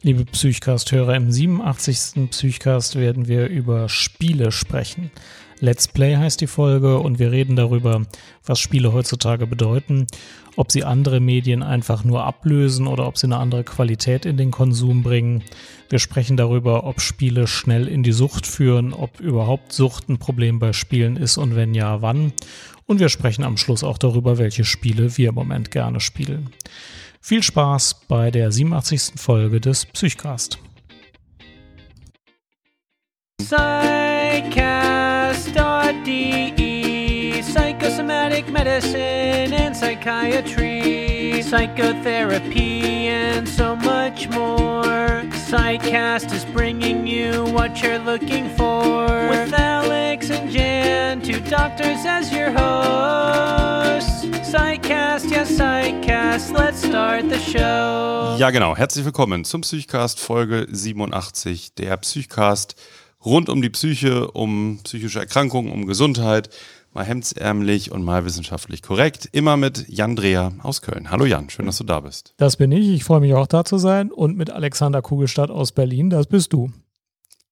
Liebe 0.00 0.24
Psychcast-Hörer, 0.24 1.16
im 1.16 1.32
87. 1.32 2.30
Psychcast 2.30 2.94
werden 2.94 3.26
wir 3.26 3.48
über 3.48 3.88
Spiele 3.88 4.52
sprechen. 4.52 5.10
Let's 5.58 5.88
Play 5.88 6.14
heißt 6.14 6.40
die 6.40 6.46
Folge 6.46 7.00
und 7.00 7.18
wir 7.18 7.32
reden 7.32 7.56
darüber, 7.56 8.06
was 8.46 8.60
Spiele 8.60 8.92
heutzutage 8.92 9.48
bedeuten, 9.48 10.06
ob 10.54 10.70
sie 10.70 10.84
andere 10.84 11.18
Medien 11.18 11.64
einfach 11.64 12.04
nur 12.04 12.22
ablösen 12.22 12.86
oder 12.86 13.08
ob 13.08 13.18
sie 13.18 13.26
eine 13.26 13.38
andere 13.38 13.64
Qualität 13.64 14.24
in 14.24 14.36
den 14.36 14.52
Konsum 14.52 15.02
bringen. 15.02 15.42
Wir 15.88 15.98
sprechen 15.98 16.36
darüber, 16.36 16.84
ob 16.84 17.00
Spiele 17.00 17.48
schnell 17.48 17.88
in 17.88 18.04
die 18.04 18.12
Sucht 18.12 18.46
führen, 18.46 18.92
ob 18.92 19.18
überhaupt 19.18 19.72
Sucht 19.72 20.08
ein 20.08 20.18
Problem 20.18 20.60
bei 20.60 20.72
Spielen 20.72 21.16
ist 21.16 21.38
und 21.38 21.56
wenn 21.56 21.74
ja, 21.74 22.02
wann. 22.02 22.32
Und 22.86 23.00
wir 23.00 23.08
sprechen 23.08 23.42
am 23.42 23.56
Schluss 23.56 23.82
auch 23.82 23.98
darüber, 23.98 24.38
welche 24.38 24.64
Spiele 24.64 25.18
wir 25.18 25.30
im 25.30 25.34
Moment 25.34 25.72
gerne 25.72 25.98
spielen. 25.98 26.50
Viel 27.28 27.42
Spaß 27.42 28.06
bei 28.08 28.30
der 28.30 28.50
87. 28.50 29.12
Folge 29.16 29.60
des 29.60 29.84
Psychcast. 29.84 30.56
Psychcast.de 33.38 34.22
Psychosomatic 37.42 38.50
medicine 38.50 39.52
and 39.52 39.76
psychiatry, 39.76 41.42
psychotherapy, 41.42 43.08
and 43.08 43.46
so 43.46 43.76
much 43.76 44.30
more. 44.30 45.22
Psychcast 45.48 46.30
is 46.34 46.44
bringing 46.44 47.06
you 47.06 47.42
what 47.54 47.82
you're 47.82 47.98
looking 47.98 48.50
for. 48.50 49.06
With 49.30 49.54
Alex 49.54 50.28
and 50.28 50.50
Jan, 50.50 51.22
two 51.22 51.40
doctors 51.40 52.04
as 52.04 52.30
your 52.30 52.50
hosts. 52.50 54.26
Psychcast, 54.46 55.30
yes, 55.30 55.50
Psychcast, 55.52 56.52
let's 56.52 56.84
start 56.84 57.30
the 57.30 57.38
show. 57.38 58.36
Ja, 58.38 58.50
genau. 58.50 58.76
Herzlich 58.76 59.06
willkommen 59.06 59.46
zum 59.46 59.62
Psychcast 59.62 60.20
Folge 60.20 60.66
87. 60.70 61.74
Der 61.76 61.96
Psychcast 61.96 62.74
rund 63.24 63.48
um 63.48 63.62
die 63.62 63.70
Psyche, 63.70 64.30
um 64.30 64.80
psychische 64.84 65.18
Erkrankungen, 65.18 65.72
um 65.72 65.86
Gesundheit. 65.86 66.50
Mal 66.94 67.04
hemdsärmlich 67.04 67.92
und 67.92 68.02
mal 68.02 68.24
wissenschaftlich 68.24 68.82
korrekt. 68.82 69.28
Immer 69.32 69.56
mit 69.56 69.86
Jan 69.88 70.16
Dreher 70.16 70.52
aus 70.62 70.80
Köln. 70.80 71.10
Hallo 71.10 71.26
Jan, 71.26 71.50
schön, 71.50 71.66
dass 71.66 71.78
du 71.78 71.84
da 71.84 72.00
bist. 72.00 72.32
Das 72.38 72.56
bin 72.56 72.72
ich. 72.72 72.88
Ich 72.88 73.04
freue 73.04 73.20
mich 73.20 73.34
auch 73.34 73.46
da 73.46 73.64
zu 73.64 73.76
sein. 73.76 74.10
Und 74.10 74.36
mit 74.36 74.50
Alexander 74.50 75.02
Kugelstadt 75.02 75.50
aus 75.50 75.72
Berlin. 75.72 76.08
Das 76.08 76.26
bist 76.26 76.52
du. 76.52 76.72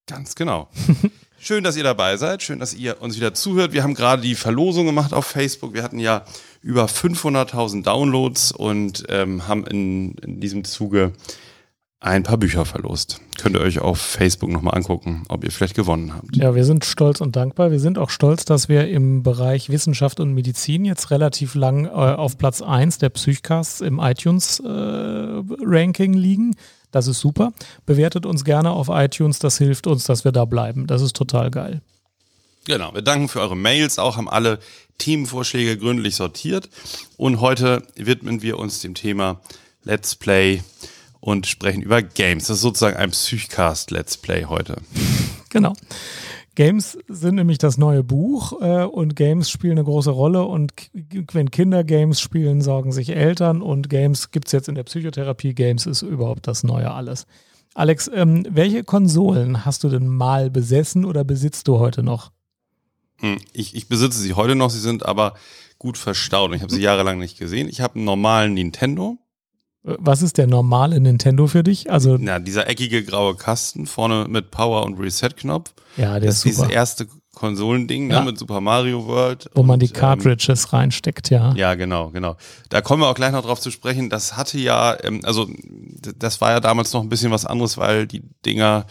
Ganz 0.07 0.35
genau. 0.35 0.69
Schön, 1.39 1.63
dass 1.63 1.77
ihr 1.77 1.85
dabei 1.85 2.17
seid. 2.17 2.43
Schön, 2.43 2.59
dass 2.59 2.73
ihr 2.75 3.01
uns 3.03 3.17
wieder 3.17 3.35
zuhört. 3.35 3.73
Wir 3.73 3.83
haben 3.83 3.95
gerade 3.95 4.23
die 4.23 4.35
Verlosung 4.35 4.87
gemacht 4.87 5.13
auf 5.13 5.27
Facebook. 5.27 5.75
Wir 5.75 5.83
hatten 5.83 5.99
ja 5.99 6.25
über 6.63 6.87
500.000 6.87 7.83
Downloads 7.83 8.53
und 8.53 9.05
ähm, 9.11 9.47
haben 9.47 9.67
in, 9.67 10.15
in 10.15 10.41
diesem 10.41 10.65
Zuge 10.65 11.13
ein 12.07 12.23
paar 12.23 12.39
Bücher 12.39 12.65
verlost. 12.65 13.21
Könnt 13.37 13.57
ihr 13.57 13.61
euch 13.61 13.81
auf 13.81 14.01
Facebook 14.01 14.51
nochmal 14.51 14.77
angucken, 14.77 15.25
ob 15.29 15.43
ihr 15.45 15.51
vielleicht 15.51 15.75
gewonnen 15.75 16.15
habt. 16.15 16.37
Ja, 16.37 16.55
wir 16.55 16.65
sind 16.65 16.85
stolz 16.85 17.21
und 17.21 17.35
dankbar. 17.37 17.73
Wir 17.73 17.81
sind 17.81 17.99
auch 17.99 18.11
stolz, 18.11 18.45
dass 18.45 18.69
wir 18.69 18.87
im 18.89 19.25
Bereich 19.25 19.71
Wissenschaft 19.71 20.21
und 20.21 20.33
Medizin 20.33 20.85
jetzt 20.85 21.11
relativ 21.11 21.57
lang 21.57 21.87
äh, 21.87 21.89
auf 21.89 22.39
Platz 22.39 22.63
1 22.63 22.99
der 22.99 23.09
Psychcasts 23.11 23.81
im 23.81 23.99
iTunes-Ranking 23.99 26.15
äh, 26.15 26.19
liegen. 26.19 26.55
Das 26.93 27.09
ist 27.09 27.19
super. 27.21 27.53
Bewertet 27.85 28.25
uns 28.25 28.45
gerne 28.45 28.71
auf 28.71 28.89
iTunes, 28.89 29.41
das 29.41 29.59
hilft 29.59 29.89
uns, 29.89 30.05
dass 30.05 30.25
wir 30.25 30.33
da 30.33 30.45
bleiben. 30.45 30.87
Das 30.87 31.03
ist 31.03 31.17
total 31.17 31.51
geil. 31.51 31.81
Genau, 32.67 32.95
wir 32.95 33.03
danken 33.03 33.29
für 33.29 33.41
eure 33.41 33.57
Mails, 33.57 33.99
auch 33.99 34.17
haben 34.17 34.29
alle 34.29 34.61
Themenvorschläge 34.99 35.77
gründlich 35.77 36.15
sortiert. 36.17 36.69
Und 37.17 37.41
heute 37.41 37.83
widmen 37.97 38.43
wir 38.43 38.59
uns 38.59 38.81
dem 38.81 38.95
Thema 38.95 39.41
Let's 39.85 40.15
Play 40.15 40.63
und 41.21 41.47
sprechen 41.47 41.83
über 41.83 42.03
Games. 42.03 42.47
Das 42.47 42.59
ist 42.59 42.63
sozusagen 42.63 42.97
ein 42.97 43.11
Psychcast 43.11 43.91
Let's 43.91 44.17
Play 44.17 44.45
heute. 44.45 44.77
Genau. 45.51 45.73
Games 46.55 46.99
sind 47.09 47.37
nämlich 47.37 47.57
das 47.57 47.79
neue 47.79 48.03
Buch 48.03 48.61
äh, 48.61 48.85
und 48.85 49.15
Games 49.15 49.49
spielen 49.49 49.79
eine 49.79 49.85
große 49.85 50.11
Rolle 50.11 50.45
und 50.45 50.73
wenn 51.33 51.51
Kinder 51.51 51.85
Games 51.85 52.21
spielen, 52.21 52.61
sorgen 52.61 52.93
sich 52.93 53.11
Eltern 53.11 53.63
und 53.63 53.89
Games 53.89 54.31
gibt 54.33 54.49
es 54.49 54.53
jetzt 54.53 54.69
in 54.69 54.75
der 54.75 54.83
Psychotherapie. 54.83 55.55
Games 55.55 55.87
ist 55.87 56.03
überhaupt 56.03 56.47
das 56.47 56.63
neue 56.65 56.91
alles. 56.91 57.27
Alex, 57.75 58.11
ähm, 58.13 58.47
welche 58.51 58.85
Konsolen 58.85 59.67
hast 59.67 59.85
du 59.85 59.91
denn 59.91 60.09
mal 60.09 60.51
besessen 60.51 61.05
oder 61.05 61.25
besitzt 61.25 61.69
du 61.69 61.79
heute 61.79 62.03
noch? 62.03 62.33
Hm, 63.19 63.39
ich, 63.53 63.75
ich 63.75 63.89
besitze 63.89 64.19
sie 64.19 64.33
heute 64.33 64.55
noch, 64.55 64.71
sie 64.71 64.81
sind 64.81 65.05
aber 65.05 65.35
gut 65.79 65.99
verstaut. 65.99 66.55
Ich 66.55 66.63
habe 66.63 66.73
sie 66.73 66.81
jahrelang 66.81 67.19
nicht 67.19 67.39
gesehen. 67.39 67.69
Ich 67.69 67.83
habe 67.83 67.97
einen 67.97 68.05
normalen 68.05 68.55
Nintendo. 68.55 69.19
Was 69.87 70.21
ist 70.23 70.37
der 70.39 70.47
normale 70.49 70.99
Nintendo 71.01 71.47
für 71.47 71.63
dich? 71.63 71.91
Also 71.91 72.17
Na, 72.19 72.39
dieser 72.41 72.69
eckige 72.69 73.05
graue 73.05 73.37
Kasten 73.37 73.87
vorne 73.87 74.27
mit 74.29 74.51
Power 74.51 74.85
und 74.85 74.99
Reset-Knopf. 74.99 75.73
Ja, 75.97 76.19
der 76.19 76.29
das 76.29 76.37
ist 76.37 76.41
super. 76.43 76.67
dieses 76.67 76.71
erste 76.71 77.07
Konsolending 77.35 78.11
Ja. 78.11 78.21
ne, 78.21 78.27
mit 78.33 78.39
Super 78.39 78.61
Mario 78.61 79.07
World. 79.07 79.49
wo 79.55 79.63
man 79.63 79.75
und, 79.75 79.83
die 79.83 79.89
Cartridges 79.91 80.73
reinsteckt, 80.73 81.31
ja. 81.31 81.51
Ähm, 81.51 81.57
ja, 81.57 81.75
genau, 81.75 82.09
genau. 82.11 82.37
Da 82.71 82.81
kommen 82.81 83.03
wir 83.03 83.09
auch 83.09 83.15
gleich 83.15 83.31
noch 83.33 83.45
drauf 83.45 83.61
zu 83.61 83.71
sprechen. 83.71 84.11
Das 84.11 84.37
hatte 84.37 84.59
ja, 84.59 84.97
ähm, 85.05 85.21
also 85.23 85.47
das 86.19 86.41
war 86.41 86.51
ja 86.51 86.61
damals 86.61 86.93
noch 86.93 87.03
ein 87.03 87.09
bisschen 87.09 87.31
was 87.31 87.45
anderes, 87.47 87.77
weil 87.79 88.07
die 88.07 88.23
Dinger 88.45 88.87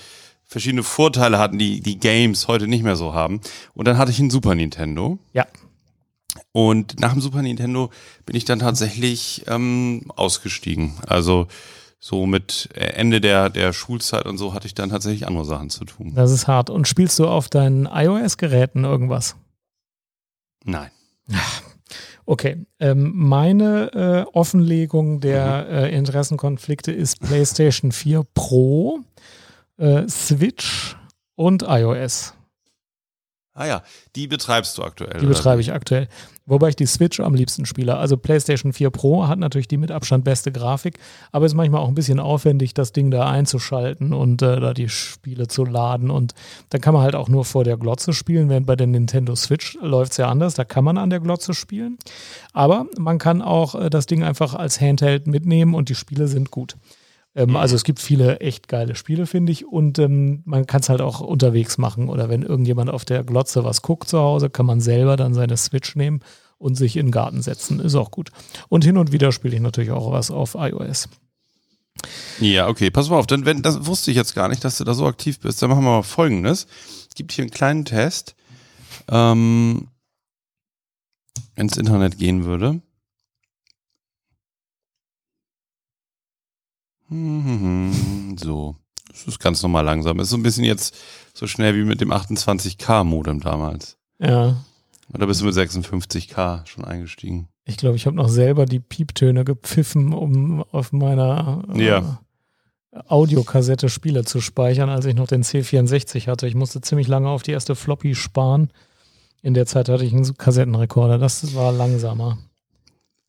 verschiedene 0.46 0.84
Vorteile 0.84 1.40
hatten, 1.40 1.58
die 1.58 1.82
die 1.82 1.98
Games 1.98 2.48
heute 2.48 2.68
nicht 2.68 2.84
mehr 2.84 2.96
so 2.96 3.14
haben. 3.16 3.42
Und 3.74 3.88
dann 3.88 3.98
hatte 3.98 4.12
ich 4.12 4.20
einen 4.20 4.30
Super 4.30 4.54
Nintendo. 4.56 5.18
Ja. 5.34 5.46
Und 6.56 7.02
nach 7.02 7.12
dem 7.12 7.20
Super 7.20 7.42
Nintendo 7.42 7.90
bin 8.26 8.34
ich 8.38 8.46
dann 8.46 8.60
tatsächlich 8.60 9.44
ähm, 9.48 10.04
ausgestiegen. 10.16 10.94
Also 11.06 11.48
so 12.00 12.26
mit 12.26 12.70
äh, 12.76 12.94
Ende 12.94 13.20
der, 13.20 13.50
der 13.50 13.74
Schulzeit 13.74 14.26
und 14.26 14.38
so 14.38 14.54
hatte 14.54 14.66
ich 14.66 14.74
dann 14.74 14.90
tatsächlich 14.90 15.28
andere 15.28 15.44
Sachen 15.44 15.70
zu 15.70 15.84
tun. 15.84 16.14
Das 16.16 16.32
ist 16.32 16.48
hart. 16.48 16.70
Und 16.70 16.88
spielst 16.88 17.20
du 17.20 17.28
auf 17.28 17.50
deinen 17.50 17.88
iOS-Geräten 17.88 18.86
irgendwas? 18.86 19.36
Nein. 20.64 20.92
Okay, 22.26 22.66
ähm, 22.80 23.12
meine 23.14 23.92
äh, 23.94 24.32
Offenlegung 24.32 25.20
der 25.20 25.66
Mhm. 25.70 25.76
äh, 25.76 25.90
Interessenkonflikte 25.90 26.94
ist 26.94 27.20
PlayStation 27.20 27.92
4 27.92 28.24
Pro, 28.34 29.02
äh, 29.78 30.08
Switch 30.08 30.96
und 31.36 31.64
iOS. 31.68 32.34
Ah 33.54 33.66
ja, 33.68 33.84
die 34.16 34.28
betreibst 34.28 34.78
du 34.78 34.84
aktuell. 34.84 35.20
Die 35.20 35.26
betreibe 35.26 35.60
ich 35.62 35.74
aktuell. 35.74 36.08
Wobei 36.48 36.70
ich 36.70 36.76
die 36.76 36.86
Switch 36.86 37.20
am 37.20 37.34
liebsten 37.34 37.66
spiele. 37.66 37.98
Also 37.98 38.18
PlayStation 38.18 38.72
4 38.72 38.92
Pro 38.92 39.28
hat 39.28 39.40
natürlich 39.40 39.68
die 39.68 39.78
mit 39.78 39.92
Abstand 39.92 40.24
beste 40.24 40.52
Grafik, 40.52 41.00
aber 41.32 41.48
ist 41.48 41.56
manchmal 41.56 41.82
auch 41.82 41.88
ein 41.88 41.96
bisschen 41.96 42.20
aufwendig, 42.20 42.76
das 42.76 42.92
Ding 42.92 43.10
da 43.10 43.28
einzuschalten 43.28 44.14
und 44.14 44.44
äh, 44.44 44.60
da 44.60 44.76
die 44.76 44.90
Spiele 44.90 45.48
zu 45.48 45.66
laden. 45.66 46.12
Und 46.12 46.36
dann 46.70 46.82
kann 46.82 46.94
man 46.94 47.02
halt 47.02 47.16
auch 47.16 47.30
nur 47.30 47.46
vor 47.46 47.64
der 47.64 47.78
Glotze 47.78 48.14
spielen, 48.14 48.50
während 48.50 48.68
bei 48.68 48.76
der 48.76 48.86
Nintendo 48.86 49.36
Switch 49.36 49.76
läuft 49.82 50.12
es 50.12 50.18
ja 50.18 50.30
anders. 50.30 50.54
Da 50.54 50.66
kann 50.66 50.84
man 50.84 51.00
an 51.00 51.10
der 51.10 51.20
Glotze 51.20 51.56
spielen. 51.56 51.98
Aber 52.54 52.86
man 52.98 53.18
kann 53.18 53.42
auch 53.42 53.74
äh, 53.74 53.90
das 53.90 54.06
Ding 54.06 54.24
einfach 54.24 54.54
als 54.54 54.80
Handheld 54.80 55.26
mitnehmen 55.26 55.74
und 55.74 55.90
die 55.90 55.96
Spiele 55.96 56.28
sind 56.28 56.52
gut. 56.52 56.76
Ähm, 57.36 57.56
also 57.56 57.76
es 57.76 57.84
gibt 57.84 58.00
viele 58.00 58.40
echt 58.40 58.68
geile 58.68 58.96
Spiele, 58.96 59.28
finde 59.28 59.52
ich. 59.52 59.66
Und 59.66 60.00
ähm, 60.00 60.42
man 60.46 60.66
kann 60.66 60.82
es 60.82 60.90
halt 60.90 61.02
auch 61.02 61.20
unterwegs 61.20 61.78
machen. 61.78 62.10
Oder 62.10 62.30
wenn 62.30 62.42
irgendjemand 62.42 62.90
auf 62.90 63.06
der 63.06 63.24
Glotze 63.24 63.64
was 63.64 63.82
guckt 63.82 64.08
zu 64.08 64.20
Hause, 64.20 64.50
kann 64.50 64.66
man 64.66 64.82
selber 64.82 65.18
dann 65.18 65.34
seine 65.34 65.58
Switch 65.58 65.96
nehmen 65.96 66.22
und 66.58 66.76
sich 66.76 66.98
in 66.98 67.08
den 67.08 67.12
Garten 67.12 67.42
setzen. 67.42 67.80
Ist 67.80 67.96
auch 67.96 68.12
gut. 68.12 68.32
Und 68.70 68.84
hin 68.84 68.98
und 68.98 69.12
wieder 69.12 69.32
spiele 69.32 69.56
ich 69.56 69.62
natürlich 69.62 69.92
auch 69.92 70.12
was 70.12 70.32
auf 70.32 70.56
iOS. 70.56 71.10
Ja, 72.40 72.68
okay, 72.68 72.92
pass 72.92 73.10
mal 73.10 73.18
auf, 73.18 73.28
denn 73.28 73.46
wenn, 73.46 73.62
das 73.62 73.86
wusste 73.86 74.12
ich 74.12 74.18
jetzt 74.18 74.36
gar 74.36 74.50
nicht, 74.50 74.64
dass 74.64 74.78
du 74.78 74.84
da 74.84 74.94
so 74.94 75.06
aktiv 75.06 75.40
bist. 75.40 75.62
Dann 75.62 75.70
machen 75.70 75.84
wir 75.84 75.92
mal 75.92 76.04
folgendes. 76.04 76.68
Es 77.10 77.16
gibt 77.16 77.32
hier 77.32 77.44
einen 77.44 77.52
kleinen 77.52 77.86
Test. 77.86 78.36
Ähm, 79.10 79.88
ins 81.56 81.78
Internet 81.78 82.18
gehen 82.18 82.46
würde. 82.46 82.82
So. 87.10 88.76
Das 89.10 89.28
ist 89.28 89.40
ganz 89.40 89.62
normal 89.62 89.86
langsam. 89.86 90.20
Ist 90.20 90.30
so 90.30 90.38
ein 90.38 90.44
bisschen 90.44 90.66
jetzt 90.66 90.96
so 91.34 91.48
schnell 91.48 91.76
wie 91.76 91.84
mit 91.84 92.02
dem 92.02 92.12
28K-Modem 92.12 93.40
damals. 93.40 93.98
Ja. 94.20 94.58
Oder 95.14 95.28
bist 95.28 95.42
du 95.42 95.46
mit 95.46 95.56
56K 95.56 96.66
schon 96.66 96.84
eingestiegen? 96.84 97.48
Ich 97.66 97.78
glaube, 97.78 97.96
ich 97.96 98.06
habe 98.06 98.16
noch 98.16 98.30
selber 98.30 98.66
die 98.66 98.80
Pieptöne 98.80 99.46
gepfiffen, 99.46 100.14
um 100.14 100.64
auf 100.72 100.92
meiner 100.92 101.64
äh, 101.74 101.86
Ja. 101.86 102.20
Audiokassette 103.08 103.90
Spiele 103.90 104.24
zu 104.24 104.40
speichern, 104.40 104.90
als 104.90 105.06
ich 105.06 105.16
noch 105.16 105.28
den 105.28 105.44
C64 105.44 106.28
hatte. 106.28 106.48
Ich 106.48 106.56
musste 106.56 106.80
ziemlich 106.82 107.08
lange 107.08 107.30
auf 107.30 107.44
die 107.44 107.52
erste 107.52 107.76
Floppy 107.76 108.16
sparen. 108.16 108.70
In 109.42 109.54
der 109.54 109.66
Zeit 109.66 109.90
hatte 109.90 110.06
ich 110.06 110.14
einen 110.14 110.38
Kassettenrekorder. 110.38 111.18
Das 111.18 111.54
war 111.56 111.72
langsamer. 111.74 112.38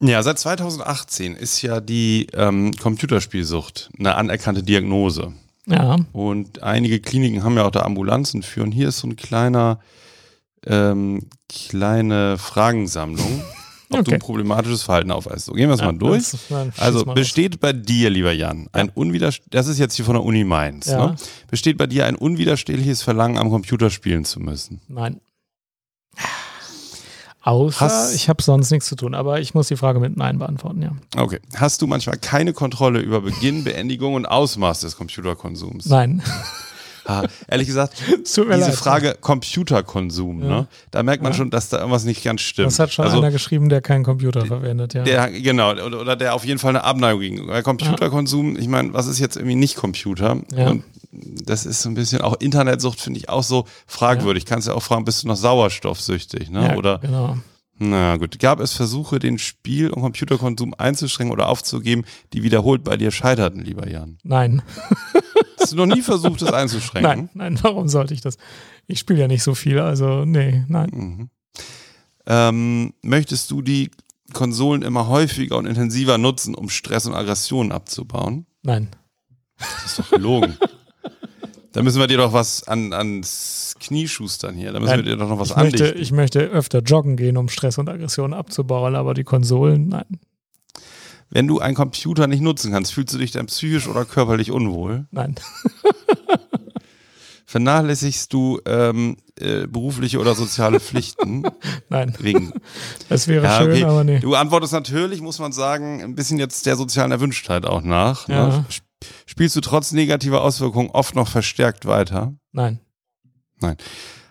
Ja, 0.03 0.23
seit 0.23 0.39
2018 0.39 1.35
ist 1.37 1.63
ja 1.63 1.81
die 1.81 2.27
ähm, 2.35 2.73
Computerspielsucht 2.77 3.91
eine 3.99 4.15
anerkannte 4.17 4.63
Diagnose. 4.63 5.33
Ja, 5.67 5.97
Und 6.13 6.63
einige 6.63 7.01
Kliniken 7.01 7.43
haben 7.43 7.57
ja 7.57 7.65
auch 7.65 7.71
da 7.71 7.81
Ambulanzen 7.81 8.43
für. 8.43 8.63
Und 8.63 8.73
hier 8.73 8.89
ist 8.89 8.99
so 8.99 9.09
ein 9.09 9.17
kleiner, 9.17 9.81
ähm, 10.65 11.27
kleine 11.49 12.39
Fragensammlung. 12.39 13.43
ob 13.89 13.99
du 13.99 14.01
Okay. 14.01 14.15
ein 14.15 14.19
problematisches 14.21 14.83
Verhalten 14.83 15.13
aufweist. 15.13 15.47
So, 15.47 15.53
gehen 15.53 15.69
wir 15.69 15.75
es 15.75 15.81
Ja, 15.81 15.87
mal 15.93 15.99
durch. 15.99 16.25
schieß 16.27 16.51
Also 16.77 17.05
mal 17.05 17.15
besteht 17.15 17.61
bei 17.61 17.73
dir, 17.73 18.11
lieber 18.11 18.33
Jan, 18.33 18.69
ein 18.73 18.89
unwiderst 18.89 19.43
das 19.51 19.69
ist 19.69 19.79
jetzt 19.79 19.95
hier 19.95 20.05
von 20.05 20.15
der 20.15 20.25
Uni 20.25 20.43
Mainz, 20.43 20.87
Ja. 20.87 21.07
ne? 21.07 21.17
besteht 21.49 21.79
bei 21.79 21.87
dir 21.87 22.05
ein 22.07 22.17
unwiderstehliches 22.17 23.03
Verlangen, 23.03 23.39
am 23.39 23.49
Computer 23.49 23.89
spielen 23.91 24.25
zu 24.25 24.41
müssen? 24.41 24.81
Nein. 24.89 25.21
Außer 27.47 27.81
Hast- 27.81 28.15
ich 28.15 28.29
habe 28.29 28.43
sonst 28.43 28.71
nichts 28.73 28.87
zu 28.89 28.97
tun, 28.97 29.15
aber 29.15 29.41
ich 29.41 29.55
muss 29.55 29.69
die 29.69 29.77
Frage 29.77 30.01
mit 30.01 30.17
Nein 30.17 30.39
beantworten, 30.41 30.83
ja. 30.83 30.91
Okay. 31.17 31.39
Hast 31.55 31.81
du 31.81 31.87
manchmal 31.87 32.17
keine 32.19 32.53
Kontrolle 32.53 32.99
über 32.99 33.21
Beginn, 33.21 33.63
Beendigung 33.63 34.15
und 34.15 34.27
Ausmaß 34.27 34.81
des 34.81 34.97
Computerkonsums? 34.97 35.87
Nein. 35.87 36.23
Ah, 37.07 37.25
ehrlich 37.49 37.67
gesagt, 37.69 37.95
diese 38.25 38.43
leid. 38.45 38.75
Frage 38.75 39.17
Computerkonsum, 39.21 40.43
Ja. 40.43 40.49
ne? 40.49 40.69
da 40.91 41.03
merkt 41.03 41.23
man 41.23 41.33
Ja. 41.33 41.39
schon, 41.39 41.51
dass 41.51 41.69
da 41.69 41.79
irgendwas 41.79 42.05
nicht 42.05 42.25
ganz 42.25 42.41
stimmt. 42.41 42.67
Das 42.67 42.79
hat 42.79 42.93
schon 42.93 43.05
also, 43.05 43.19
einer 43.19 43.31
geschrieben, 43.31 43.69
der 43.69 43.81
keinen 43.81 44.05
Computer 44.05 44.45
verwendet, 44.45 44.95
ja. 44.95 45.05
der, 45.05 45.31
genau, 45.31 45.73
oder, 45.73 46.01
oder 46.01 46.17
der 46.17 46.35
auf 46.35 46.45
jeden 46.45 46.59
Fall 46.59 46.71
eine 46.71 46.85
Abneigung 46.85 47.21
gegen. 47.21 47.49
Weil 47.49 47.63
Computerkonsum, 47.63 48.57
ich 48.57 48.69
meine, 48.69 48.93
was 48.93 49.07
ist 49.07 49.19
jetzt 49.19 49.37
irgendwie 49.37 49.57
nicht 49.57 49.77
Computer? 49.77 50.39
Ja. 50.55 50.71
Und 50.71 50.85
das 51.13 51.65
ist 51.65 51.83
so 51.83 51.89
ein 51.89 51.95
bisschen, 51.95 52.21
auch 52.21 52.35
Internetsucht 52.41 53.01
finde 53.01 53.19
ich 53.21 53.29
auch 53.29 53.43
so 53.43 53.65
fragwürdig. 53.87 54.45
Kannst 54.45 54.69
ja 54.69 54.75
auch 54.75 54.83
fragen, 54.83 55.05
bist 55.05 55.23
du 55.23 55.29
noch 55.29 55.37
sauerstoffsüchtig? 55.37 56.51
Ne? 56.51 56.69
ja, 56.71 56.77
Oder, 56.77 56.99
genau. 56.99 57.39
na 57.79 58.17
gut, 58.17 58.39
gab 58.39 58.61
es 58.61 58.73
Versuche, 58.75 59.19
den 59.19 59.39
Spiel- 59.39 59.91
und 59.91 60.03
Computerkonsum 60.03 60.75
einzuschränken 60.77 61.33
oder 61.33 61.49
aufzugeben, 61.49 62.05
die 62.33 62.43
wiederholt 62.43 62.85
bei 62.85 62.97
dir 62.97 63.11
scheiterten, 63.13 63.63
lieber 63.65 63.89
Jan? 63.89 64.19
Nein. 64.25 64.63
Hast 65.67 65.73
du 65.73 65.85
noch 65.85 65.95
nie 65.95 66.03
versucht, 66.03 66.43
das 66.43 66.53
einzuschränken? 66.53 67.31
Nein, 67.35 67.55
nein, 67.55 67.59
warum 67.63 67.89
sollte 67.89 68.15
ich 68.15 68.21
das? 68.21 68.37
Ich 68.87 69.01
spiele 69.01 69.21
ja 69.21 69.29
nicht 69.29 69.43
so 69.43 69.55
viel, 69.57 69.81
also 69.81 70.25
nee, 70.25 70.65
nein. 70.69 70.91
Mhm. 70.93 71.31
Ähm, 72.27 72.95
möchtest 73.03 73.51
du 73.51 73.63
die 73.63 73.91
Konsolen 74.33 74.83
immer 74.83 75.09
häufiger 75.09 75.57
und 75.57 75.67
intensiver 75.67 76.19
nutzen, 76.19 76.55
um 76.55 76.69
Stress 76.69 77.07
und 77.07 77.15
Aggressionen 77.15 77.73
abzubauen? 77.73 78.47
Nein. 78.63 78.89
Das 79.59 79.87
ist 79.87 79.99
doch 79.99 80.11
gelogen. 80.11 80.57
da 81.73 81.83
müssen 81.83 81.99
wir 81.99 82.07
dir 82.07 82.19
doch 82.19 82.33
was 82.33 82.67
an, 82.69 82.93
ans 82.93 83.75
Knie 83.81 84.07
schustern 84.07 84.55
hier. 84.55 84.73
Da 84.73 84.79
müssen 84.79 84.91
Nein, 84.91 85.05
wir 85.05 85.13
dir 85.13 85.17
doch 85.17 85.29
noch 85.29 85.39
was 85.41 85.51
Ich 85.51 85.57
möchte, 85.57 85.79
andichten. 85.79 86.03
ich 86.03 86.13
möchte 86.13 86.41
öfter 86.41 86.79
joggen 86.81 87.17
gehen, 87.17 87.37
um 87.37 87.49
Stress 87.49 87.79
und 87.79 87.89
Aggression 87.89 88.35
abzubauen, 88.35 88.95
aber 88.95 89.15
die 89.15 89.25
Konsolen, 89.25 89.89
nein, 89.89 90.21
Wenn 91.31 91.47
du 91.49 91.59
einen 91.59 91.75
Computer 91.75 92.27
nicht 92.27 92.41
nutzen 92.41 92.73
kannst, 92.73 92.93
fühlst 92.95 93.13
du 93.15 93.19
dich 93.19 93.31
dann 93.33 93.47
psychisch 93.47 93.89
oder 93.89 94.05
körperlich 94.05 94.51
unwohl? 94.53 95.07
nein. 95.11 95.35
Vernachlässigst 97.49 98.33
du 98.33 98.61
ähm, 98.67 99.17
äh, 99.39 99.69
berufliche 99.69 100.19
oder 100.19 100.35
soziale 100.35 100.81
Pflichten? 100.81 101.45
Nein, 101.89 102.13
Wegen 102.19 102.53
das 103.09 103.29
wäre 103.29 103.45
Ja, 103.45 103.59
schön, 103.59 103.71
okay. 103.71 103.85
aber 103.85 104.03
nee. 104.03 104.19
Du 104.19 104.35
antwortest 104.35 104.73
natürlich, 104.73 105.21
muss 105.21 105.39
man 105.39 105.53
sagen, 105.53 106.03
ein 106.03 106.17
bisschen 106.17 106.39
jetzt 106.39 106.67
der 106.67 106.75
sozialen 106.75 107.13
Erwünschtheit 107.13 107.65
auch 107.65 107.83
nach. 107.83 108.29
Ja. 108.29 108.49
Ne? 108.49 108.65
Sp- 108.67 108.83
Spielst 109.27 109.55
du 109.55 109.61
trotz 109.61 109.93
negativer 109.93 110.43
Auswirkungen 110.43 110.91
oft 110.91 111.15
noch 111.15 111.29
verstärkt 111.29 111.87
weiter? 111.87 112.35
Nein, 112.53 112.81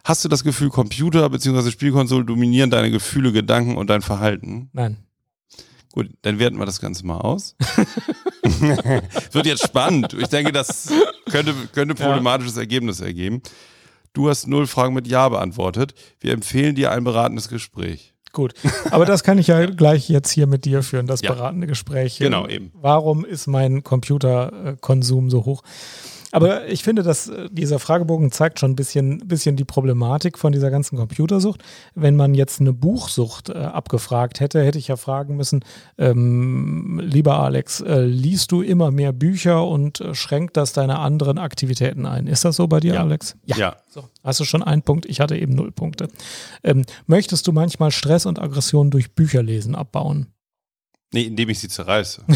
Hast 0.03 0.25
du 0.25 0.27
das 0.29 0.43
Gefühl, 0.43 0.69
Computer 0.69 1.29
bzw. 1.29 1.71
Spielkonsolen 1.71 2.27
dominieren 2.27 2.69
deine 2.69 2.91
Gefühle, 2.91 3.31
Gedanken 3.31 3.77
und 3.77 3.89
dein 3.89 4.01
Verhalten? 4.01 4.69
nein. 4.73 4.97
Gut, 5.95 6.09
dann 6.23 6.39
werten 6.39 6.59
wir 6.59 6.65
das 6.65 6.81
Ganze 6.81 7.05
mal 7.05 7.19
aus. 7.19 7.55
Wird 9.31 9.45
jetzt 9.45 9.63
spannend. 9.63 10.13
Ich 10.19 10.27
denke, 10.27 10.51
das 10.51 10.91
könnte, 11.31 11.53
könnte 11.73 11.95
problematisches 11.95 12.57
Ergebnis 12.57 12.99
ergeben. 12.99 13.41
Du 14.11 14.27
hast 14.29 14.45
null 14.45 14.67
Fragen 14.67 14.93
mit 14.93 15.07
Ja 15.07 15.29
beantwortet. 15.29 15.93
Wir 16.19 16.33
empfehlen 16.33 16.75
dir 16.75 16.91
ein 16.91 17.05
beratendes 17.05 17.47
Gespräch. 17.47 18.13
Gut. 18.33 18.53
Aber 18.91 19.05
das 19.05 19.23
kann 19.23 19.37
ich 19.37 19.47
ja 19.47 19.65
gleich 19.67 20.09
jetzt 20.09 20.31
hier 20.31 20.47
mit 20.47 20.65
dir 20.65 20.83
führen, 20.83 21.07
das 21.07 21.21
Ja. 21.21 21.31
beratende 21.33 21.65
Gespräch. 21.65 22.17
Genau, 22.17 22.45
eben. 22.45 22.71
Warum 22.73 23.23
ist 23.23 23.47
mein 23.47 23.81
Computerkonsum 23.81 25.29
so 25.29 25.45
hoch? 25.45 25.63
Aber 26.35 26.67
ich 26.67 26.83
finde, 26.83 27.01
dass 27.01 27.29
äh, 27.29 27.47
dieser 27.49 27.79
Fragebogen 27.79 28.29
zeigt 28.29 28.59
schon 28.59 28.71
ein 28.71 28.75
bisschen, 28.75 29.19
bisschen 29.19 29.55
die 29.55 29.63
Problematik 29.63 30.37
von 30.37 30.51
dieser 30.51 30.69
ganzen 30.69 30.97
Computersucht. 30.97 31.63
Wenn 31.93 32.17
man 32.17 32.33
jetzt 32.33 32.59
eine 32.59 32.73
Buchsucht 32.73 33.49
äh, 33.49 33.53
abgefragt 33.53 34.41
hätte, 34.41 34.61
hätte 34.61 34.77
ich 34.77 34.89
ja 34.89 34.97
fragen 34.97 35.37
müssen, 35.37 35.63
ähm, 35.97 36.99
lieber 37.01 37.39
Alex, 37.39 37.79
äh, 37.79 38.01
liest 38.01 38.51
du 38.51 38.61
immer 38.61 38.91
mehr 38.91 39.13
Bücher 39.13 39.65
und 39.65 40.01
äh, 40.01 40.13
schränkt 40.13 40.57
das 40.57 40.73
deine 40.73 40.99
anderen 40.99 41.37
Aktivitäten 41.37 42.05
ein? 42.05 42.27
Ist 42.27 42.43
das 42.43 42.57
so 42.57 42.67
bei 42.67 42.81
dir, 42.81 42.95
Ja. 42.95 43.01
Alex? 43.01 43.37
Ja. 43.45 43.77
So, 43.89 44.09
hast 44.21 44.41
du 44.41 44.43
schon 44.43 44.61
einen 44.61 44.81
Punkt? 44.81 45.05
Ich 45.05 45.21
hatte 45.21 45.37
eben 45.37 45.53
null 45.53 45.71
Punkte. 45.71 46.09
Ähm, 46.63 46.83
möchtest 47.07 47.47
du 47.47 47.53
manchmal 47.53 47.91
Stress 47.91 48.25
und 48.25 48.41
Aggression 48.41 48.91
durch 48.91 49.13
Bücherlesen 49.13 49.73
abbauen? 49.73 50.27
Nee, 51.13 51.23
indem 51.23 51.47
ich 51.47 51.59
sie 51.59 51.69
zerreiße. 51.69 52.23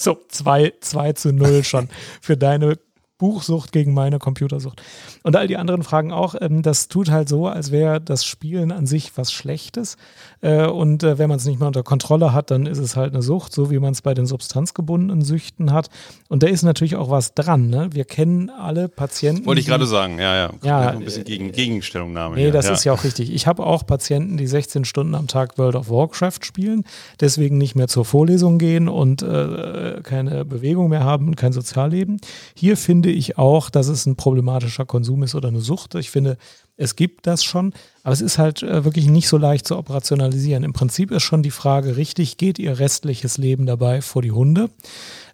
So, 0.00 0.16
zwei, 0.28 0.74
zwei 0.80 1.12
zu 1.12 1.32
null 1.32 1.64
schon 1.64 1.88
für 2.20 2.36
deine 2.36 2.78
Buchsucht 3.18 3.72
gegen 3.72 3.94
meine 3.94 4.18
Computersucht. 4.18 4.80
Und 5.24 5.36
all 5.36 5.48
die 5.48 5.56
anderen 5.56 5.82
Fragen 5.82 6.12
auch. 6.12 6.36
Ähm, 6.40 6.62
das 6.62 6.88
tut 6.88 7.10
halt 7.10 7.28
so, 7.28 7.46
als 7.46 7.72
wäre 7.72 8.00
das 8.00 8.24
Spielen 8.24 8.72
an 8.72 8.86
sich 8.86 9.12
was 9.16 9.32
Schlechtes. 9.32 9.96
Äh, 10.40 10.66
und 10.66 11.02
äh, 11.02 11.18
wenn 11.18 11.28
man 11.28 11.38
es 11.38 11.44
nicht 11.44 11.58
mehr 11.58 11.66
unter 11.66 11.82
Kontrolle 11.82 12.32
hat, 12.32 12.50
dann 12.50 12.66
ist 12.66 12.78
es 12.78 12.96
halt 12.96 13.12
eine 13.12 13.22
Sucht, 13.22 13.52
so 13.52 13.70
wie 13.70 13.78
man 13.78 13.92
es 13.92 14.02
bei 14.02 14.14
den 14.14 14.26
substanzgebundenen 14.26 15.22
Süchten 15.22 15.72
hat. 15.72 15.90
Und 16.28 16.42
da 16.42 16.46
ist 16.46 16.62
natürlich 16.62 16.96
auch 16.96 17.10
was 17.10 17.34
dran. 17.34 17.68
Ne? 17.68 17.88
Wir 17.92 18.04
kennen 18.04 18.50
alle 18.50 18.88
Patienten. 18.88 19.46
Wollte 19.46 19.60
ich 19.60 19.66
gerade 19.66 19.86
sagen, 19.86 20.18
ja, 20.18 20.36
ja. 20.36 20.50
Ja, 20.62 20.90
ein 20.90 21.00
bisschen 21.00 21.24
gegen, 21.24 21.50
Gegenstellungnahme. 21.50 22.36
Nee, 22.36 22.42
hier. 22.42 22.52
das 22.52 22.68
ist 22.70 22.84
ja 22.84 22.92
auch 22.92 23.02
richtig. 23.02 23.32
Ich 23.32 23.46
habe 23.46 23.66
auch 23.66 23.84
Patienten, 23.84 24.36
die 24.36 24.46
16 24.46 24.84
Stunden 24.84 25.14
am 25.14 25.26
Tag 25.26 25.58
World 25.58 25.74
of 25.74 25.90
Warcraft 25.90 26.40
spielen, 26.42 26.84
deswegen 27.20 27.58
nicht 27.58 27.74
mehr 27.74 27.88
zur 27.88 28.04
Vorlesung 28.04 28.58
gehen 28.58 28.88
und 28.88 29.22
äh, 29.22 30.00
keine 30.02 30.44
Bewegung 30.44 30.88
mehr 30.88 31.04
haben 31.04 31.26
und 31.26 31.36
kein 31.36 31.52
Sozialleben. 31.52 32.20
Hier 32.54 32.76
finde 32.76 33.07
ich 33.10 33.38
auch, 33.38 33.70
dass 33.70 33.88
es 33.88 34.06
ein 34.06 34.16
problematischer 34.16 34.86
Konsum 34.86 35.22
ist 35.22 35.34
oder 35.34 35.48
eine 35.48 35.60
Sucht. 35.60 35.94
Ich 35.94 36.10
finde, 36.10 36.36
es 36.76 36.96
gibt 36.96 37.26
das 37.26 37.42
schon, 37.44 37.72
aber 38.02 38.12
es 38.12 38.20
ist 38.20 38.38
halt 38.38 38.62
äh, 38.62 38.84
wirklich 38.84 39.06
nicht 39.06 39.28
so 39.28 39.36
leicht 39.36 39.66
zu 39.66 39.76
operationalisieren. 39.76 40.64
Im 40.64 40.72
Prinzip 40.72 41.10
ist 41.10 41.24
schon 41.24 41.42
die 41.42 41.50
Frage 41.50 41.96
richtig, 41.96 42.36
geht 42.36 42.58
ihr 42.58 42.78
restliches 42.78 43.36
Leben 43.36 43.66
dabei 43.66 44.00
vor 44.00 44.22
die 44.22 44.32
Hunde? 44.32 44.70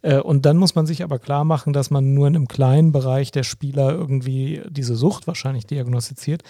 Äh, 0.02 0.18
Und 0.18 0.46
dann 0.46 0.56
muss 0.56 0.74
man 0.74 0.86
sich 0.86 1.02
aber 1.02 1.18
klar 1.18 1.44
machen, 1.44 1.72
dass 1.72 1.90
man 1.90 2.14
nur 2.14 2.26
in 2.26 2.36
einem 2.36 2.48
kleinen 2.48 2.92
Bereich 2.92 3.30
der 3.30 3.42
Spieler 3.42 3.92
irgendwie 3.92 4.62
diese 4.68 4.96
Sucht 4.96 5.26
wahrscheinlich 5.26 5.66
diagnostiziert. 5.66 6.42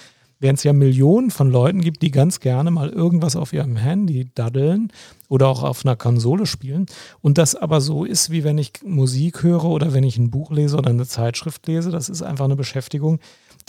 Während 0.45 0.59
es 0.59 0.65
ja 0.65 0.75
Millionen 0.75 1.31
von 1.31 1.51
Leuten 1.51 1.81
gibt, 1.81 2.03
die 2.03 2.11
ganz 2.11 2.39
gerne 2.39 2.71
mal 2.71 2.91
irgendwas 2.91 3.35
auf 3.35 3.55
ihrem 3.55 3.77
Handy 3.77 4.29
daddeln 4.35 4.93
oder 5.31 5.49
auch 5.49 5.63
auf 5.63 5.87
einer 5.87 5.97
Konsole 5.97 6.45
spielen. 6.45 6.85
Und 7.23 7.39
das 7.39 7.55
aber 7.55 7.81
so 7.81 8.05
ist, 8.05 8.29
wie 8.29 8.45
wenn 8.45 8.59
ich 8.59 8.73
Musik 8.85 9.43
höre 9.43 9.65
oder 9.65 9.95
wenn 9.95 10.05
ich 10.05 10.19
ein 10.19 10.31
Buch 10.31 10.51
lese 10.51 10.77
oder 10.77 10.91
eine 10.91 11.07
Zeitschrift 11.07 11.67
lese. 11.67 11.91
Das 11.91 12.11
ist 12.11 12.21
einfach 12.21 12.45
eine 12.45 12.57
Beschäftigung, 12.57 13.21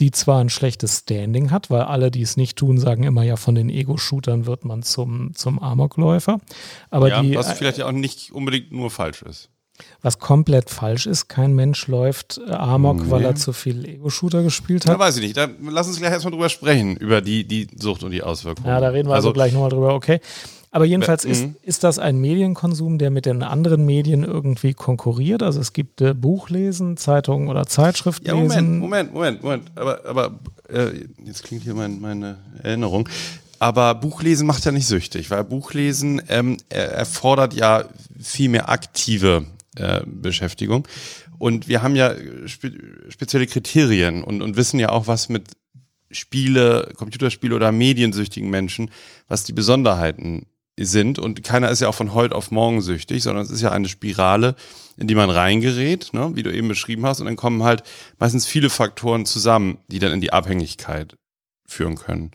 die 0.01 0.11
zwar 0.11 0.41
ein 0.41 0.49
schlechtes 0.49 0.97
Standing 0.97 1.49
hat, 1.49 1.69
weil 1.69 1.83
alle, 1.83 2.11
die 2.11 2.23
es 2.23 2.35
nicht 2.35 2.57
tun, 2.57 2.77
sagen 2.77 3.03
immer 3.03 3.23
ja, 3.23 3.37
von 3.37 3.55
den 3.55 3.69
Ego-Shootern 3.69 4.45
wird 4.45 4.65
man 4.65 4.83
zum, 4.83 5.33
zum 5.33 5.59
Amokläufer. 5.59 6.41
Aber 6.89 7.07
ja, 7.07 7.21
die, 7.21 7.35
was 7.35 7.53
vielleicht 7.53 7.77
ja 7.77 7.85
auch 7.85 7.93
nicht 7.93 8.33
unbedingt 8.33 8.73
nur 8.73 8.91
falsch 8.91 9.21
ist. 9.21 9.49
Was 10.01 10.19
komplett 10.19 10.69
falsch 10.69 11.05
ist, 11.05 11.27
kein 11.27 11.53
Mensch 11.53 11.87
läuft 11.87 12.39
äh, 12.47 12.51
Amok, 12.51 13.09
weil 13.09 13.21
Nee. 13.21 13.25
er 13.27 13.35
zu 13.35 13.53
viel 13.53 13.85
Ego-Shooter 13.85 14.43
gespielt 14.43 14.87
Da 14.87 14.93
hat. 14.93 14.99
weiß 14.99 15.17
ich 15.17 15.23
nicht. 15.23 15.37
Da, 15.37 15.47
lass 15.69 15.87
uns 15.87 15.97
gleich 15.97 16.11
erstmal 16.11 16.31
drüber 16.31 16.49
sprechen, 16.49 16.95
über 16.97 17.21
die, 17.21 17.45
die 17.45 17.67
Sucht 17.77 18.03
und 18.03 18.11
die 18.11 18.23
Auswirkungen. 18.23 18.67
Ja, 18.67 18.79
da 18.79 18.89
reden 18.89 19.09
wir 19.09 19.15
also, 19.15 19.33
gleich 19.33 19.53
nochmal 19.53 19.69
drüber, 19.69 19.93
okay. 19.95 20.19
Aber 20.71 20.83
jedenfalls 20.85 21.23
Mhm. 21.23 21.31
ist, 21.31 21.45
ist 21.63 21.83
das 21.85 21.99
ein 21.99 22.17
Medienkonsum, 22.19 22.97
der 22.97 23.09
mit 23.09 23.25
den 23.25 23.43
anderen 23.43 23.85
Medien 23.85 24.23
irgendwie 24.25 24.73
konkurriert. 24.73 25.41
Also 25.41 25.61
es 25.61 25.71
gibt 25.71 26.01
äh, 26.01 26.13
Buchlesen, 26.13 26.97
Zeitungen 26.97 27.47
oder 27.47 27.61
Ja, 27.61 27.65
Zeitschriftlesen. 27.65 28.79
Moment, 28.79 28.79
Moment, 28.81 29.13
Moment, 29.13 29.41
Moment. 29.43 29.71
Aber, 29.75 30.05
aber 30.05 30.31
äh, 30.69 31.05
jetzt 31.25 31.43
klingt 31.43 31.63
hier 31.63 31.73
mein, 31.75 32.01
meine 32.01 32.37
Erinnerung. 32.61 33.07
Aber 33.57 33.95
Buchlesen 33.95 34.45
macht 34.45 34.65
ja 34.65 34.73
nicht 34.73 34.85
süchtig, 34.87 35.31
weil 35.31 35.45
Buchlesen 35.45 36.21
ähm, 36.27 36.57
er- 36.67 36.91
erfordert 36.91 37.53
ja 37.53 37.85
viel 38.21 38.49
mehr 38.49 38.67
aktive 38.67 39.45
äh, 39.75 40.01
Beschäftigung. 40.05 40.87
Und 41.37 41.67
wir 41.67 41.81
haben 41.81 41.95
ja 41.95 42.15
spe 42.47 42.71
spezielle 43.09 43.47
Kriterien 43.47 44.23
und, 44.23 44.41
und 44.41 44.55
wissen 44.57 44.79
ja 44.79 44.89
auch, 44.89 45.07
was 45.07 45.29
mit 45.29 45.51
Spiele, 46.11 46.93
Computerspiele 46.95 47.55
oder 47.55 47.71
mediensüchtigen 47.71 48.49
Menschen, 48.49 48.91
was 49.27 49.43
die 49.43 49.53
Besonderheiten 49.53 50.45
sind. 50.79 51.19
Und 51.19 51.43
keiner 51.43 51.69
ist 51.69 51.81
ja 51.81 51.87
auch 51.87 51.95
von 51.95 52.13
heute 52.13 52.35
auf 52.35 52.51
morgen 52.51 52.81
süchtig, 52.81 53.23
sondern 53.23 53.43
es 53.43 53.51
ist 53.51 53.61
ja 53.61 53.71
eine 53.71 53.87
Spirale, 53.87 54.55
in 54.97 55.07
die 55.07 55.15
man 55.15 55.29
reingerät, 55.29 56.13
ne, 56.13 56.31
wie 56.33 56.43
du 56.43 56.53
eben 56.53 56.67
beschrieben 56.67 57.05
hast. 57.05 57.19
Und 57.19 57.25
dann 57.25 57.35
kommen 57.35 57.63
halt 57.63 57.83
meistens 58.19 58.45
viele 58.45 58.69
Faktoren 58.69 59.25
zusammen, 59.25 59.77
die 59.87 59.99
dann 59.99 60.11
in 60.11 60.21
die 60.21 60.33
Abhängigkeit 60.33 61.17
führen 61.65 61.95
können. 61.95 62.31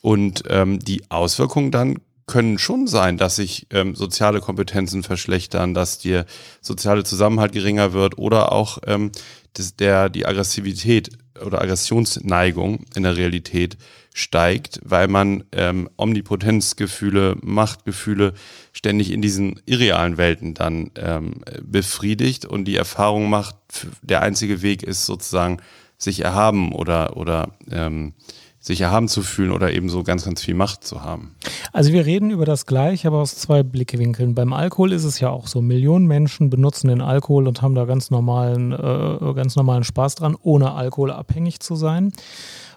Und 0.00 0.44
ähm, 0.48 0.78
die 0.78 1.10
Auswirkungen 1.10 1.70
dann 1.70 1.98
können 2.28 2.58
schon 2.58 2.86
sein, 2.86 3.16
dass 3.16 3.36
sich 3.36 3.66
ähm, 3.70 3.96
soziale 3.96 4.40
Kompetenzen 4.40 5.02
verschlechtern, 5.02 5.74
dass 5.74 5.98
dir 5.98 6.26
soziale 6.60 7.02
Zusammenhalt 7.02 7.50
geringer 7.50 7.92
wird 7.92 8.18
oder 8.18 8.52
auch 8.52 8.78
ähm, 8.86 9.10
das, 9.54 9.74
der, 9.74 10.08
die 10.08 10.26
Aggressivität 10.26 11.10
oder 11.44 11.60
Aggressionsneigung 11.60 12.84
in 12.94 13.02
der 13.02 13.16
Realität 13.16 13.76
steigt, 14.14 14.80
weil 14.84 15.08
man 15.08 15.44
ähm, 15.52 15.88
Omnipotenzgefühle, 15.96 17.36
Machtgefühle 17.42 18.34
ständig 18.72 19.10
in 19.10 19.22
diesen 19.22 19.60
irrealen 19.66 20.16
Welten 20.16 20.54
dann 20.54 20.90
ähm, 20.96 21.42
befriedigt 21.62 22.44
und 22.44 22.66
die 22.66 22.76
Erfahrung 22.76 23.30
macht, 23.30 23.56
der 24.02 24.22
einzige 24.22 24.62
Weg 24.62 24.82
ist 24.82 25.06
sozusagen 25.06 25.58
sich 25.98 26.20
erhaben 26.20 26.72
oder, 26.72 27.16
oder 27.16 27.52
ähm, 27.70 28.14
sich 28.60 28.80
erhaben 28.80 29.08
zu 29.08 29.22
fühlen 29.22 29.52
oder 29.52 29.72
eben 29.72 29.88
so 29.88 30.02
ganz, 30.02 30.24
ganz 30.24 30.42
viel 30.42 30.54
Macht 30.54 30.84
zu 30.84 31.02
haben. 31.02 31.34
Also 31.72 31.92
wir 31.92 32.06
reden 32.06 32.30
über 32.30 32.44
das 32.44 32.66
Gleiche, 32.66 33.08
aber 33.08 33.18
aus 33.18 33.36
zwei 33.36 33.62
Blickwinkeln. 33.62 34.34
Beim 34.34 34.52
Alkohol 34.52 34.92
ist 34.92 35.04
es 35.04 35.20
ja 35.20 35.30
auch 35.30 35.46
so, 35.46 35.62
Millionen 35.62 36.06
Menschen 36.06 36.50
benutzen 36.50 36.88
den 36.88 37.00
Alkohol 37.00 37.46
und 37.46 37.62
haben 37.62 37.74
da 37.74 37.84
ganz 37.84 38.10
normalen, 38.10 38.72
äh, 38.72 39.34
ganz 39.34 39.54
normalen 39.56 39.84
Spaß 39.84 40.16
dran, 40.16 40.36
ohne 40.42 40.72
Alkohol 40.72 41.12
abhängig 41.12 41.60
zu 41.60 41.76
sein. 41.76 42.12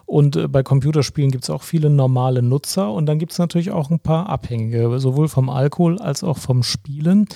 Und 0.06 0.36
äh, 0.36 0.48
bei 0.48 0.62
Computerspielen 0.62 1.32
gibt 1.32 1.46
es 1.46 1.50
auch 1.50 1.64
viele 1.64 1.90
normale 1.90 2.42
Nutzer 2.42 2.92
und 2.92 3.06
dann 3.06 3.18
gibt 3.18 3.32
es 3.32 3.40
natürlich 3.40 3.72
auch 3.72 3.90
ein 3.90 4.00
paar 4.00 4.28
Abhängige, 4.28 5.00
sowohl 5.00 5.30
vom 5.30 5.50
Alkohol 5.50 6.00
als 6.00 6.24
auch 6.24 6.38
vom 6.38 6.64
Spielen. 6.64 7.28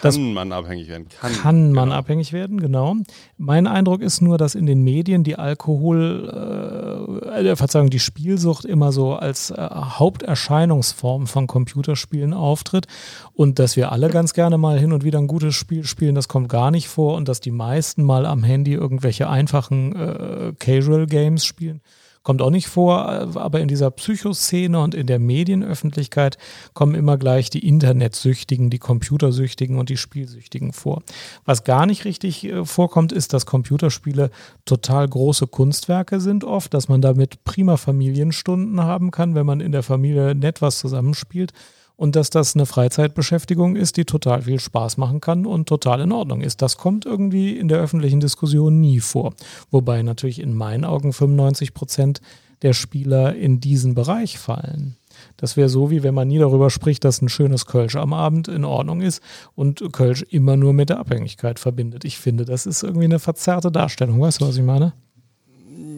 Kann 0.00 0.08
das 0.08 0.18
man 0.18 0.52
abhängig 0.52 0.88
werden? 0.88 1.06
Kann, 1.20 1.32
kann 1.32 1.72
man 1.72 1.88
genau. 1.88 1.96
abhängig 1.96 2.32
werden, 2.32 2.60
genau. 2.60 2.96
Mein 3.36 3.66
Eindruck 3.66 4.00
ist 4.00 4.22
nur, 4.22 4.38
dass 4.38 4.54
in 4.54 4.66
den 4.66 4.82
Medien 4.82 5.24
die 5.24 5.36
Alkohol, 5.36 7.20
äh, 7.26 7.48
äh, 7.48 7.56
Verzeihung, 7.56 7.90
die 7.90 7.98
Spielsucht 7.98 8.64
immer 8.64 8.92
so 8.92 9.14
als 9.14 9.50
äh, 9.50 9.56
Haupterscheinungsform 9.58 11.26
von 11.26 11.46
Computerspielen 11.46 12.32
auftritt 12.32 12.86
und 13.34 13.58
dass 13.58 13.76
wir 13.76 13.92
alle 13.92 14.08
ganz 14.08 14.32
gerne 14.32 14.56
mal 14.56 14.78
hin 14.78 14.92
und 14.92 15.04
wieder 15.04 15.18
ein 15.18 15.26
gutes 15.26 15.54
Spiel 15.54 15.84
spielen, 15.84 16.14
das 16.14 16.28
kommt 16.28 16.48
gar 16.48 16.70
nicht 16.70 16.88
vor 16.88 17.16
und 17.16 17.28
dass 17.28 17.40
die 17.40 17.50
meisten 17.50 18.02
mal 18.02 18.24
am 18.24 18.42
Handy 18.42 18.72
irgendwelche 18.72 19.28
einfachen 19.28 19.94
äh, 19.94 20.52
Casual 20.58 21.06
Games 21.06 21.44
spielen 21.44 21.82
kommt 22.22 22.42
auch 22.42 22.50
nicht 22.50 22.68
vor, 22.68 23.06
aber 23.08 23.60
in 23.60 23.68
dieser 23.68 23.90
Psychoszene 23.90 24.78
und 24.78 24.94
in 24.94 25.06
der 25.06 25.18
Medienöffentlichkeit 25.18 26.36
kommen 26.74 26.94
immer 26.94 27.16
gleich 27.16 27.48
die 27.48 27.66
Internetsüchtigen, 27.66 28.68
die 28.68 28.78
Computersüchtigen 28.78 29.78
und 29.78 29.88
die 29.88 29.96
Spielsüchtigen 29.96 30.72
vor. 30.72 31.02
Was 31.44 31.64
gar 31.64 31.86
nicht 31.86 32.04
richtig 32.04 32.44
äh, 32.44 32.64
vorkommt, 32.64 33.12
ist, 33.12 33.32
dass 33.32 33.46
Computerspiele 33.46 34.30
total 34.64 35.08
große 35.08 35.46
Kunstwerke 35.46 36.20
sind 36.20 36.44
oft, 36.44 36.74
dass 36.74 36.88
man 36.88 37.00
damit 37.00 37.44
prima 37.44 37.76
Familienstunden 37.76 38.80
haben 38.82 39.10
kann, 39.10 39.34
wenn 39.34 39.46
man 39.46 39.60
in 39.60 39.72
der 39.72 39.82
Familie 39.82 40.34
nett 40.34 40.60
was 40.60 40.78
zusammenspielt 40.78 41.52
und 42.00 42.16
dass 42.16 42.30
das 42.30 42.54
eine 42.54 42.64
Freizeitbeschäftigung 42.64 43.76
ist, 43.76 43.98
die 43.98 44.06
total 44.06 44.40
viel 44.40 44.58
Spaß 44.58 44.96
machen 44.96 45.20
kann 45.20 45.44
und 45.44 45.68
total 45.68 46.00
in 46.00 46.12
Ordnung 46.12 46.40
ist. 46.40 46.62
Das 46.62 46.78
kommt 46.78 47.04
irgendwie 47.04 47.58
in 47.58 47.68
der 47.68 47.78
öffentlichen 47.78 48.20
Diskussion 48.20 48.80
nie 48.80 49.00
vor. 49.00 49.34
Wobei 49.70 50.02
natürlich 50.02 50.40
in 50.40 50.54
meinen 50.54 50.86
Augen 50.86 51.12
95 51.12 51.74
Prozent 51.74 52.22
der 52.62 52.72
Spieler 52.72 53.36
in 53.36 53.60
diesen 53.60 53.94
Bereich 53.94 54.38
fallen. 54.38 54.96
Das 55.36 55.58
wäre 55.58 55.68
so, 55.68 55.90
wie 55.90 56.02
wenn 56.02 56.14
man 56.14 56.28
nie 56.28 56.38
darüber 56.38 56.70
spricht, 56.70 57.04
dass 57.04 57.20
ein 57.20 57.28
schönes 57.28 57.66
Kölsch 57.66 57.96
am 57.96 58.14
Abend 58.14 58.48
in 58.48 58.64
Ordnung 58.64 59.02
ist 59.02 59.22
und 59.54 59.92
Kölsch 59.92 60.22
immer 60.22 60.56
nur 60.56 60.72
mit 60.72 60.88
der 60.88 61.00
Abhängigkeit 61.00 61.58
verbindet. 61.58 62.06
Ich 62.06 62.16
finde, 62.16 62.46
das 62.46 62.64
ist 62.64 62.82
irgendwie 62.82 63.04
eine 63.04 63.18
verzerrte 63.18 63.70
Darstellung. 63.70 64.18
Weißt 64.22 64.40
du, 64.40 64.48
was 64.48 64.56
ich 64.56 64.64
meine? 64.64 64.94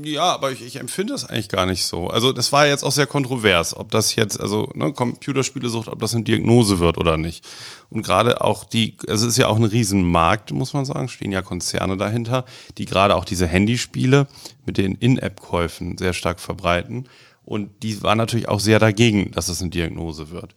Ja, 0.04 0.32
aber 0.32 0.52
ich, 0.52 0.62
ich, 0.62 0.76
empfinde 0.76 1.12
das 1.12 1.25
eigentlich 1.25 1.49
gar 1.49 1.66
nicht 1.66 1.85
so. 1.85 2.09
Also 2.09 2.32
das 2.32 2.52
war 2.52 2.66
jetzt 2.66 2.85
auch 2.85 2.92
sehr 2.92 3.06
kontrovers, 3.06 3.76
ob 3.76 3.90
das 3.90 4.16
jetzt, 4.16 4.40
also 4.40 4.71
ne, 4.75 4.92
Computerspielesucht, 4.92 5.88
ob 5.88 6.00
das 6.00 6.14
eine 6.14 6.25
Diagnose 6.25 6.78
wird 6.78 6.99
oder 6.99 7.16
nicht. 7.16 7.44
Und 7.90 8.02
gerade 8.02 8.40
auch 8.40 8.64
die, 8.64 8.97
also 9.09 9.26
es 9.26 9.32
ist 9.32 9.38
ja 9.38 9.49
auch 9.49 9.56
ein 9.56 9.64
Riesenmarkt, 9.64 10.52
muss 10.52 10.73
man 10.73 10.85
sagen, 10.85 11.09
stehen 11.09 11.32
ja 11.32 11.42
Konzerne 11.42 11.97
dahinter, 11.97 12.44
die 12.78 12.85
gerade 12.85 13.16
auch 13.16 13.25
diese 13.25 13.47
Handyspiele 13.47 14.26
mit 14.66 14.78
den 14.78 14.94
In-App-Käufen 14.94 15.99
sehr 15.99 16.12
stark 16.12 16.40
verbreiten. 16.40 17.09
Und 17.44 17.71
die 17.82 18.02
waren 18.02 18.18
natürlich 18.18 18.49
auch 18.49 18.61
sehr 18.61 18.78
dagegen, 18.78 19.32
dass 19.32 19.49
es 19.49 19.61
eine 19.61 19.71
Diagnose 19.71 20.30
wird. 20.30 20.54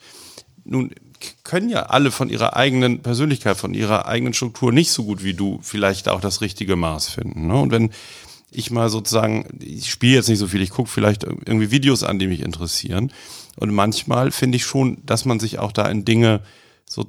Nun 0.64 0.92
können 1.44 1.70
ja 1.70 1.84
alle 1.84 2.12
von 2.12 2.30
ihrer 2.30 2.56
eigenen 2.56 3.02
Persönlichkeit, 3.02 3.58
von 3.58 3.74
ihrer 3.74 4.08
eigenen 4.08 4.34
Struktur 4.34 4.72
nicht 4.72 4.92
so 4.92 5.04
gut 5.04 5.24
wie 5.24 5.34
du 5.34 5.60
vielleicht 5.62 6.10
auch 6.10 6.22
das 6.22 6.42
richtige 6.42 6.76
Maß 6.76 7.10
finden. 7.10 7.48
Ne? 7.48 7.60
Und 7.60 7.72
wenn 7.72 7.92
ich 8.56 8.72
mal 8.72 8.90
sozusagen, 8.90 9.60
ich 9.60 9.90
spiele 9.90 10.16
jetzt 10.16 10.30
nicht 10.30 10.40
so 10.40 10.48
viel, 10.48 10.62
ich 10.62 10.70
gucke 10.70 10.90
vielleicht 10.90 11.24
irgendwie 11.24 11.72
Videos 11.72 12.04
an, 12.04 12.20
die 12.20 12.28
mich 12.28 12.42
interessieren. 12.42 13.12
Und 13.58 13.74
manchmal 13.74 14.32
finde 14.32 14.58
ich 14.58 14.66
schon, 14.66 14.98
dass 15.06 15.26
man 15.26 15.40
sich 15.40 15.60
auch 15.60 15.72
da 15.72 15.88
in 15.90 16.06
Dinge 16.06 16.42
so 16.90 17.06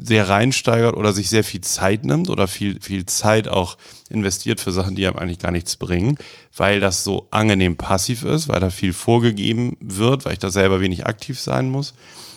sehr 0.00 0.28
reinsteigert 0.28 0.96
oder 0.96 1.12
sich 1.12 1.28
sehr 1.28 1.44
viel 1.44 1.60
Zeit 1.60 2.04
nimmt 2.04 2.30
oder 2.30 2.48
viel, 2.48 2.80
viel 2.80 3.04
Zeit 3.06 3.46
auch 3.46 3.76
investiert 4.08 4.60
für 4.60 4.72
Sachen, 4.72 4.96
die 4.96 5.06
einem 5.06 5.16
eigentlich 5.16 5.38
gar 5.38 5.52
nichts 5.52 5.76
bringen, 5.76 6.16
weil 6.56 6.80
das 6.80 7.04
so 7.04 7.28
angenehm 7.30 7.76
passiv 7.76 8.24
ist, 8.24 8.48
weil 8.48 8.60
da 8.60 8.70
viel 8.70 8.92
vorgegeben 8.92 9.76
wird, 9.80 10.24
weil 10.24 10.32
ich 10.32 10.38
da 10.38 10.50
selber 10.50 10.80
wenig 10.80 11.06
aktiv 11.06 11.38
sein 11.38 11.70
muss. 11.70 11.94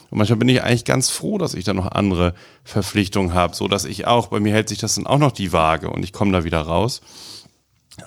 Und 0.09 0.17
manchmal 0.17 0.39
bin 0.39 0.49
ich 0.49 0.61
eigentlich 0.61 0.85
ganz 0.85 1.09
froh, 1.09 1.37
dass 1.37 1.53
ich 1.53 1.63
da 1.63 1.73
noch 1.73 1.89
andere 1.89 2.33
Verpflichtungen 2.65 3.33
habe, 3.33 3.55
so 3.55 3.69
dass 3.69 3.85
ich 3.85 4.05
auch, 4.05 4.27
bei 4.27 4.41
mir 4.41 4.53
hält 4.53 4.67
sich 4.67 4.79
das 4.79 4.95
dann 4.95 5.07
auch 5.07 5.19
noch 5.19 5.31
die 5.31 5.53
Waage 5.53 5.89
und 5.89 6.03
ich 6.03 6.11
komme 6.11 6.33
da 6.33 6.43
wieder 6.43 6.61
raus. 6.61 7.01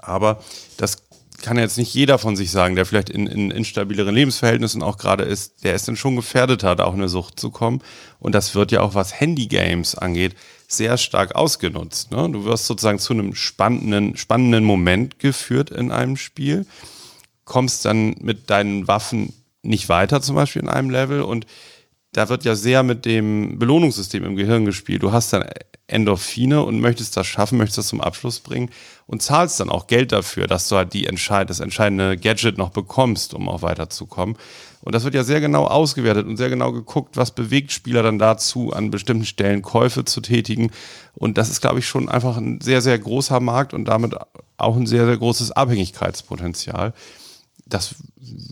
Aber 0.03 0.43
das 0.77 1.05
kann 1.43 1.59
jetzt 1.59 1.77
nicht 1.77 1.93
jeder 1.93 2.19
von 2.19 2.37
sich 2.37 2.51
sagen, 2.51 2.75
der 2.75 2.87
vielleicht 2.87 3.11
in, 3.11 3.27
in 3.27 3.51
instabileren 3.51 4.15
Lebensverhältnissen 4.15 4.83
auch 4.83 4.97
gerade 4.97 5.25
ist, 5.25 5.63
der 5.63 5.75
ist 5.75 5.87
dann 5.87 5.97
schon 5.97 6.17
gefährdet 6.17 6.65
hat, 6.65 6.81
auch 6.81 6.95
in 6.95 7.01
eine 7.01 7.09
Sucht 7.09 7.39
zu 7.39 7.51
kommen. 7.51 7.83
Und 8.19 8.35
das 8.35 8.55
wird 8.55 8.73
ja 8.73 8.81
auch, 8.81 8.95
was 8.95 9.21
Handygames 9.21 9.95
angeht, 9.95 10.37
sehr 10.69 10.97
stark 10.97 11.35
ausgenutzt. 11.35 12.11
Ne? 12.11 12.31
Du 12.31 12.45
wirst 12.45 12.67
sozusagen 12.67 12.99
zu 12.99 13.13
einem 13.13 13.35
spannenden, 13.35 14.17
spannenden 14.17 14.65
Moment 14.65 15.19
geführt 15.19 15.71
in 15.71 15.93
einem 15.93 16.17
Spiel, 16.17 16.67
kommst 17.45 17.85
dann 17.85 18.17
mit 18.21 18.49
deinen 18.49 18.89
Waffen 18.89 19.35
nicht 19.63 19.89
weiter, 19.89 20.23
zum 20.23 20.37
Beispiel 20.37 20.63
in 20.63 20.69
einem 20.69 20.91
Level 20.91 21.23
und 21.23 21.47
da 22.15 22.29
wird 22.29 22.45
ja 22.45 22.55
sehr 22.55 22.83
mit 22.83 23.05
dem 23.05 23.59
Belohnungssystem 23.59 24.25
im 24.25 24.37
Gehirn 24.37 24.65
gespielt. 24.65 25.03
Du 25.03 25.13
hast 25.13 25.33
dann 25.33 25.45
Endorphine 25.89 26.63
und 26.63 26.81
möchtest 26.81 27.17
das 27.17 27.27
schaffen, 27.27 27.59
möchtest 27.59 27.79
das 27.79 27.89
zum 27.89 28.01
Abschluss 28.01 28.41
bringen 28.41 28.71
und 29.07 29.21
zahlst 29.21 29.61
dann 29.61 29.69
auch 29.69 29.87
Geld 29.87 30.13
dafür, 30.13 30.47
dass 30.47 30.69
du 30.69 30.77
halt 30.77 30.93
die 30.95 31.07
entscheid 31.07 31.51
das 31.51 31.61
entscheidende 31.61 32.17
Gadget 32.17 32.57
noch 32.57 32.71
bekommst, 32.71 33.35
um 33.35 33.49
auch 33.49 33.63
weiterzukommen. 33.63 34.37
Und 34.81 34.95
das 34.95 35.05
wird 35.05 35.15
ja 35.15 35.25
sehr 35.25 35.41
genau 35.41 35.65
ausgewertet 35.65 36.27
und 36.27 36.37
sehr 36.37 36.51
genau 36.51 36.71
geguckt, 36.71 37.17
was 37.17 37.33
bewegt 37.33 37.73
Spieler 37.73 38.03
dann 38.03 38.19
dazu, 38.19 38.73
an 38.73 38.91
bestimmten 38.91 39.25
Stellen 39.25 39.63
Käufe 39.63 40.05
zu 40.05 40.21
tätigen. 40.21 40.71
Und 41.15 41.37
das 41.37 41.51
ist, 41.51 41.61
glaube 41.61 41.81
ich, 41.81 41.87
schon 41.87 42.09
einfach 42.09 42.37
ein 42.37 42.61
sehr, 42.61 42.81
sehr 42.81 42.99
großer 42.99 43.41
Markt 43.41 43.75
und 43.75 43.87
damit 43.87 44.15
auch 44.57 44.77
ein 44.77 44.87
sehr, 44.87 45.07
sehr 45.07 45.17
großes 45.17 45.53
Abhängigkeitspotenzial. 45.53 46.95
Das 47.75 47.97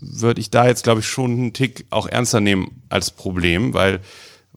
würde 0.01 0.41
ich 0.41 0.49
da 0.49 0.67
jetzt, 0.67 0.83
glaube 0.83 0.99
ich, 0.99 1.07
schon 1.07 1.31
einen 1.31 1.53
Tick 1.53 1.85
auch 1.91 2.07
ernster 2.07 2.41
nehmen 2.41 2.81
als 2.89 3.09
Problem, 3.09 3.73
weil 3.73 4.01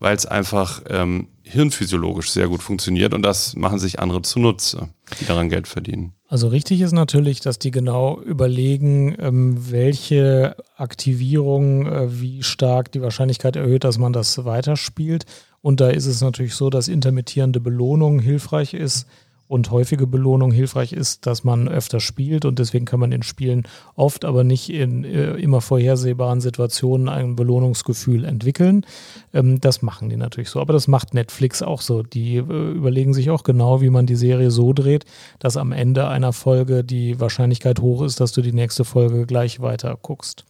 es 0.00 0.26
einfach 0.26 0.82
ähm, 0.88 1.28
hirnphysiologisch 1.44 2.32
sehr 2.32 2.48
gut 2.48 2.62
funktioniert 2.64 3.14
und 3.14 3.22
das 3.22 3.54
machen 3.54 3.78
sich 3.78 4.00
andere 4.00 4.22
zunutze, 4.22 4.88
die 5.20 5.24
daran 5.24 5.48
Geld 5.50 5.68
verdienen. 5.68 6.14
Also 6.26 6.48
richtig 6.48 6.80
ist 6.80 6.90
natürlich, 6.90 7.38
dass 7.38 7.60
die 7.60 7.70
genau 7.70 8.20
überlegen, 8.20 9.14
ähm, 9.20 9.70
welche 9.70 10.56
Aktivierung, 10.76 11.86
äh, 11.86 12.20
wie 12.20 12.42
stark 12.42 12.90
die 12.90 13.00
Wahrscheinlichkeit 13.00 13.54
erhöht, 13.54 13.84
dass 13.84 13.98
man 13.98 14.12
das 14.12 14.44
weiterspielt. 14.44 15.26
Und 15.62 15.80
da 15.80 15.90
ist 15.90 16.06
es 16.06 16.20
natürlich 16.20 16.56
so, 16.56 16.70
dass 16.70 16.88
intermittierende 16.88 17.60
Belohnung 17.60 18.18
hilfreich 18.18 18.74
ist 18.74 19.06
und 19.48 19.70
häufige 19.70 20.06
Belohnung 20.06 20.50
hilfreich 20.50 20.92
ist, 20.92 21.26
dass 21.26 21.44
man 21.44 21.68
öfter 21.68 22.00
spielt 22.00 22.44
und 22.44 22.58
deswegen 22.58 22.84
kann 22.84 23.00
man 23.00 23.12
in 23.12 23.22
Spielen 23.22 23.64
oft, 23.94 24.24
aber 24.24 24.44
nicht 24.44 24.70
in 24.70 25.04
äh, 25.04 25.34
immer 25.34 25.60
vorhersehbaren 25.60 26.40
Situationen 26.40 27.08
ein 27.08 27.36
Belohnungsgefühl 27.36 28.24
entwickeln. 28.24 28.84
Ähm, 29.32 29.60
das 29.60 29.82
machen 29.82 30.08
die 30.08 30.16
natürlich 30.16 30.50
so, 30.50 30.60
aber 30.60 30.72
das 30.72 30.88
macht 30.88 31.14
Netflix 31.14 31.62
auch 31.62 31.80
so. 31.80 32.02
Die 32.02 32.36
äh, 32.36 32.72
überlegen 32.72 33.14
sich 33.14 33.30
auch 33.30 33.44
genau, 33.44 33.80
wie 33.80 33.90
man 33.90 34.06
die 34.06 34.16
Serie 34.16 34.50
so 34.50 34.72
dreht, 34.72 35.04
dass 35.38 35.56
am 35.56 35.72
Ende 35.72 36.08
einer 36.08 36.32
Folge 36.32 36.82
die 36.82 37.20
Wahrscheinlichkeit 37.20 37.80
hoch 37.80 38.02
ist, 38.02 38.20
dass 38.20 38.32
du 38.32 38.42
die 38.42 38.52
nächste 38.52 38.84
Folge 38.84 39.26
gleich 39.26 39.60
weiter 39.60 39.96
guckst. 40.00 40.44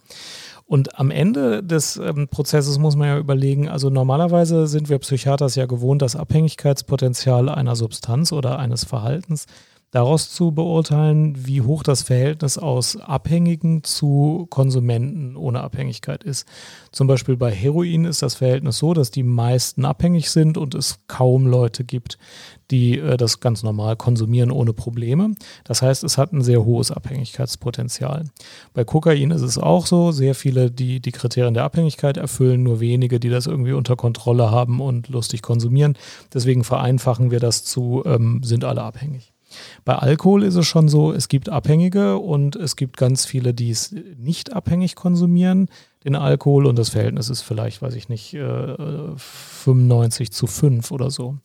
Und 0.66 0.98
am 0.98 1.12
Ende 1.12 1.62
des 1.62 1.96
ähm, 1.96 2.26
Prozesses 2.28 2.78
muss 2.78 2.96
man 2.96 3.08
ja 3.08 3.18
überlegen, 3.18 3.68
also 3.68 3.88
normalerweise 3.88 4.66
sind 4.66 4.88
wir 4.88 4.98
Psychiaters 4.98 5.54
ja 5.54 5.66
gewohnt, 5.66 6.02
das 6.02 6.16
Abhängigkeitspotenzial 6.16 7.48
einer 7.48 7.76
Substanz 7.76 8.32
oder 8.32 8.58
eines 8.58 8.84
Verhaltens 8.84 9.46
daraus 9.90 10.30
zu 10.30 10.50
beurteilen, 10.50 11.46
wie 11.46 11.62
hoch 11.62 11.82
das 11.82 12.02
Verhältnis 12.02 12.58
aus 12.58 12.96
Abhängigen 12.96 13.84
zu 13.84 14.46
Konsumenten 14.50 15.36
ohne 15.36 15.60
Abhängigkeit 15.60 16.24
ist. 16.24 16.46
Zum 16.92 17.06
Beispiel 17.06 17.36
bei 17.36 17.52
Heroin 17.52 18.04
ist 18.04 18.22
das 18.22 18.34
Verhältnis 18.34 18.78
so, 18.78 18.94
dass 18.94 19.10
die 19.10 19.22
meisten 19.22 19.84
abhängig 19.84 20.30
sind 20.30 20.58
und 20.58 20.74
es 20.74 20.98
kaum 21.06 21.46
Leute 21.46 21.84
gibt, 21.84 22.18
die 22.70 22.98
äh, 22.98 23.16
das 23.16 23.40
ganz 23.40 23.62
normal 23.62 23.96
konsumieren 23.96 24.50
ohne 24.50 24.72
Probleme. 24.72 25.34
Das 25.64 25.82
heißt, 25.82 26.04
es 26.04 26.18
hat 26.18 26.32
ein 26.32 26.42
sehr 26.42 26.64
hohes 26.64 26.90
Abhängigkeitspotenzial. 26.90 28.24
Bei 28.74 28.84
Kokain 28.84 29.30
ist 29.30 29.42
es 29.42 29.56
auch 29.56 29.86
so, 29.86 30.10
sehr 30.10 30.34
viele, 30.34 30.70
die 30.70 31.00
die 31.00 31.12
Kriterien 31.12 31.54
der 31.54 31.64
Abhängigkeit 31.64 32.16
erfüllen, 32.16 32.62
nur 32.62 32.80
wenige, 32.80 33.20
die 33.20 33.30
das 33.30 33.46
irgendwie 33.46 33.72
unter 33.72 33.96
Kontrolle 33.96 34.50
haben 34.50 34.80
und 34.80 35.08
lustig 35.08 35.42
konsumieren. 35.42 35.96
Deswegen 36.34 36.64
vereinfachen 36.64 37.30
wir 37.30 37.40
das 37.40 37.64
zu, 37.64 38.02
ähm, 38.04 38.42
sind 38.42 38.64
alle 38.64 38.82
abhängig. 38.82 39.35
Bei 39.84 39.96
Alkohol 39.96 40.42
ist 40.42 40.56
es 40.56 40.66
schon 40.66 40.88
so, 40.88 41.12
es 41.12 41.28
gibt 41.28 41.48
Abhängige 41.48 42.18
und 42.18 42.56
es 42.56 42.76
gibt 42.76 42.96
ganz 42.96 43.24
viele, 43.24 43.54
die 43.54 43.70
es 43.70 43.94
nicht 44.16 44.52
abhängig 44.52 44.94
konsumieren, 44.94 45.68
den 46.04 46.14
Alkohol 46.14 46.66
und 46.66 46.78
das 46.78 46.90
Verhältnis 46.90 47.30
ist 47.30 47.42
vielleicht, 47.42 47.82
weiß 47.82 47.96
ich 47.96 48.08
nicht, 48.08 48.30
95 48.30 50.28
äh, 50.28 50.30
zu 50.30 50.46
5 50.46 50.92
oder 50.92 51.10
so. 51.10 51.38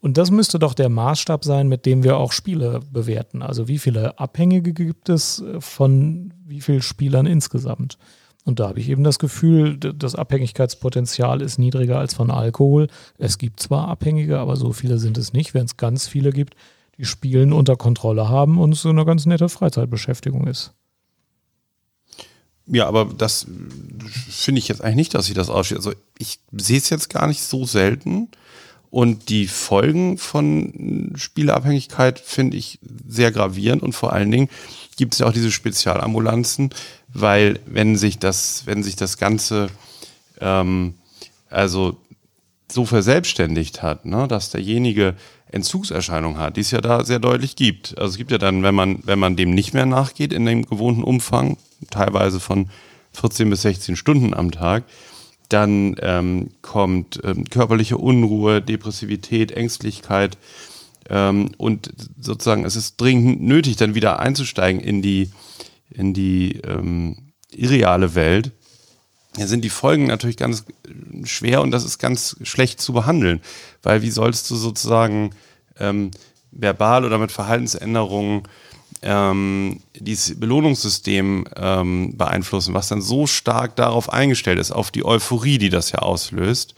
Und 0.00 0.16
das 0.16 0.30
müsste 0.30 0.58
doch 0.58 0.72
der 0.72 0.88
Maßstab 0.88 1.44
sein, 1.44 1.68
mit 1.68 1.84
dem 1.84 2.02
wir 2.02 2.16
auch 2.16 2.32
Spiele 2.32 2.80
bewerten. 2.90 3.42
Also 3.42 3.68
wie 3.68 3.78
viele 3.78 4.18
Abhängige 4.18 4.72
gibt 4.72 5.10
es 5.10 5.44
von 5.58 6.32
wie 6.46 6.62
vielen 6.62 6.80
Spielern 6.80 7.26
insgesamt? 7.26 7.98
Und 8.44 8.58
da 8.58 8.68
habe 8.68 8.80
ich 8.80 8.88
eben 8.88 9.04
das 9.04 9.18
Gefühl, 9.18 9.76
das 9.76 10.14
Abhängigkeitspotenzial 10.14 11.42
ist 11.42 11.58
niedriger 11.58 11.98
als 11.98 12.14
von 12.14 12.30
Alkohol. 12.30 12.88
Es 13.18 13.36
gibt 13.36 13.60
zwar 13.60 13.88
Abhängige, 13.88 14.38
aber 14.38 14.56
so 14.56 14.72
viele 14.72 14.98
sind 14.98 15.18
es 15.18 15.32
nicht. 15.32 15.52
Wenn 15.52 15.66
es 15.66 15.76
ganz 15.76 16.08
viele 16.08 16.32
gibt, 16.32 16.54
die 17.00 17.06
Spielen 17.06 17.54
unter 17.54 17.76
Kontrolle 17.76 18.28
haben 18.28 18.58
und 18.58 18.74
es 18.74 18.82
so 18.82 18.90
eine 18.90 19.06
ganz 19.06 19.24
nette 19.24 19.48
Freizeitbeschäftigung 19.48 20.46
ist. 20.46 20.74
Ja, 22.66 22.86
aber 22.86 23.06
das 23.06 23.46
finde 24.28 24.58
ich 24.58 24.68
jetzt 24.68 24.82
eigentlich 24.84 24.96
nicht, 24.96 25.14
dass 25.14 25.26
sich 25.26 25.34
das 25.34 25.48
aussteht. 25.48 25.78
Also 25.78 25.94
ich 26.18 26.40
sehe 26.52 26.76
es 26.76 26.90
jetzt 26.90 27.08
gar 27.08 27.26
nicht 27.26 27.42
so 27.42 27.64
selten. 27.64 28.28
Und 28.90 29.28
die 29.28 29.46
Folgen 29.46 30.18
von 30.18 31.12
Spieleabhängigkeit 31.14 32.18
finde 32.18 32.56
ich 32.56 32.80
sehr 33.08 33.30
gravierend 33.30 33.82
und 33.82 33.92
vor 33.92 34.12
allen 34.12 34.30
Dingen 34.30 34.50
gibt 34.96 35.14
es 35.14 35.20
ja 35.20 35.28
auch 35.28 35.32
diese 35.32 35.52
Spezialambulanzen, 35.52 36.70
weil 37.08 37.60
wenn 37.66 37.96
sich 37.96 38.18
das, 38.18 38.66
wenn 38.66 38.82
sich 38.82 38.96
das 38.96 39.16
Ganze 39.16 39.70
ähm, 40.40 40.94
also 41.48 41.96
so 42.72 42.84
verselbstständigt 42.84 43.82
hat, 43.82 44.04
ne, 44.04 44.28
dass 44.28 44.50
derjenige 44.50 45.14
Entzugserscheinungen 45.50 46.38
hat, 46.38 46.56
die 46.56 46.60
es 46.60 46.70
ja 46.70 46.80
da 46.80 47.04
sehr 47.04 47.18
deutlich 47.18 47.56
gibt. 47.56 47.98
Also 47.98 48.12
es 48.12 48.16
gibt 48.16 48.30
ja 48.30 48.38
dann, 48.38 48.62
wenn 48.62 48.74
man, 48.74 49.00
wenn 49.04 49.18
man 49.18 49.36
dem 49.36 49.50
nicht 49.50 49.74
mehr 49.74 49.86
nachgeht 49.86 50.32
in 50.32 50.46
dem 50.46 50.64
gewohnten 50.64 51.02
Umfang, 51.02 51.56
teilweise 51.90 52.40
von 52.40 52.68
14 53.12 53.50
bis 53.50 53.62
16 53.62 53.96
Stunden 53.96 54.34
am 54.34 54.50
Tag, 54.50 54.84
dann 55.48 55.96
ähm, 56.00 56.50
kommt 56.62 57.20
ähm, 57.24 57.44
körperliche 57.44 57.98
Unruhe, 57.98 58.62
Depressivität, 58.62 59.50
Ängstlichkeit 59.52 60.38
ähm, 61.08 61.50
und 61.58 61.92
sozusagen 62.20 62.64
es 62.64 62.76
ist 62.76 63.00
dringend 63.00 63.42
nötig, 63.42 63.76
dann 63.76 63.96
wieder 63.96 64.20
einzusteigen 64.20 64.80
in 64.80 65.02
die, 65.02 65.30
in 65.90 66.14
die 66.14 66.60
ähm, 66.64 67.32
irreale 67.50 68.14
Welt. 68.14 68.52
Sind 69.48 69.64
die 69.64 69.70
Folgen 69.70 70.06
natürlich 70.06 70.36
ganz 70.36 70.64
schwer 71.24 71.62
und 71.62 71.70
das 71.70 71.84
ist 71.84 71.98
ganz 71.98 72.36
schlecht 72.42 72.80
zu 72.80 72.92
behandeln, 72.92 73.40
weil 73.82 74.02
wie 74.02 74.10
sollst 74.10 74.50
du 74.50 74.56
sozusagen 74.56 75.30
ähm, 75.78 76.10
verbal 76.50 77.04
oder 77.04 77.18
mit 77.18 77.32
Verhaltensänderungen 77.32 78.42
ähm, 79.02 79.80
dieses 79.94 80.38
Belohnungssystem 80.38 81.46
ähm, 81.56 82.16
beeinflussen, 82.16 82.74
was 82.74 82.88
dann 82.88 83.00
so 83.00 83.26
stark 83.26 83.76
darauf 83.76 84.12
eingestellt 84.12 84.58
ist, 84.58 84.72
auf 84.72 84.90
die 84.90 85.04
Euphorie, 85.04 85.58
die 85.58 85.70
das 85.70 85.92
ja 85.92 86.00
auslöst. 86.00 86.74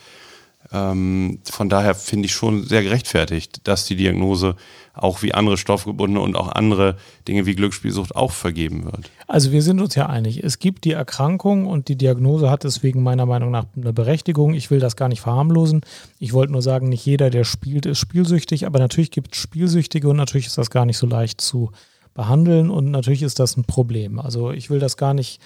Ähm, 0.73 1.39
von 1.45 1.69
daher 1.69 1.95
finde 1.95 2.27
ich 2.27 2.33
schon 2.33 2.65
sehr 2.65 2.83
gerechtfertigt, 2.83 3.61
dass 3.65 3.85
die 3.85 3.97
Diagnose 3.97 4.57
auch 4.95 5.23
wie 5.23 5.35
andere 5.35 5.57
stoffgebundene 5.57 6.21
und 6.21 6.37
auch 6.37 6.49
andere 6.49 6.97
Dinge 7.29 7.47
wie 7.47 7.55
Glücksspielsucht 7.55 8.15
auch 8.15 8.33
vergeben 8.33 8.85
wird. 8.85 9.11
Also 9.27 9.53
wir 9.53 9.63
sind 9.63 9.81
uns 9.81 9.95
ja 9.95 10.07
einig. 10.07 10.43
Es 10.43 10.59
gibt 10.59 10.85
die 10.85 10.93
Erkrankung 10.93 11.67
und 11.67 11.89
die 11.89 11.97
Diagnose 11.97 12.51
hat 12.51 12.65
deswegen 12.65 13.03
meiner 13.03 13.27
Meinung 13.27 13.51
nach 13.51 13.67
eine 13.77 13.93
Berechtigung. 13.93 14.55
Ich 14.55 14.71
will 14.71 14.81
das 14.81 14.97
gar 14.97 15.09
nicht 15.09 15.21
verharmlosen. 15.21 15.83
Ich 16.19 16.33
wollte 16.33 16.53
nur 16.53 16.63
sagen, 16.63 16.89
nicht 16.89 17.05
jeder, 17.05 17.31
der 17.31 17.45
spielt, 17.45 17.87
ist 17.87 17.99
spielsüchtig, 17.99 18.67
aber 18.67 18.79
natürlich 18.79 19.11
gibt 19.11 19.35
es 19.35 19.41
Spielsüchtige 19.41 20.09
und 20.09 20.17
natürlich 20.17 20.47
ist 20.47 20.59
das 20.59 20.71
gar 20.71 20.87
nicht 20.87 20.99
so 20.99 21.07
leicht 21.07 21.41
zu 21.41 21.71
behandeln 22.15 22.71
und 22.71 22.91
natürlich 22.91 23.23
ist 23.23 23.39
das 23.39 23.57
ein 23.57 23.65
Problem. 23.65 24.19
Also 24.19 24.51
ich 24.53 24.69
will 24.69 24.79
das 24.79 24.97
gar 24.97 25.15
nicht 25.15 25.41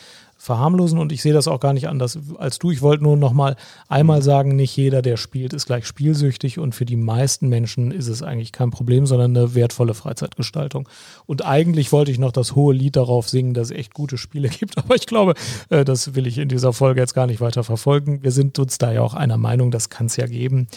verharmlosen 0.46 0.98
und 0.98 1.12
ich 1.12 1.22
sehe 1.22 1.32
das 1.32 1.48
auch 1.48 1.60
gar 1.60 1.72
nicht 1.72 1.88
anders 1.88 2.18
als 2.38 2.58
du. 2.58 2.70
Ich 2.70 2.80
wollte 2.80 3.02
nur 3.02 3.16
noch 3.16 3.32
mal 3.32 3.56
einmal 3.88 4.22
sagen, 4.22 4.54
nicht 4.54 4.76
jeder, 4.76 5.02
der 5.02 5.16
spielt, 5.16 5.52
ist 5.52 5.66
gleich 5.66 5.86
spielsüchtig 5.86 6.58
und 6.58 6.74
für 6.74 6.84
die 6.84 6.96
meisten 6.96 7.48
Menschen 7.48 7.90
ist 7.90 8.06
es 8.06 8.22
eigentlich 8.22 8.52
kein 8.52 8.70
Problem, 8.70 9.06
sondern 9.06 9.36
eine 9.36 9.54
wertvolle 9.54 9.94
Freizeitgestaltung. 9.94 10.88
Und 11.26 11.44
eigentlich 11.44 11.90
wollte 11.90 12.12
ich 12.12 12.18
noch 12.18 12.32
das 12.32 12.54
hohe 12.54 12.72
Lied 12.72 12.96
darauf 12.96 13.28
singen, 13.28 13.54
dass 13.54 13.70
es 13.70 13.76
echt 13.76 13.92
gute 13.92 14.16
Spiele 14.16 14.48
gibt, 14.60 14.78
aber 14.78 14.94
ich 14.94 15.06
glaube, 15.06 15.34
äh, 15.68 15.84
das 15.84 16.14
will 16.14 16.26
ich 16.26 16.38
in 16.38 16.48
dieser 16.48 16.72
Folge 16.72 17.00
jetzt 17.00 17.14
gar 17.14 17.26
nicht 17.26 17.40
weiter 17.40 17.64
verfolgen. 17.64 18.22
Wir 18.22 18.30
sind 18.30 18.58
uns 18.58 18.78
da 18.78 18.92
ja 18.92 19.02
auch 19.02 19.14
einer 19.14 19.38
Meinung, 19.38 19.72
das 19.72 19.90
kann 19.90 20.06
es 20.06 20.16
ja 20.16 20.26
geben 20.26 20.68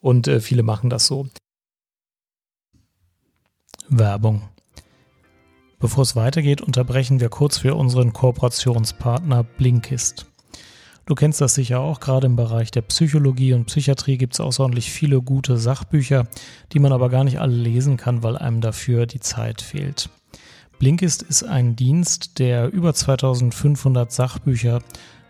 und 0.00 0.26
äh, 0.26 0.40
viele 0.40 0.64
machen 0.64 0.90
das 0.90 1.06
so. 1.06 1.28
Werbung. 3.88 4.42
Bevor 5.82 6.02
es 6.02 6.14
weitergeht, 6.14 6.60
unterbrechen 6.60 7.18
wir 7.18 7.28
kurz 7.28 7.58
für 7.58 7.74
unseren 7.74 8.12
Kooperationspartner 8.12 9.42
Blinkist. 9.42 10.26
Du 11.06 11.16
kennst 11.16 11.40
das 11.40 11.54
sicher 11.54 11.80
auch, 11.80 11.98
gerade 11.98 12.26
im 12.26 12.36
Bereich 12.36 12.70
der 12.70 12.82
Psychologie 12.82 13.52
und 13.52 13.64
Psychiatrie 13.64 14.16
gibt 14.16 14.34
es 14.34 14.40
außerordentlich 14.40 14.92
viele 14.92 15.20
gute 15.20 15.58
Sachbücher, 15.58 16.28
die 16.72 16.78
man 16.78 16.92
aber 16.92 17.08
gar 17.08 17.24
nicht 17.24 17.40
alle 17.40 17.56
lesen 17.56 17.96
kann, 17.96 18.22
weil 18.22 18.38
einem 18.38 18.60
dafür 18.60 19.06
die 19.06 19.18
Zeit 19.18 19.60
fehlt. 19.60 20.08
Blinkist 20.78 21.22
ist 21.22 21.42
ein 21.42 21.74
Dienst, 21.74 22.38
der 22.38 22.72
über 22.72 22.94
2500 22.94 24.12
Sachbücher 24.12 24.82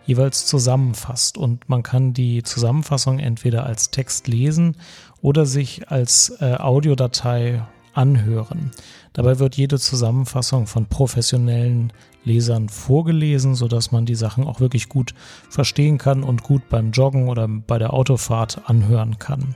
jeweils 0.05 0.45
zusammenfasst 0.45 1.39
und 1.39 1.71
man 1.71 1.83
kann 1.83 2.13
die 2.13 2.43
Zusammenfassung 2.43 3.21
entweder 3.21 3.65
als 3.65 3.91
Text 3.91 4.29
lesen 4.29 4.77
oder 5.23 5.47
sich 5.47 5.91
als 5.91 6.37
äh, 6.41 6.57
Audiodatei 6.57 7.63
anhören. 7.95 8.73
Dabei 9.13 9.39
wird 9.39 9.57
jede 9.57 9.79
Zusammenfassung 9.79 10.67
von 10.67 10.87
professionellen 10.87 11.93
Lesern 12.25 12.69
vorgelesen, 12.69 13.55
sodass 13.55 13.93
man 13.93 14.07
die 14.07 14.15
Sachen 14.15 14.45
auch 14.45 14.61
wirklich 14.61 14.89
gut 14.89 15.15
verstehen 15.51 15.99
kann 15.99 16.23
und 16.23 16.43
gut 16.43 16.69
beim 16.69 16.93
Joggen 16.93 17.29
oder 17.29 17.49
bei 17.49 17.79
der 17.79 17.93
Autofahrt 17.93 18.63
anhören 18.67 19.19
kann. 19.19 19.55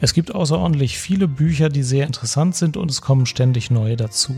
Es 0.00 0.14
gibt 0.14 0.32
außerordentlich 0.32 0.96
viele 0.98 1.26
Bücher, 1.26 1.68
die 1.68 1.82
sehr 1.82 2.06
interessant 2.06 2.54
sind 2.54 2.76
und 2.76 2.90
es 2.90 3.02
kommen 3.02 3.26
ständig 3.26 3.70
neue 3.70 3.96
dazu. 3.96 4.32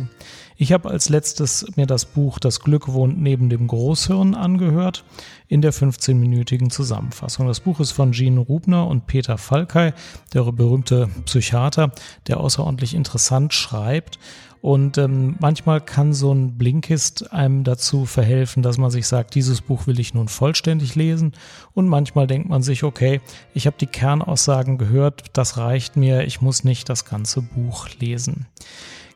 Ich 0.63 0.75
habe 0.75 0.91
als 0.91 1.09
letztes 1.09 1.65
mir 1.77 1.87
das 1.87 2.05
Buch 2.05 2.39
Das 2.39 2.61
Glück 2.61 2.93
wohnt 2.93 3.19
neben 3.19 3.49
dem 3.49 3.67
Großhirn 3.67 4.35
angehört 4.35 5.07
in 5.49 5.63
der 5.63 5.73
15-minütigen 5.73 6.69
Zusammenfassung. 6.69 7.47
Das 7.47 7.61
Buch 7.61 7.81
ist 7.81 7.93
von 7.93 8.13
Jean 8.13 8.37
Rubner 8.37 8.87
und 8.87 9.07
Peter 9.07 9.39
Falkei, 9.39 9.95
der 10.35 10.43
berühmte 10.53 11.09
Psychiater, 11.25 11.93
der 12.27 12.41
außerordentlich 12.41 12.93
interessant 12.93 13.55
schreibt 13.55 14.19
und 14.61 14.99
ähm, 14.99 15.37
manchmal 15.41 15.81
kann 15.81 16.13
so 16.13 16.33
ein 16.33 16.59
Blinkist 16.59 17.33
einem 17.33 17.65
dazu 17.65 18.05
verhelfen, 18.05 18.63
dass 18.63 18.77
man 18.77 18.91
sich 18.91 19.07
sagt, 19.07 19.35
dieses 19.35 19.63
Buch 19.63 19.87
will 19.87 19.99
ich 19.99 20.13
nun 20.13 20.29
vollständig 20.29 20.95
lesen. 20.95 21.33
Und 21.73 21.89
manchmal 21.89 22.27
denkt 22.27 22.51
man 22.51 22.63
sich, 22.63 22.85
okay, 22.85 23.23
ich 23.55 23.67
habe 23.67 23.77
die 23.81 23.87
Kernaussagen 23.87 24.77
gehört, 24.77 25.25
das 25.33 25.57
reicht 25.57 25.97
mir, 25.97 26.25
ich 26.25 26.43
muss 26.43 26.65
nicht 26.65 26.91
das 26.91 27.07
ganze 27.07 27.41
Buch 27.41 27.89
lesen. 27.99 28.47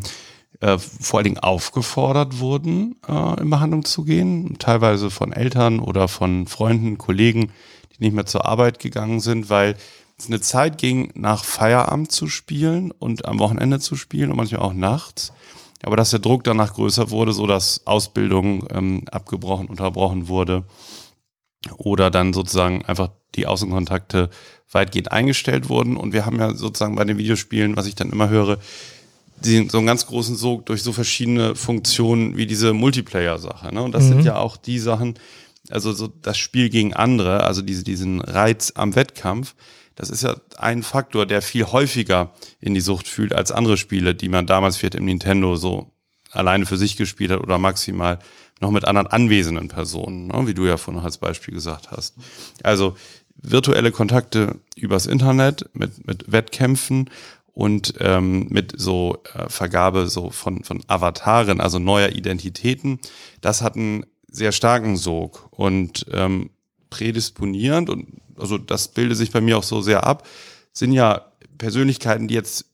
äh, 0.62 0.78
vor 0.78 1.20
allen 1.20 1.26
Dingen 1.26 1.40
aufgefordert 1.40 2.40
wurden, 2.40 2.96
äh, 3.08 3.42
in 3.42 3.50
Behandlung 3.50 3.86
zu 3.86 4.04
gehen, 4.04 4.58
teilweise 4.60 5.10
von 5.10 5.34
Eltern 5.34 5.80
oder 5.80 6.08
von 6.08 6.48
Freunden, 6.48 6.98
Kollegen, 6.98 7.52
die 7.92 8.04
nicht 8.04 8.14
mehr 8.14 8.26
zur 8.26 8.46
Arbeit 8.46 8.80
gegangen 8.80 9.20
sind, 9.20 9.50
weil 9.50 9.76
es 10.18 10.28
eine 10.28 10.40
Zeit 10.40 10.78
ging, 10.78 11.12
nach 11.14 11.44
Feierabend 11.44 12.12
zu 12.12 12.28
spielen 12.28 12.92
und 12.92 13.26
am 13.26 13.40
Wochenende 13.40 13.80
zu 13.80 13.96
spielen 13.96 14.32
und 14.32 14.38
manchmal 14.38 14.62
auch 14.62 14.74
nachts. 14.74 15.34
Aber 15.84 15.98
dass 15.98 16.12
der 16.12 16.20
Druck 16.20 16.44
danach 16.46 16.74
größer 16.74 17.10
wurde, 17.10 17.34
so 17.34 17.48
dass 17.48 17.86
Ausbildung 17.86 18.66
ähm, 18.72 19.04
abgebrochen, 19.12 19.68
unterbrochen 19.68 20.30
wurde 20.30 20.64
oder 21.78 22.12
dann 22.12 22.34
sozusagen 22.34 22.86
einfach 22.86 23.10
die 23.36 23.48
Außenkontakte 23.48 24.30
weitgehend 24.72 25.12
eingestellt 25.12 25.70
wurden. 25.70 25.98
Und 25.98 26.14
wir 26.14 26.26
haben 26.26 26.40
ja 26.40 26.54
sozusagen 26.54 26.96
bei 26.96 27.04
den 27.06 27.18
Videospielen, 27.18 27.76
was 27.76 27.88
ich 27.88 27.96
dann 27.96 28.12
immer 28.12 28.30
höre, 28.30 28.58
die, 29.44 29.68
so 29.70 29.78
einen 29.78 29.88
ganz 29.88 30.06
großen 30.08 30.36
Sog 30.36 30.66
durch 30.66 30.82
so 30.84 30.94
verschiedene 30.94 31.56
Funktionen 31.56 32.38
wie 32.38 32.48
diese 32.48 32.74
Multiplayer-Sache. 32.74 33.74
Ne? 33.74 33.82
Und 33.82 33.94
das 33.94 34.06
mhm. 34.06 34.10
sind 34.10 34.26
ja 34.26 34.38
auch 34.38 34.58
die 34.58 34.80
Sachen, 34.80 35.16
also 35.70 35.92
so 35.94 36.08
das 36.08 36.38
Spiel 36.38 36.70
gegen 36.70 36.94
andere, 36.94 37.44
also 37.44 37.62
diese, 37.62 37.84
diesen 37.84 38.22
Reiz 38.22 38.74
am 38.76 38.96
Wettkampf, 38.96 39.56
das 39.96 40.10
ist 40.10 40.24
ja 40.24 40.36
ein 40.58 40.84
Faktor, 40.84 41.26
der 41.26 41.42
viel 41.42 41.66
häufiger 41.66 42.34
in 42.60 42.74
die 42.74 42.82
Sucht 42.82 43.08
fühlt 43.08 43.34
als 43.34 43.52
andere 43.52 43.78
Spiele, 43.78 44.14
die 44.14 44.30
man 44.30 44.46
damals 44.46 44.78
vielleicht 44.78 44.96
im 44.96 45.06
Nintendo 45.06 45.56
so 45.56 45.92
alleine 46.32 46.66
für 46.66 46.78
sich 46.78 46.98
gespielt 46.98 47.32
hat 47.32 47.40
oder 47.40 47.58
maximal 47.58 48.20
noch 48.62 48.72
mit 48.72 48.86
anderen 48.86 49.08
anwesenden 49.08 49.68
Personen, 49.68 50.28
ne? 50.28 50.48
wie 50.48 50.54
du 50.54 50.66
ja 50.66 50.78
vorhin 50.78 51.04
als 51.04 51.18
Beispiel 51.18 51.54
gesagt 51.54 51.92
hast. 51.92 52.16
Also 52.64 52.96
virtuelle 53.36 53.92
Kontakte 53.92 54.60
übers 54.76 55.06
Internet 55.06 55.70
mit, 55.74 56.08
mit 56.08 56.32
Wettkämpfen 56.32 57.10
und 57.54 57.96
ähm, 58.00 58.48
mit 58.50 58.74
so 58.78 59.18
äh, 59.34 59.50
Vergabe 59.50 60.08
so 60.08 60.30
von, 60.30 60.64
von 60.64 60.84
Avataren, 60.88 61.62
also 61.62 61.80
neuer 61.80 62.10
Identitäten, 62.10 63.00
das 63.42 63.62
hat 63.62 63.76
einen 63.76 64.06
sehr 64.30 64.52
starken 64.52 64.98
Sog 64.98 65.48
und 65.52 66.06
ähm, 66.12 66.50
prädisponierend 66.90 67.90
und 67.90 68.08
also 68.38 68.58
das 68.58 68.90
bildet 68.90 69.18
sich 69.18 69.32
bei 69.32 69.42
mir 69.42 69.58
auch 69.58 69.64
so 69.64 69.82
sehr 69.82 70.06
ab, 70.06 70.28
sind 70.74 70.92
ja 70.92 71.32
Persönlichkeiten, 71.58 72.28
die 72.28 72.34
jetzt, 72.34 72.66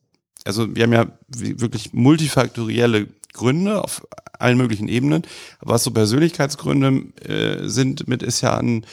also 0.44 0.76
wir 0.76 0.84
haben 0.84 0.94
ja 0.94 1.06
wirklich 1.28 1.94
multifaktorielle 1.94 3.08
Gründe 3.34 3.84
auf 3.84 4.06
allen 4.38 4.58
möglichen 4.58 4.88
Ebenen, 4.88 5.24
was 5.60 5.84
so 5.84 5.92
Persönlichkeitsgründe 5.92 7.04
äh, 7.24 7.68
sind 7.68 8.08
mit, 8.08 8.24
ist 8.24 8.42
ja 8.42 8.58
ein 8.58 8.86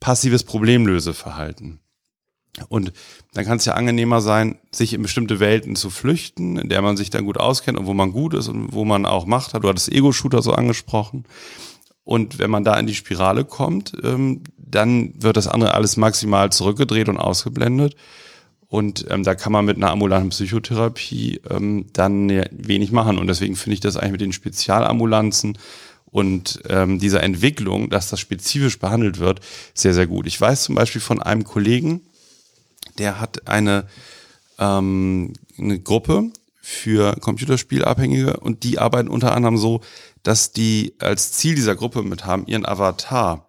passives 0.00 0.44
Problemlöseverhalten. 0.44 1.80
Und 2.68 2.92
dann 3.32 3.44
kann 3.44 3.58
es 3.58 3.64
ja 3.64 3.74
angenehmer 3.74 4.20
sein, 4.20 4.58
sich 4.70 4.92
in 4.94 5.02
bestimmte 5.02 5.40
Welten 5.40 5.74
zu 5.74 5.90
flüchten, 5.90 6.56
in 6.56 6.68
der 6.68 6.82
man 6.82 6.96
sich 6.96 7.10
dann 7.10 7.24
gut 7.24 7.38
auskennt 7.38 7.78
und 7.78 7.86
wo 7.86 7.94
man 7.94 8.12
gut 8.12 8.34
ist 8.34 8.48
und 8.48 8.72
wo 8.72 8.84
man 8.84 9.06
auch 9.06 9.26
Macht 9.26 9.54
hat. 9.54 9.64
Du 9.64 9.68
hattest 9.68 9.90
Ego-Shooter 9.90 10.40
so 10.40 10.52
angesprochen. 10.52 11.24
Und 12.04 12.38
wenn 12.38 12.50
man 12.50 12.64
da 12.64 12.78
in 12.78 12.86
die 12.86 12.94
Spirale 12.94 13.44
kommt, 13.44 13.94
ähm, 14.02 14.42
dann 14.56 15.14
wird 15.20 15.36
das 15.36 15.48
andere 15.48 15.74
alles 15.74 15.96
maximal 15.96 16.52
zurückgedreht 16.52 17.08
und 17.08 17.16
ausgeblendet. 17.16 17.96
Und 18.74 19.06
ähm, 19.08 19.22
da 19.22 19.36
kann 19.36 19.52
man 19.52 19.64
mit 19.64 19.76
einer 19.76 19.92
ambulanten 19.92 20.30
Psychotherapie 20.30 21.40
ähm, 21.48 21.86
dann 21.92 22.28
wenig 22.50 22.90
machen. 22.90 23.18
Und 23.18 23.28
deswegen 23.28 23.54
finde 23.54 23.74
ich 23.74 23.80
das 23.80 23.96
eigentlich 23.96 24.10
mit 24.10 24.20
den 24.20 24.32
Spezialambulanzen 24.32 25.56
und 26.06 26.60
ähm, 26.68 26.98
dieser 26.98 27.22
Entwicklung, 27.22 27.88
dass 27.88 28.10
das 28.10 28.18
spezifisch 28.18 28.80
behandelt 28.80 29.20
wird, 29.20 29.38
sehr, 29.74 29.94
sehr 29.94 30.08
gut. 30.08 30.26
Ich 30.26 30.40
weiß 30.40 30.64
zum 30.64 30.74
Beispiel 30.74 31.00
von 31.00 31.22
einem 31.22 31.44
Kollegen, 31.44 32.00
der 32.98 33.20
hat 33.20 33.46
eine, 33.46 33.86
ähm, 34.58 35.34
eine 35.56 35.78
Gruppe 35.78 36.32
für 36.60 37.14
Computerspielabhängige 37.20 38.38
und 38.38 38.64
die 38.64 38.80
arbeiten 38.80 39.08
unter 39.08 39.36
anderem 39.36 39.56
so, 39.56 39.82
dass 40.24 40.50
die 40.50 40.94
als 40.98 41.30
Ziel 41.30 41.54
dieser 41.54 41.76
Gruppe 41.76 42.02
mit 42.02 42.26
haben, 42.26 42.44
ihren 42.48 42.66
Avatar, 42.66 43.48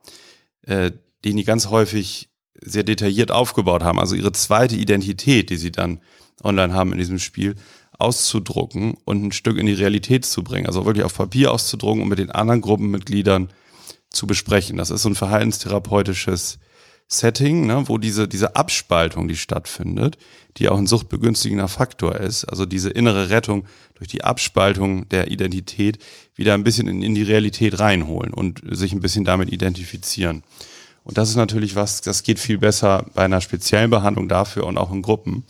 äh, 0.68 0.92
den 1.24 1.36
die 1.36 1.46
ganz 1.46 1.70
häufig 1.70 2.30
sehr 2.62 2.84
detailliert 2.84 3.32
aufgebaut 3.32 3.84
haben, 3.84 4.00
also 4.00 4.16
ihre 4.16 4.32
zweite 4.32 4.76
Identität, 4.76 5.50
die 5.50 5.58
sie 5.58 5.72
dann 5.72 6.00
online 6.44 6.74
haben 6.74 6.92
in 6.92 6.98
diesem 6.98 7.20
Spiel, 7.20 7.56
auszudrucken 7.98 8.96
und 9.06 9.24
ein 9.24 9.32
Stück 9.32 9.58
in 9.58 9.66
die 9.66 9.74
Realität 9.74 10.26
zu 10.26 10.44
bringen. 10.44 10.68
Also 10.68 10.86
wirklich 10.86 11.06
auf 11.06 11.16
Papier 11.16 11.52
auszudrucken 11.52 12.02
und 12.02 12.10
mit 12.10 12.20
den 12.20 12.32
anderen 12.32 12.62
Gruppenmitgliedern 12.62 13.50
zu 14.10 14.28
besprechen. 14.28 14.78
Das 14.78 14.90
ist 14.90 15.04
so 15.04 15.10
ein 15.10 15.16
verhaltenstherapeutisches 15.16 16.60
Setting, 17.08 17.68
ne, 17.68 17.84
wo 17.88 18.00
diese, 18.00 18.28
diese 18.28 18.56
Abspaltung, 18.56 19.28
die 19.28 19.36
stattfindet, 19.36 20.18
die 20.58 20.70
auch 20.70 20.78
ein 20.78 20.88
suchtbegünstigender 20.88 21.68
Faktor 21.68 22.16
ist, 22.16 22.46
also 22.46 22.66
diese 22.66 22.90
innere 22.90 23.30
Rettung 23.30 23.66
durch 23.94 24.08
die 24.08 24.24
Abspaltung 24.24 25.08
der 25.10 25.30
Identität 25.30 26.00
wieder 26.34 26.56
ein 26.56 26.64
bisschen 26.64 26.88
in, 26.88 27.04
in 27.04 27.14
die 27.14 27.24
Realität 27.24 27.80
reinholen 27.80 28.34
und 28.34 28.62
sich 28.72 28.92
ein 28.92 29.02
bisschen 29.02 29.24
damit 29.24 29.52
identifizieren. 29.52 30.44
Und 31.06 31.18
das 31.18 31.30
ist 31.30 31.36
natürlich 31.36 31.76
was, 31.76 32.02
das 32.02 32.24
geht 32.24 32.40
viel 32.40 32.58
besser 32.58 33.06
bei 33.14 33.24
einer 33.24 33.40
speziellen 33.40 33.92
Behandlung 33.92 34.28
dafür 34.28 34.66
und 34.66 34.78
auch 34.78 34.92
in 34.92 35.04
Gruppen. 35.04 35.46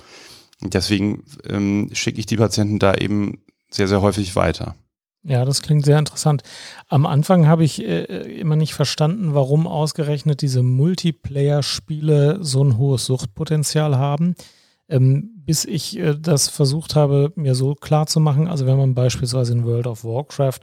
Und 0.61 0.73
deswegen 0.73 1.23
ähm, 1.49 1.89
schicke 1.93 2.19
ich 2.19 2.25
die 2.25 2.37
Patienten 2.37 2.77
da 2.77 2.93
eben 2.93 3.39
sehr, 3.71 3.87
sehr 3.87 4.01
häufig 4.01 4.35
weiter. 4.35 4.75
Ja, 5.23 5.43
das 5.43 5.61
klingt 5.61 5.85
sehr 5.85 5.97
interessant. 5.97 6.43
Am 6.87 7.05
Anfang 7.05 7.47
habe 7.47 7.63
ich 7.63 7.83
äh, 7.83 8.03
immer 8.39 8.55
nicht 8.55 8.75
verstanden, 8.75 9.33
warum 9.33 9.65
ausgerechnet 9.65 10.41
diese 10.41 10.61
Multiplayer-Spiele 10.61 12.39
so 12.41 12.63
ein 12.63 12.77
hohes 12.77 13.05
Suchtpotenzial 13.05 13.97
haben. 13.97 14.35
Ähm, 14.87 15.31
bis 15.37 15.65
ich 15.65 15.97
äh, 15.97 16.15
das 16.19 16.49
versucht 16.49 16.95
habe, 16.95 17.31
mir 17.35 17.55
so 17.55 17.73
klar 17.73 18.05
zu 18.05 18.19
machen, 18.19 18.47
also 18.47 18.67
wenn 18.67 18.77
man 18.77 18.93
beispielsweise 18.93 19.53
in 19.53 19.65
World 19.65 19.87
of 19.87 20.03
Warcraft, 20.03 20.59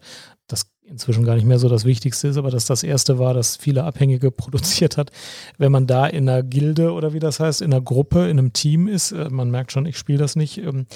inzwischen 0.85 1.25
gar 1.25 1.35
nicht 1.35 1.47
mehr 1.47 1.59
so 1.59 1.69
das 1.69 1.85
Wichtigste 1.85 2.29
ist, 2.29 2.37
aber 2.37 2.51
dass 2.51 2.67
das 2.67 2.83
erste 2.83 3.19
war, 3.19 3.35
das 3.35 3.57
viele 3.57 3.85
Abhängige 3.85 4.31
produziert 4.31 4.97
hat, 4.97 5.11
wenn 5.59 5.73
man 5.73 5.87
da 5.87 6.07
in 6.07 6.29
einer 6.29 6.43
Gilde 6.43 6.93
oder 6.93 7.13
wie 7.13 7.21
das 7.21 7.41
heißt, 7.41 7.63
in 7.63 7.73
einer 7.73 7.83
Gruppe, 7.83 8.29
in 8.29 8.39
einem 8.39 8.53
Team 8.53 8.89
ist, 8.89 9.13
äh, 9.13 9.29
man 9.31 9.51
merkt 9.51 9.73
schon, 9.73 9.87
ich 9.87 9.99
spiele 9.99 10.19
das 10.19 10.37
nicht, 10.37 10.59
ähm, 10.59 10.87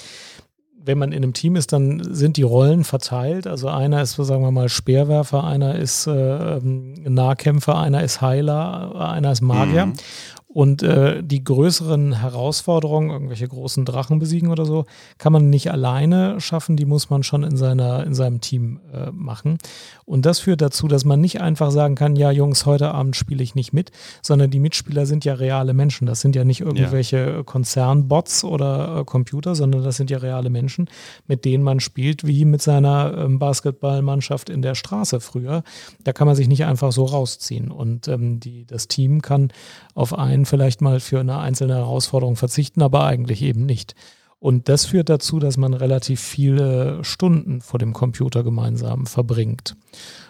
wenn 0.87 0.97
man 0.97 1.11
in 1.11 1.21
einem 1.21 1.33
Team 1.33 1.55
ist, 1.55 1.73
dann 1.73 2.01
sind 2.13 2.37
die 2.37 2.43
Rollen 2.43 2.85
verteilt. 2.85 3.45
Also 3.45 3.67
einer 3.67 4.01
ist, 4.01 4.15
sagen 4.15 4.41
wir 4.41 4.51
mal, 4.51 4.69
Speerwerfer, 4.69 5.43
einer 5.43 5.75
ist 5.75 6.07
äh, 6.07 6.59
Nahkämpfer, 6.63 7.77
einer 7.77 8.03
ist 8.03 8.21
Heiler, 8.21 8.95
einer 8.95 9.33
ist 9.33 9.41
Magier. 9.41 9.87
Mhm. 9.87 9.93
Und 10.57 10.81
äh, 10.81 11.21
die 11.21 11.43
größeren 11.43 12.13
Herausforderungen, 12.13 13.11
irgendwelche 13.11 13.47
großen 13.47 13.85
Drachen 13.85 14.17
besiegen 14.17 14.49
oder 14.49 14.65
so, 14.65 14.85
kann 15.19 15.31
man 15.31 15.51
nicht 15.51 15.69
alleine 15.71 16.41
schaffen, 16.41 16.75
die 16.75 16.85
muss 16.85 17.11
man 17.11 17.21
schon 17.21 17.43
in, 17.43 17.55
seiner, 17.57 18.03
in 18.03 18.15
seinem 18.15 18.41
Team 18.41 18.79
äh, 18.91 19.11
machen. 19.11 19.59
Und 20.05 20.25
das 20.25 20.39
führt 20.39 20.61
dazu, 20.61 20.87
dass 20.87 21.05
man 21.05 21.21
nicht 21.21 21.41
einfach 21.41 21.69
sagen 21.69 21.93
kann, 21.93 22.15
ja 22.15 22.31
Jungs, 22.31 22.65
heute 22.65 22.91
Abend 22.91 23.15
spiele 23.15 23.43
ich 23.43 23.53
nicht 23.53 23.71
mit, 23.71 23.91
sondern 24.23 24.49
die 24.49 24.59
Mitspieler 24.59 25.05
sind 25.05 25.25
ja 25.25 25.35
reale 25.35 25.75
Menschen. 25.75 26.07
Das 26.07 26.21
sind 26.21 26.35
ja 26.35 26.43
nicht 26.43 26.61
irgendwelche 26.61 27.17
ja. 27.17 27.43
Konzernbots 27.43 28.43
oder 28.43 29.01
äh, 29.01 29.03
Computer, 29.03 29.53
sondern 29.53 29.83
das 29.83 29.97
sind 29.97 30.09
ja 30.09 30.17
reale 30.17 30.49
Menschen, 30.49 30.89
mit 31.27 31.45
denen 31.45 31.63
man 31.63 31.79
spielt, 31.79 32.25
wie 32.25 32.45
mit 32.45 32.63
seiner 32.63 33.15
ähm, 33.15 33.37
Basketballmannschaft 33.37 34.49
in 34.49 34.63
der 34.63 34.73
Straße 34.73 35.19
früher. 35.19 35.61
Da 36.03 36.13
kann 36.13 36.25
man 36.25 36.35
sich 36.35 36.47
nicht 36.47 36.65
einfach 36.65 36.91
so 36.91 37.05
rausziehen. 37.05 37.69
Und 37.69 38.07
ähm, 38.07 38.39
die, 38.39 38.65
das 38.65 38.87
Team 38.87 39.21
kann 39.21 39.51
auf 39.93 40.17
einen 40.17 40.46
vielleicht 40.47 40.81
mal 40.81 40.99
für 40.99 41.19
eine 41.19 41.37
einzelne 41.39 41.75
Herausforderung 41.75 42.35
verzichten, 42.35 42.81
aber 42.81 43.05
eigentlich 43.05 43.41
eben 43.41 43.65
nicht. 43.65 43.95
Und 44.39 44.69
das 44.69 44.85
führt 44.85 45.09
dazu, 45.09 45.39
dass 45.39 45.57
man 45.57 45.73
relativ 45.73 46.21
viele 46.21 47.03
Stunden 47.03 47.61
vor 47.61 47.79
dem 47.79 47.93
Computer 47.93 48.43
gemeinsam 48.43 49.07
verbringt 49.07 49.75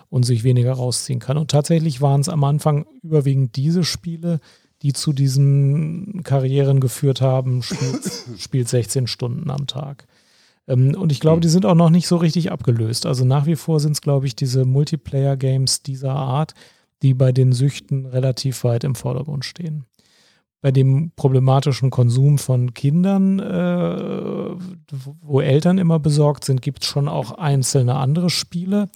und 0.10 0.24
sich 0.24 0.44
weniger 0.44 0.74
rausziehen 0.74 1.20
kann. 1.20 1.38
Und 1.38 1.52
tatsächlich 1.52 2.02
waren 2.02 2.22
es 2.22 2.30
am 2.30 2.44
Anfang 2.44 2.86
überwiegend 3.04 3.56
diese 3.58 3.84
Spiele, 3.84 4.40
die 4.82 4.94
zu 4.94 5.12
diesen 5.12 6.22
Karrieren 6.24 6.80
geführt 6.80 7.22
haben, 7.22 7.64
spielt, 7.64 8.24
spielt 8.38 8.70
16 8.70 9.08
Stunden 9.08 9.50
am 9.50 9.68
Tag. 9.68 10.08
Ähm, 10.68 10.96
und 10.96 11.12
ich 11.12 11.20
glaube, 11.20 11.42
die 11.42 11.50
sind 11.50 11.66
auch 11.66 11.76
noch 11.76 11.90
nicht 11.90 12.08
so 12.08 12.18
richtig 12.18 12.52
abgelöst. 12.52 13.06
Also 13.06 13.26
nach 13.26 13.46
wie 13.46 13.56
vor 13.56 13.80
sind 13.80 13.94
es, 13.94 14.02
glaube 14.02 14.28
ich, 14.28 14.36
diese 14.36 14.66
Multiplayer-Games 14.66 15.84
dieser 15.84 16.14
Art, 16.14 16.54
die 17.02 17.14
bei 17.14 17.32
den 17.32 17.52
Süchten 17.52 18.06
relativ 18.06 18.64
weit 18.64 18.84
im 18.84 18.96
Vordergrund 18.96 19.46
stehen. 19.46 19.86
Bei 20.62 20.72
dem 20.72 21.12
problematischen 21.16 21.92
Konsum 21.92 22.40
von 22.40 22.74
Kindern, 22.74 23.40
äh, 23.40 24.56
wo 25.22 25.40
Eltern 25.40 25.78
immer 25.78 26.00
besorgt 26.00 26.46
sind, 26.46 26.64
gibt 26.64 26.84
es 26.84 26.90
schon 26.90 27.08
auch 27.08 27.32
einzelne 27.32 27.96
andere 27.96 28.32
Spiele. 28.32 28.90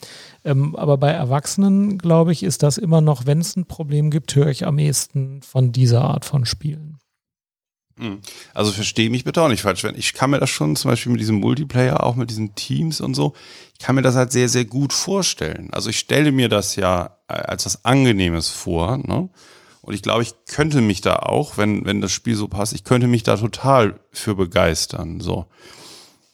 Ähm, 0.44 0.76
aber 0.76 0.98
bei 0.98 1.12
Erwachsenen, 1.12 2.00
glaube 2.00 2.32
ich, 2.32 2.42
ist 2.42 2.64
das 2.64 2.80
immer 2.80 3.02
noch, 3.02 3.28
wenn 3.28 3.40
es 3.40 3.56
ein 3.56 3.66
Problem 3.66 4.10
gibt, 4.10 4.36
höre 4.36 4.48
ich 4.48 4.66
am 4.66 4.80
ehesten 4.80 5.44
von 5.44 5.72
dieser 5.72 6.02
Art 6.02 6.26
von 6.26 6.46
Spielen. 6.46 6.98
Hm. 8.02 8.20
Also 8.56 8.72
verstehe 8.72 9.12
mich 9.12 9.24
bitte 9.24 9.44
auch 9.44 9.48
nicht 9.48 9.62
falsch. 9.62 9.84
Ich 9.96 10.14
kann 10.14 10.32
mir 10.32 10.40
das 10.40 10.50
schon 10.50 10.76
zum 10.76 10.90
Beispiel 10.90 11.12
mit 11.12 11.22
diesem 11.22 11.36
Multiplayer, 11.36 12.04
auch 12.04 12.16
mit 12.16 12.32
diesen 12.32 12.56
Teams 12.56 13.00
und 13.00 13.14
so, 13.14 13.34
ich 13.74 13.86
kann 13.86 13.96
mir 13.96 14.02
das 14.02 14.16
halt 14.16 14.32
sehr, 14.32 14.50
sehr 14.50 14.66
gut 14.66 14.94
vorstellen. 14.94 15.70
Also 15.72 15.92
ich 15.92 16.00
stelle 16.00 16.32
mir 16.32 16.50
das 16.50 16.76
ja 16.76 17.18
als 17.28 17.68
was 17.68 17.86
Angenehmes 17.86 18.50
vor, 18.50 18.98
ne? 18.98 19.30
Und 19.82 19.96
ich 19.96 20.04
glaube, 20.04 20.22
ich 20.22 20.34
könnte 20.46 20.82
mich 20.82 21.02
da 21.02 21.18
auch, 21.18 21.58
wenn, 21.58 21.86
wenn 21.86 22.02
das 22.02 22.12
Spiel 22.12 22.36
so 22.36 22.48
passt, 22.48 22.74
ich 22.74 22.84
könnte 22.84 23.08
mich 23.08 23.24
da 23.24 23.38
total 23.38 24.00
für 24.12 24.36
begeistern. 24.36 25.20
So. 25.20 25.48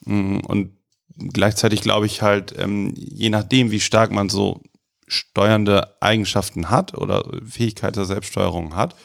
Mm, 0.05 0.39
und 0.39 0.71
gleichzeitig 1.17 1.81
glaube 1.81 2.05
ich 2.05 2.21
halt, 2.21 2.53
ähm, 2.57 2.93
je 2.95 3.29
nachdem, 3.29 3.71
wie 3.71 3.79
stark 3.79 4.11
man 4.11 4.29
so 4.29 4.61
steuernde 5.07 5.95
Eigenschaften 6.01 6.69
hat 6.69 6.97
oder 6.97 7.23
Fähigkeit 7.45 7.95
der 7.95 8.05
Selbststeuerung 8.05 8.75
hat, 8.75 8.95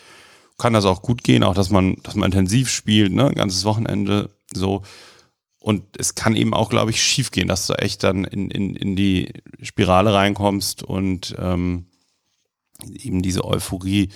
kann 0.59 0.73
das 0.73 0.85
auch 0.85 1.03
gut 1.03 1.23
gehen, 1.23 1.45
auch 1.45 1.55
dass 1.55 1.71
man, 1.71 1.97
dass 2.03 2.15
man 2.15 2.27
intensiv 2.27 2.69
spielt, 2.69 3.13
ne, 3.13 3.29
ein 3.29 3.35
ganzes 3.35 3.65
Wochenende 3.65 4.31
so. 4.53 4.83
Und 5.59 5.85
es 5.97 6.17
kann 6.17 6.35
eben 6.35 6.55
auch, 6.55 6.71
glaube 6.71 6.91
ich, 6.91 7.01
schief 7.01 7.31
gehen, 7.31 7.47
dass 7.47 7.69
du 7.69 7.75
echt 7.75 8.03
dann 8.03 8.25
in, 8.25 8.51
in, 8.51 8.75
in 8.75 8.97
die 8.97 9.33
Spirale 9.63 10.13
reinkommst 10.13 10.83
und 10.83 11.37
ähm, 11.39 11.87
eben 12.91 13.23
diese 13.23 13.45
Euphorie 13.45 14.09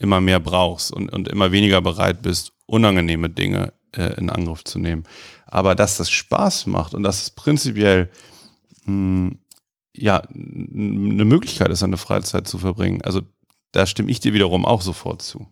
immer 0.00 0.20
mehr 0.20 0.40
brauchst 0.40 0.92
und, 0.92 1.12
und 1.12 1.28
immer 1.28 1.52
weniger 1.52 1.80
bereit 1.80 2.22
bist, 2.22 2.52
unangenehme 2.66 3.28
Dinge 3.28 3.72
äh, 3.92 4.14
in 4.18 4.30
Angriff 4.30 4.64
zu 4.64 4.78
nehmen. 4.78 5.04
Aber 5.46 5.74
dass 5.74 5.98
das 5.98 6.10
Spaß 6.10 6.66
macht 6.66 6.94
und 6.94 7.02
dass 7.02 7.22
es 7.22 7.30
prinzipiell 7.30 8.10
mh, 8.84 8.86
hm, 8.86 9.38
ja 9.94 10.22
eine 10.22 11.24
Möglichkeit 11.24 11.68
ist, 11.68 11.82
eine 11.82 11.96
Freizeit 11.96 12.48
zu 12.48 12.58
verbringen, 12.58 13.02
also 13.02 13.20
da 13.72 13.86
stimme 13.86 14.10
ich 14.10 14.20
dir 14.20 14.32
wiederum 14.32 14.64
auch 14.64 14.82
sofort 14.82 15.22
zu. 15.22 15.46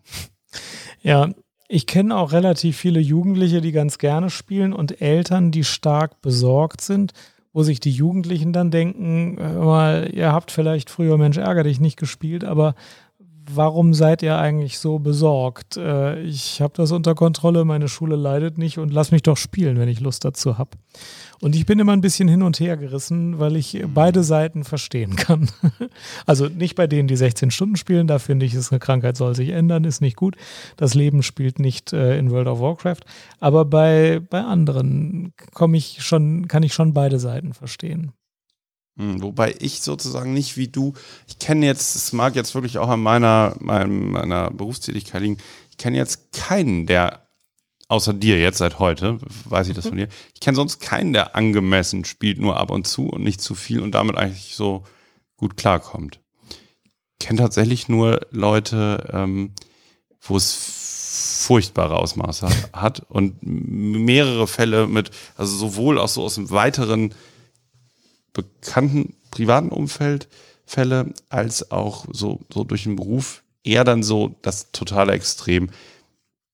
Ja, 1.01 1.29
ich 1.67 1.85
kenne 1.85 2.17
auch 2.17 2.31
relativ 2.31 2.77
viele 2.77 2.99
Jugendliche, 2.99 3.61
die 3.61 3.71
ganz 3.71 3.97
gerne 3.99 4.29
spielen 4.29 4.73
und 4.73 5.01
Eltern, 5.01 5.51
die 5.51 5.63
stark 5.63 6.21
besorgt 6.21 6.81
sind, 6.81 7.13
wo 7.53 7.63
sich 7.63 7.79
die 7.79 7.91
Jugendlichen 7.91 8.53
dann 8.53 8.71
denken, 8.71 9.35
mal, 9.35 10.09
ihr 10.13 10.31
habt 10.31 10.51
vielleicht 10.51 10.89
früher 10.89 11.17
Mensch 11.17 11.37
ärger 11.37 11.63
dich 11.63 11.79
nicht 11.79 11.97
gespielt, 11.97 12.43
aber 12.43 12.75
warum 13.55 13.93
seid 13.93 14.23
ihr 14.23 14.37
eigentlich 14.37 14.79
so 14.79 14.99
besorgt? 14.99 15.77
Äh, 15.77 16.21
ich 16.21 16.61
habe 16.61 16.73
das 16.75 16.91
unter 16.91 17.15
Kontrolle, 17.15 17.65
meine 17.65 17.87
Schule 17.87 18.15
leidet 18.15 18.57
nicht 18.57 18.77
und 18.77 18.93
lass 18.93 19.11
mich 19.11 19.23
doch 19.23 19.37
spielen, 19.37 19.77
wenn 19.79 19.89
ich 19.89 19.99
Lust 19.99 20.25
dazu 20.25 20.57
habe. 20.57 20.71
Und 21.41 21.55
ich 21.55 21.65
bin 21.65 21.79
immer 21.79 21.93
ein 21.93 22.01
bisschen 22.01 22.27
hin 22.27 22.41
und 22.41 22.59
her 22.59 22.75
gerissen, 22.75 23.39
weil 23.39 23.55
ich 23.55 23.83
beide 23.93 24.23
Seiten 24.23 24.63
verstehen 24.63 25.15
kann. 25.15 25.49
also 26.25 26.47
nicht 26.47 26.75
bei 26.75 26.87
denen, 26.87 27.07
die 27.07 27.15
16 27.15 27.51
Stunden 27.51 27.77
spielen, 27.77 28.07
da 28.07 28.19
finde 28.19 28.45
ich, 28.45 28.53
ist 28.53 28.71
eine 28.71 28.79
Krankheit, 28.79 29.15
soll 29.15 29.35
sich 29.35 29.49
ändern, 29.49 29.85
ist 29.85 30.01
nicht 30.01 30.17
gut. 30.17 30.35
Das 30.75 30.93
Leben 30.93 31.23
spielt 31.23 31.59
nicht 31.59 31.93
äh, 31.93 32.17
in 32.17 32.31
World 32.31 32.47
of 32.47 32.59
Warcraft. 32.59 33.01
Aber 33.39 33.65
bei, 33.65 34.19
bei 34.29 34.41
anderen 34.41 35.33
komme 35.53 35.77
ich 35.77 36.03
schon, 36.03 36.47
kann 36.47 36.63
ich 36.63 36.73
schon 36.73 36.93
beide 36.93 37.19
Seiten 37.19 37.53
verstehen. 37.53 38.11
Hm, 38.99 39.21
wobei 39.21 39.55
ich 39.59 39.81
sozusagen 39.81 40.33
nicht 40.33 40.57
wie 40.57 40.67
du, 40.67 40.93
ich 41.25 41.39
kenne 41.39 41.65
jetzt, 41.65 41.95
es 41.95 42.11
mag 42.11 42.35
jetzt 42.35 42.53
wirklich 42.53 42.79
auch 42.79 42.89
an 42.89 42.99
meiner, 42.99 43.55
meiner 43.61 44.51
Berufstätigkeit 44.51 45.21
liegen, 45.21 45.37
ich 45.71 45.77
kenne 45.77 45.95
jetzt 45.95 46.33
keinen, 46.33 46.85
der, 46.85 47.25
außer 47.87 48.13
dir 48.13 48.37
jetzt 48.37 48.57
seit 48.57 48.77
heute, 48.77 49.17
weiß 49.45 49.69
ich 49.69 49.75
das 49.75 49.87
von 49.87 49.95
dir, 49.95 50.09
ich 50.33 50.41
kenne 50.41 50.57
sonst 50.57 50.81
keinen, 50.81 51.13
der 51.13 51.37
angemessen 51.37 52.03
spielt, 52.03 52.39
nur 52.39 52.57
ab 52.57 52.71
und 52.71 52.87
zu 52.87 53.07
und 53.07 53.23
nicht 53.23 53.39
zu 53.39 53.55
viel 53.55 53.79
und 53.79 53.93
damit 53.93 54.17
eigentlich 54.17 54.55
so 54.55 54.83
gut 55.37 55.55
klarkommt. 55.55 56.19
Ich 56.49 57.25
kenne 57.25 57.39
tatsächlich 57.39 57.87
nur 57.87 58.19
Leute, 58.31 59.07
ähm, 59.13 59.53
wo 60.19 60.35
es 60.35 60.53
furchtbare 61.39 61.95
Ausmaße 61.95 62.49
hat 62.73 63.05
und 63.07 63.37
mehrere 63.41 64.45
Fälle 64.45 64.87
mit, 64.87 65.11
also 65.37 65.55
sowohl 65.55 65.99
auch 65.99 66.09
so 66.09 66.23
aus 66.23 66.35
dem 66.35 66.49
weiteren 66.49 67.13
bekannten 68.43 69.15
privaten 69.31 69.69
Umfeld 69.69 70.27
Fälle 70.65 71.13
als 71.29 71.71
auch 71.71 72.05
so, 72.11 72.41
so 72.53 72.63
durch 72.63 72.83
den 72.83 72.95
Beruf 72.95 73.43
eher 73.63 73.83
dann 73.83 74.03
so 74.03 74.35
das 74.41 74.71
totale 74.71 75.13
Extrem, 75.13 75.69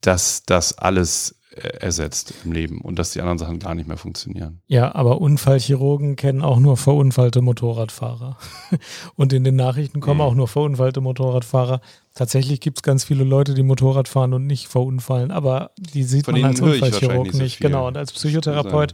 dass 0.02 0.44
das 0.46 0.78
alles 0.78 1.36
äh, 1.52 1.68
ersetzt 1.80 2.34
im 2.44 2.52
Leben 2.52 2.82
und 2.82 3.00
dass 3.00 3.12
die 3.12 3.22
anderen 3.22 3.38
Sachen 3.38 3.60
gar 3.60 3.76
nicht 3.76 3.88
mehr 3.88 3.98
funktionieren. 3.98 4.62
Ja, 4.68 4.94
aber 4.94 5.22
Unfallchirurgen 5.22 6.16
kennen 6.16 6.42
auch 6.42 6.60
nur 6.60 6.78
verunfallte 6.78 7.42
Motorradfahrer. 7.42 8.38
und 9.16 9.34
in 9.34 9.44
den 9.44 9.56
Nachrichten 9.56 10.02
kommen 10.02 10.18
mhm. 10.18 10.26
auch 10.26 10.36
nur 10.36 10.48
verunfallte 10.48 11.02
Motorradfahrer. 11.02 11.82
Tatsächlich 12.14 12.60
gibt 12.60 12.80
es 12.80 12.84
ganz 12.84 13.04
viele 13.04 13.24
Leute, 13.24 13.54
die 13.54 13.64
Motorrad 13.64 14.08
fahren 14.08 14.34
und 14.34 14.48
nicht 14.48 14.68
verunfallen, 14.68 15.32
aber 15.32 15.72
die 15.78 16.04
sieht 16.04 16.26
Von 16.26 16.36
man 16.36 16.46
als 16.46 16.62
Unfallchirurg 16.62 17.28
nicht. 17.28 17.36
nicht. 17.36 17.60
Genau, 17.60 17.88
und 17.88 17.98
als 17.98 18.12
Psychotherapeut 18.12 18.94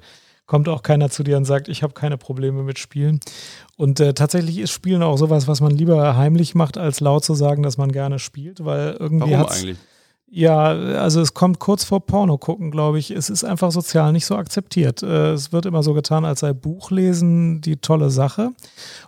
kommt 0.51 0.67
auch 0.67 0.83
keiner 0.83 1.09
zu 1.09 1.23
dir 1.23 1.37
und 1.37 1.45
sagt, 1.45 1.69
ich 1.69 1.81
habe 1.81 1.93
keine 1.93 2.17
Probleme 2.17 2.63
mit 2.63 2.77
Spielen. 2.77 3.21
Und 3.77 4.01
äh, 4.01 4.13
tatsächlich 4.13 4.57
ist 4.57 4.71
Spielen 4.71 5.01
auch 5.01 5.15
sowas, 5.15 5.47
was 5.47 5.61
man 5.61 5.71
lieber 5.71 6.17
heimlich 6.17 6.55
macht, 6.55 6.77
als 6.77 6.99
laut 6.99 7.23
zu 7.23 7.35
sagen, 7.35 7.63
dass 7.63 7.77
man 7.77 7.93
gerne 7.93 8.19
spielt, 8.19 8.65
weil 8.65 8.97
irgendwie 8.99 9.31
Warum 9.31 9.45
eigentlich? 9.45 9.77
Ja, 10.29 10.71
also 10.71 11.21
es 11.21 11.33
kommt 11.33 11.59
kurz 11.59 11.85
vor 11.85 12.05
Porno 12.05 12.37
gucken, 12.37 12.69
glaube 12.69 12.99
ich. 12.99 13.11
Es 13.11 13.29
ist 13.29 13.45
einfach 13.45 13.71
sozial 13.71 14.11
nicht 14.11 14.25
so 14.25 14.35
akzeptiert. 14.35 15.01
Äh, 15.03 15.31
es 15.31 15.53
wird 15.53 15.65
immer 15.65 15.83
so 15.83 15.93
getan, 15.93 16.25
als 16.25 16.41
sei 16.41 16.51
Buchlesen 16.51 17.61
die 17.61 17.77
tolle 17.77 18.09
Sache 18.09 18.49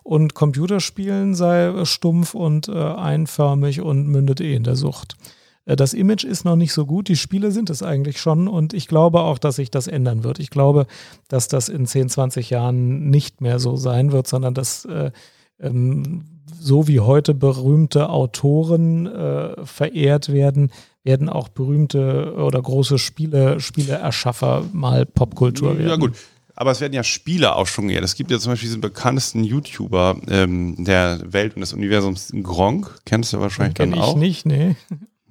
und 0.01 0.36
Computerspielen 0.36 1.36
sei 1.36 1.84
stumpf 1.84 2.36
und 2.36 2.69
äh, 2.69 2.71
einförmig 2.71 3.82
und 3.82 4.08
mündet 4.08 4.39
eh 4.39 4.56
in 4.56 4.63
der 4.63 4.77
Sucht. 4.77 5.17
Äh, 5.65 5.76
das 5.76 5.93
Image 5.93 6.23
ist 6.23 6.45
noch 6.45 6.56
nicht 6.56 6.73
so 6.73 6.86
gut, 6.86 7.08
die 7.08 7.15
Spiele 7.15 7.52
sind 7.52 7.69
es 7.69 7.84
eigentlich 7.84 8.19
schon 8.19 8.47
und 8.47 8.73
ich 8.73 8.88
glaube 8.88 9.21
auch, 9.21 9.38
dass 9.38 9.58
sich 9.58 9.71
das 9.71 9.88
ändern 9.88 10.23
wird. 10.23 10.39
Ich 10.39 10.49
glaube, 10.49 10.88
dass 11.28 11.47
das 11.47 11.69
in 11.69 11.86
10, 11.86 12.10
20 12.10 12.49
Jahren 12.49 13.10
nicht 13.10 13.41
mehr 13.41 13.60
so 13.60 13.76
sein 13.76 14.12
wird, 14.12 14.28
sondern 14.28 14.54
dass 14.54 14.86
äh, 14.86 15.12
ähm, 15.60 16.26
so 16.60 16.88
wie 16.88 16.99
heute 16.99 17.34
berühmte 17.34 18.10
Autoren 18.10 19.08
äh, 19.08 19.65
verehrt 19.65 20.32
werden, 20.32 20.71
werden 21.04 21.30
auch 21.30 21.49
berühmte 21.49 22.36
oder 22.36 22.62
große 22.62 22.97
Spiele, 22.97 23.60
Spieleerschaffer 23.60 24.65
mal 24.71 25.06
Popkultur 25.06 25.78
werden. 25.78 25.89
Ja 25.89 25.95
gut, 25.97 26.13
aber 26.56 26.71
es 26.71 26.82
werden 26.82 26.93
ja 26.93 27.04
Spiele 27.04 27.56
auch 27.56 27.67
schon 27.67 27.88
geehrt. 27.88 28.04
Es 28.04 28.15
gibt 28.15 28.32
ja 28.32 28.39
zum 28.39 28.52
Beispiel 28.52 28.67
diesen 28.67 28.82
bekanntesten 28.82 29.43
YouTuber 29.43 30.17
ähm, 30.30 30.76
der 30.84 31.19
Welt 31.26 31.56
und 31.56 31.62
des 31.62 31.73
Universums, 31.73 32.32
Gronk. 32.41 32.99
Kennst 33.06 33.34
du 33.34 33.39
wahrscheinlich 33.39 33.76
Den 33.76 33.91
dann 33.91 33.99
auch? 33.99 34.15
ich 34.15 34.19
nicht, 34.19 34.45
nee. 34.45 34.76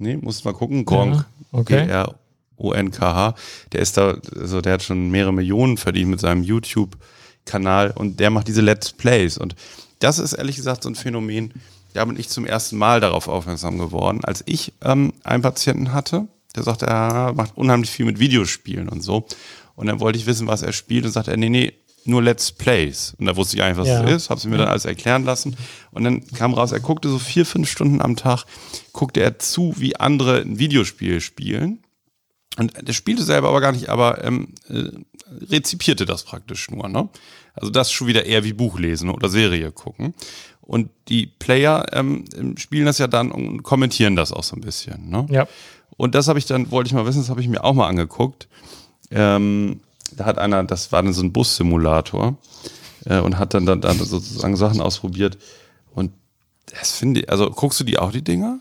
Nee, 0.02 0.16
muss 0.16 0.44
mal 0.44 0.52
gucken. 0.52 0.84
Gronk. 0.84 1.14
Ja, 1.14 1.24
okay. 1.52 1.86
G-R-O-N-K-H. 1.86 3.34
Der 3.72 3.80
ist 3.80 3.96
da, 3.96 4.16
also 4.38 4.60
der 4.60 4.74
hat 4.74 4.82
schon 4.82 5.10
mehrere 5.10 5.32
Millionen 5.32 5.76
verdient 5.76 6.10
mit 6.10 6.20
seinem 6.20 6.42
YouTube-Kanal 6.42 7.92
und 7.92 8.20
der 8.20 8.30
macht 8.30 8.48
diese 8.48 8.60
Let's 8.60 8.92
Plays. 8.92 9.38
Und 9.38 9.54
das 10.00 10.18
ist 10.18 10.32
ehrlich 10.32 10.56
gesagt 10.56 10.82
so 10.82 10.88
ein 10.88 10.94
Phänomen, 10.94 11.52
da 11.94 12.04
bin 12.04 12.18
ich 12.18 12.28
zum 12.28 12.46
ersten 12.46 12.76
Mal 12.76 13.00
darauf 13.00 13.28
aufmerksam 13.28 13.78
geworden, 13.78 14.20
als 14.24 14.42
ich 14.46 14.72
ähm, 14.82 15.12
einen 15.24 15.42
Patienten 15.42 15.92
hatte, 15.92 16.26
der 16.56 16.62
sagte, 16.62 16.86
er 16.86 17.32
macht 17.34 17.56
unheimlich 17.56 17.90
viel 17.90 18.06
mit 18.06 18.18
Videospielen 18.18 18.88
und 18.88 19.02
so. 19.02 19.26
Und 19.74 19.86
dann 19.86 20.00
wollte 20.00 20.18
ich 20.18 20.26
wissen, 20.26 20.46
was 20.46 20.62
er 20.62 20.72
spielt 20.72 21.04
und 21.06 21.12
sagte 21.12 21.30
er, 21.30 21.36
nee, 21.36 21.48
nee, 21.48 21.72
nur 22.04 22.22
Let's 22.22 22.52
Plays. 22.52 23.14
Und 23.18 23.26
da 23.26 23.36
wusste 23.36 23.56
ich 23.56 23.62
eigentlich, 23.62 23.78
was 23.78 23.88
ja. 23.88 24.02
das 24.02 24.12
ist, 24.12 24.30
habe 24.30 24.40
sie 24.40 24.48
mir 24.48 24.58
dann 24.58 24.68
alles 24.68 24.84
erklären 24.84 25.24
lassen. 25.24 25.56
Und 25.90 26.04
dann 26.04 26.26
kam 26.26 26.54
raus, 26.54 26.72
er 26.72 26.80
guckte 26.80 27.08
so 27.08 27.18
vier, 27.18 27.46
fünf 27.46 27.70
Stunden 27.70 28.00
am 28.00 28.16
Tag, 28.16 28.44
guckte 28.92 29.20
er 29.20 29.38
zu, 29.38 29.74
wie 29.78 29.96
andere 29.96 30.40
ein 30.40 30.58
Videospiel 30.58 31.20
spielen. 31.20 31.82
Und 32.58 32.86
der 32.86 32.92
spielte 32.92 33.22
selber 33.22 33.48
aber 33.48 33.60
gar 33.60 33.72
nicht, 33.72 33.88
aber 33.88 34.22
ähm, 34.24 34.48
äh, 34.68 34.90
rezipierte 35.48 36.04
das 36.04 36.24
praktisch 36.24 36.70
nur. 36.70 36.88
Ne? 36.88 37.08
Also 37.54 37.70
das 37.70 37.90
schon 37.90 38.06
wieder 38.06 38.26
eher 38.26 38.44
wie 38.44 38.52
Buch 38.52 38.78
lesen 38.78 39.08
oder 39.08 39.28
Serie 39.28 39.72
gucken. 39.72 40.14
Und 40.60 40.90
die 41.08 41.26
Player 41.26 41.86
ähm, 41.92 42.24
spielen 42.56 42.86
das 42.86 42.98
ja 42.98 43.08
dann 43.08 43.32
und 43.32 43.62
kommentieren 43.62 44.16
das 44.16 44.32
auch 44.32 44.44
so 44.44 44.56
ein 44.56 44.60
bisschen. 44.60 45.08
Ne? 45.08 45.26
Ja. 45.30 45.48
Und 45.96 46.14
das 46.14 46.28
habe 46.28 46.38
ich 46.38 46.46
dann, 46.46 46.70
wollte 46.70 46.88
ich 46.88 46.94
mal 46.94 47.06
wissen, 47.06 47.20
das 47.20 47.30
habe 47.30 47.40
ich 47.40 47.48
mir 47.48 47.64
auch 47.64 47.74
mal 47.74 47.88
angeguckt. 47.88 48.48
Ähm, 49.10 49.80
da 50.16 50.24
hat 50.24 50.38
einer, 50.38 50.62
das 50.64 50.92
war 50.92 51.02
dann 51.02 51.12
so 51.12 51.22
ein 51.22 51.32
Bussimulator 51.32 52.36
äh, 53.06 53.18
und 53.20 53.38
hat 53.38 53.54
dann, 53.54 53.66
dann, 53.66 53.80
dann 53.80 53.98
sozusagen 53.98 54.56
Sachen 54.56 54.80
ausprobiert. 54.80 55.38
Und 55.94 56.12
das 56.78 56.92
finde 56.92 57.20
ich, 57.20 57.30
also 57.30 57.50
guckst 57.50 57.80
du 57.80 57.84
die 57.84 57.98
auch, 57.98 58.12
die 58.12 58.22
Dinger? 58.22 58.58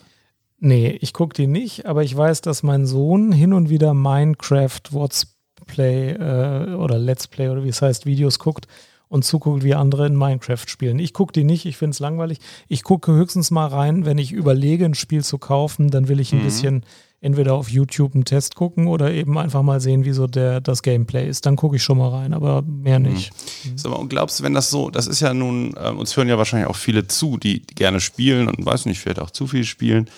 Nee, 0.59 0.97
ich 1.01 1.13
gucke 1.13 1.33
die 1.35 1.47
nicht, 1.47 1.85
aber 1.87 2.03
ich 2.03 2.15
weiß, 2.15 2.41
dass 2.41 2.61
mein 2.61 2.85
Sohn 2.85 3.31
hin 3.31 3.53
und 3.53 3.69
wieder 3.69 3.93
Minecraft 3.93 4.79
What's 4.91 5.35
Play 5.65 6.11
äh, 6.11 6.73
oder 6.75 6.97
Let's 6.99 7.27
Play 7.27 7.49
oder 7.49 7.63
wie 7.63 7.69
es 7.69 7.81
heißt, 7.81 8.05
Videos 8.05 8.37
guckt 8.39 8.67
und 9.07 9.25
zuguckt, 9.25 9.63
wie 9.63 9.73
andere 9.73 10.05
in 10.07 10.15
Minecraft 10.15 10.67
spielen. 10.67 10.99
Ich 10.99 11.13
gucke 11.13 11.33
die 11.33 11.43
nicht, 11.43 11.65
ich 11.65 11.77
finde 11.77 11.91
es 11.91 11.99
langweilig. 11.99 12.39
Ich 12.67 12.83
gucke 12.83 13.11
höchstens 13.11 13.51
mal 13.51 13.67
rein, 13.67 14.05
wenn 14.05 14.17
ich 14.17 14.31
überlege, 14.31 14.85
ein 14.85 14.93
Spiel 14.93 15.23
zu 15.23 15.37
kaufen, 15.37 15.89
dann 15.89 16.07
will 16.07 16.19
ich 16.19 16.31
ein 16.31 16.39
Mhm. 16.39 16.43
bisschen 16.43 16.85
entweder 17.21 17.53
auf 17.53 17.69
YouTube 17.69 18.15
einen 18.15 18.25
Test 18.25 18.55
gucken 18.55 18.87
oder 18.87 19.11
eben 19.13 19.37
einfach 19.37 19.61
mal 19.61 19.79
sehen, 19.79 20.05
wie 20.05 20.11
so 20.11 20.25
der, 20.27 20.59
das 20.59 20.81
Gameplay 20.81 21.27
ist. 21.29 21.45
Dann 21.45 21.55
gucke 21.55 21.75
ich 21.75 21.83
schon 21.83 21.99
mal 21.99 22.09
rein, 22.09 22.33
aber 22.33 22.63
mehr 22.63 22.99
Mhm. 22.99 23.13
nicht. 23.13 23.31
Sag 23.75 23.91
mal, 23.91 23.97
und 23.97 24.09
glaubst 24.09 24.39
du, 24.39 24.43
wenn 24.43 24.55
das 24.55 24.71
so, 24.71 24.89
das 24.89 25.05
ist 25.07 25.19
ja 25.21 25.33
nun, 25.33 25.75
ähm, 25.79 25.99
uns 25.99 26.17
hören 26.17 26.27
ja 26.27 26.37
wahrscheinlich 26.39 26.67
auch 26.67 26.75
viele 26.75 27.07
zu, 27.07 27.37
die 27.37 27.61
gerne 27.61 27.99
spielen 28.01 28.47
und 28.47 28.65
weiß 28.65 28.87
nicht, 28.87 28.99
vielleicht 28.99 29.19
auch 29.19 29.29
zu 29.31 29.45
viel 29.47 29.63
spielen. 29.63 30.09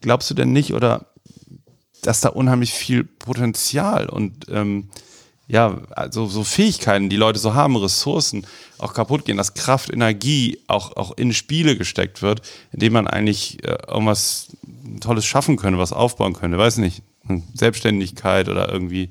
Glaubst 0.00 0.28
du 0.30 0.34
denn 0.34 0.52
nicht 0.52 0.74
oder 0.74 1.06
dass 2.02 2.20
da 2.20 2.28
unheimlich 2.28 2.72
viel 2.72 3.04
Potenzial 3.04 4.08
und 4.08 4.46
ähm, 4.50 4.88
ja, 5.50 5.80
also 5.92 6.26
so 6.26 6.44
Fähigkeiten, 6.44 7.08
die 7.08 7.16
Leute 7.16 7.38
so 7.38 7.54
haben, 7.54 7.74
Ressourcen 7.76 8.46
auch 8.76 8.92
kaputt 8.92 9.24
gehen, 9.24 9.38
dass 9.38 9.54
Kraft, 9.54 9.90
Energie 9.90 10.58
auch, 10.66 10.94
auch 10.96 11.16
in 11.16 11.32
Spiele 11.32 11.76
gesteckt 11.76 12.20
wird, 12.20 12.42
indem 12.70 12.92
man 12.92 13.06
eigentlich 13.06 13.64
äh, 13.64 13.78
irgendwas 13.88 14.48
Tolles 15.00 15.24
schaffen 15.24 15.56
könnte, 15.56 15.78
was 15.78 15.92
aufbauen 15.92 16.32
könnte, 16.34 16.58
weiß 16.58 16.78
nicht, 16.78 17.02
Selbstständigkeit 17.54 18.48
oder 18.48 18.72
irgendwie 18.72 19.10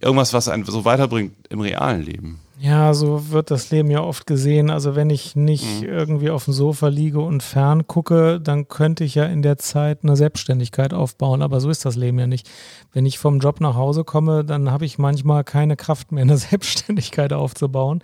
irgendwas, 0.00 0.32
was 0.32 0.48
einen 0.48 0.64
so 0.64 0.84
weiterbringt 0.84 1.32
im 1.50 1.60
realen 1.60 2.02
Leben. 2.02 2.40
Ja, 2.60 2.94
so 2.94 3.30
wird 3.30 3.50
das 3.50 3.70
Leben 3.70 3.90
ja 3.90 4.00
oft 4.00 4.26
gesehen. 4.26 4.70
Also 4.70 4.94
wenn 4.94 5.10
ich 5.10 5.34
nicht 5.36 5.82
Mhm. 5.82 5.88
irgendwie 5.88 6.30
auf 6.30 6.44
dem 6.44 6.54
Sofa 6.54 6.88
liege 6.88 7.20
und 7.20 7.42
fern 7.42 7.86
gucke, 7.86 8.40
dann 8.40 8.68
könnte 8.68 9.04
ich 9.04 9.16
ja 9.16 9.24
in 9.24 9.42
der 9.42 9.58
Zeit 9.58 10.00
eine 10.02 10.16
Selbstständigkeit 10.16 10.94
aufbauen. 10.94 11.42
Aber 11.42 11.60
so 11.60 11.68
ist 11.68 11.84
das 11.84 11.96
Leben 11.96 12.18
ja 12.18 12.26
nicht. 12.26 12.48
Wenn 12.92 13.06
ich 13.06 13.18
vom 13.18 13.40
Job 13.40 13.60
nach 13.60 13.74
Hause 13.74 14.04
komme, 14.04 14.44
dann 14.44 14.70
habe 14.70 14.84
ich 14.84 14.98
manchmal 14.98 15.44
keine 15.44 15.76
Kraft 15.76 16.12
mehr, 16.12 16.22
eine 16.22 16.36
Selbstständigkeit 16.38 17.32
aufzubauen. 17.32 18.02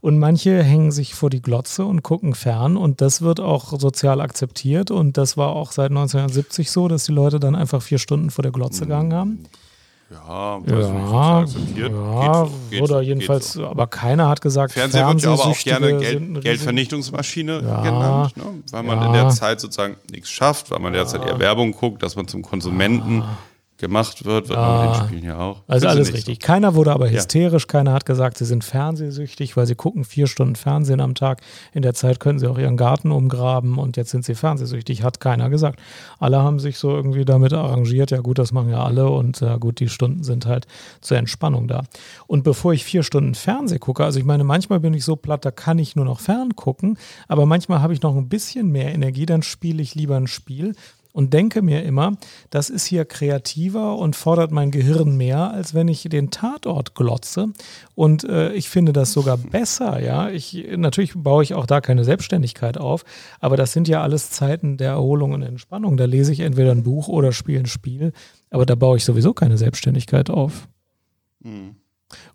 Und 0.00 0.18
manche 0.18 0.62
hängen 0.62 0.92
sich 0.92 1.14
vor 1.14 1.28
die 1.28 1.42
Glotze 1.42 1.84
und 1.84 2.02
gucken 2.02 2.34
fern 2.34 2.76
und 2.76 3.00
das 3.00 3.20
wird 3.22 3.40
auch 3.40 3.78
sozial 3.80 4.20
akzeptiert 4.20 4.90
und 4.92 5.16
das 5.16 5.36
war 5.36 5.48
auch 5.48 5.72
seit 5.72 5.90
1970 5.90 6.70
so, 6.70 6.86
dass 6.88 7.04
die 7.04 7.12
Leute 7.12 7.40
dann 7.40 7.56
einfach 7.56 7.82
vier 7.82 7.98
Stunden 7.98 8.30
vor 8.30 8.42
der 8.42 8.52
Glotze 8.52 8.82
gegangen 8.84 9.12
haben. 9.12 9.38
Ja, 10.10 10.58
Ja, 10.66 11.38
akzeptiert. 11.40 11.90
ja 11.92 12.48
Geht 12.70 12.80
oder 12.80 13.02
jedenfalls, 13.02 13.52
so. 13.52 13.66
aber 13.66 13.86
keiner 13.88 14.28
hat 14.28 14.40
gesagt, 14.40 14.72
Fernseher 14.72 15.06
wird 15.08 15.20
ja 15.20 15.32
aber 15.34 15.46
auch 15.46 15.58
gerne 15.58 15.98
Geld, 15.98 16.40
Geldvernichtungsmaschine 16.42 17.60
Ja. 17.62 17.82
genannt, 17.82 18.36
ne? 18.38 18.44
weil 18.70 18.82
man 18.84 19.04
in 19.06 19.12
der 19.12 19.28
Zeit 19.30 19.60
sozusagen 19.60 19.96
nichts 20.10 20.30
schafft, 20.30 20.70
weil 20.70 20.78
man 20.78 20.94
derzeit 20.94 21.26
eher 21.26 21.38
Werbung 21.38 21.72
guckt, 21.72 22.02
dass 22.02 22.16
man 22.16 22.26
zum 22.26 22.40
Konsumenten 22.42 23.22
gemacht 23.78 24.24
wird, 24.24 24.48
wird 24.48 24.58
man 24.58 24.88
mit 24.88 24.96
den 24.96 25.06
Spielen 25.06 25.24
ja 25.24 25.38
auch. 25.38 25.62
Also 25.68 25.86
alles 25.86 26.12
richtig. 26.12 26.40
Keiner 26.40 26.74
wurde 26.74 26.92
aber 26.92 27.10
hysterisch, 27.10 27.66
keiner 27.66 27.92
hat 27.92 28.04
gesagt, 28.04 28.38
sie 28.38 28.44
sind 28.44 28.64
fernsehsüchtig, 28.64 29.56
weil 29.56 29.66
sie 29.66 29.76
gucken 29.76 30.04
vier 30.04 30.26
Stunden 30.26 30.56
Fernsehen 30.56 31.00
am 31.00 31.14
Tag. 31.14 31.40
In 31.72 31.82
der 31.82 31.94
Zeit 31.94 32.20
können 32.20 32.38
sie 32.38 32.48
auch 32.48 32.58
ihren 32.58 32.76
Garten 32.76 33.12
umgraben 33.12 33.78
und 33.78 33.96
jetzt 33.96 34.10
sind 34.10 34.24
sie 34.24 34.34
fernsehsüchtig, 34.34 35.02
hat 35.02 35.20
keiner 35.20 35.48
gesagt. 35.48 35.80
Alle 36.18 36.42
haben 36.42 36.58
sich 36.58 36.78
so 36.78 36.90
irgendwie 36.90 37.24
damit 37.24 37.52
arrangiert, 37.52 38.10
ja 38.10 38.20
gut, 38.20 38.38
das 38.38 38.52
machen 38.52 38.70
ja 38.70 38.82
alle 38.82 39.08
und 39.08 39.40
ja 39.40 39.56
gut, 39.56 39.80
die 39.80 39.88
Stunden 39.88 40.24
sind 40.24 40.46
halt 40.46 40.66
zur 41.00 41.16
Entspannung 41.16 41.68
da. 41.68 41.84
Und 42.26 42.42
bevor 42.42 42.72
ich 42.72 42.84
vier 42.84 43.04
Stunden 43.04 43.34
Fernseh 43.34 43.78
gucke, 43.78 44.04
also 44.04 44.18
ich 44.18 44.24
meine, 44.24 44.44
manchmal 44.44 44.80
bin 44.80 44.92
ich 44.94 45.04
so 45.04 45.14
platt, 45.14 45.44
da 45.44 45.50
kann 45.52 45.78
ich 45.78 45.94
nur 45.94 46.04
noch 46.04 46.20
fern 46.20 46.56
gucken, 46.56 46.98
aber 47.28 47.46
manchmal 47.46 47.80
habe 47.80 47.92
ich 47.92 48.02
noch 48.02 48.16
ein 48.16 48.28
bisschen 48.28 48.70
mehr 48.70 48.92
Energie, 48.92 49.26
dann 49.26 49.42
spiele 49.42 49.82
ich 49.82 49.94
lieber 49.94 50.16
ein 50.16 50.26
Spiel 50.26 50.74
und 51.18 51.34
denke 51.34 51.62
mir 51.62 51.82
immer, 51.82 52.16
das 52.48 52.70
ist 52.70 52.86
hier 52.86 53.04
kreativer 53.04 53.98
und 53.98 54.14
fordert 54.14 54.52
mein 54.52 54.70
Gehirn 54.70 55.16
mehr, 55.16 55.50
als 55.50 55.74
wenn 55.74 55.88
ich 55.88 56.04
den 56.04 56.30
Tatort 56.30 56.94
glotze. 56.94 57.48
Und 57.96 58.22
äh, 58.22 58.52
ich 58.52 58.68
finde 58.68 58.92
das 58.92 59.14
sogar 59.14 59.36
besser, 59.50 60.00
ja. 60.00 60.30
Ich, 60.30 60.64
natürlich 60.76 61.14
baue 61.16 61.42
ich 61.42 61.54
auch 61.54 61.66
da 61.66 61.80
keine 61.80 62.04
Selbstständigkeit 62.04 62.78
auf, 62.78 63.04
aber 63.40 63.56
das 63.56 63.72
sind 63.72 63.88
ja 63.88 64.00
alles 64.00 64.30
Zeiten 64.30 64.76
der 64.76 64.90
Erholung 64.90 65.32
und 65.32 65.42
Entspannung. 65.42 65.96
Da 65.96 66.04
lese 66.04 66.30
ich 66.32 66.38
entweder 66.38 66.70
ein 66.70 66.84
Buch 66.84 67.08
oder 67.08 67.32
spiele 67.32 67.58
ein 67.58 67.66
Spiel, 67.66 68.12
aber 68.50 68.64
da 68.64 68.76
baue 68.76 68.98
ich 68.98 69.04
sowieso 69.04 69.34
keine 69.34 69.58
Selbstständigkeit 69.58 70.30
auf. 70.30 70.68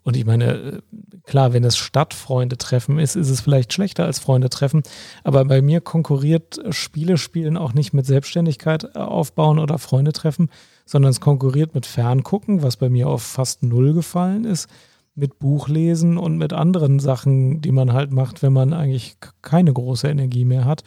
Und 0.04 0.18
ich 0.18 0.26
meine, 0.26 0.54
äh, 0.56 0.82
klar, 1.24 1.54
wenn 1.54 1.64
es 1.64 1.78
Stadtfreunde-Treffen 1.78 3.00
ist, 3.00 3.16
ist 3.16 3.30
es 3.30 3.42
vielleicht 3.42 3.74
schlechter 3.74 4.06
als 4.06 4.20
Freunde-Treffen. 4.20 4.84
Aber 5.24 5.46
bei 5.46 5.62
mir 5.62 5.82
konkurriert 5.82 6.58
äh, 6.60 6.74
Spiele 6.74 7.18
spielen 7.18 7.58
auch 7.58 7.74
nicht 7.74 7.94
mit 7.94 8.06
Selbstständigkeit 8.06 8.96
äh, 8.96 9.00
aufbauen 9.00 9.60
oder 9.60 9.78
Freunde 9.78 10.14
treffen, 10.14 10.50
sondern 10.86 11.12
es 11.12 11.22
konkurriert 11.22 11.76
mit 11.76 11.86
Ferngucken, 11.86 12.62
was 12.62 12.78
bei 12.78 12.90
mir 12.90 13.08
auf 13.08 13.24
fast 13.24 13.64
null 13.64 13.94
gefallen 13.94 14.46
ist, 14.46 14.68
mit 15.16 15.38
Buchlesen 15.38 16.18
und 16.18 16.38
mit 16.38 16.54
anderen 16.54 17.00
Sachen, 17.00 17.62
die 17.62 17.72
man 17.72 17.94
halt 17.94 18.12
macht, 18.12 18.42
wenn 18.42 18.52
man 18.52 18.74
eigentlich 18.74 19.16
keine 19.44 19.72
große 19.72 20.08
Energie 20.08 20.44
mehr 20.44 20.66
hat. 20.66 20.84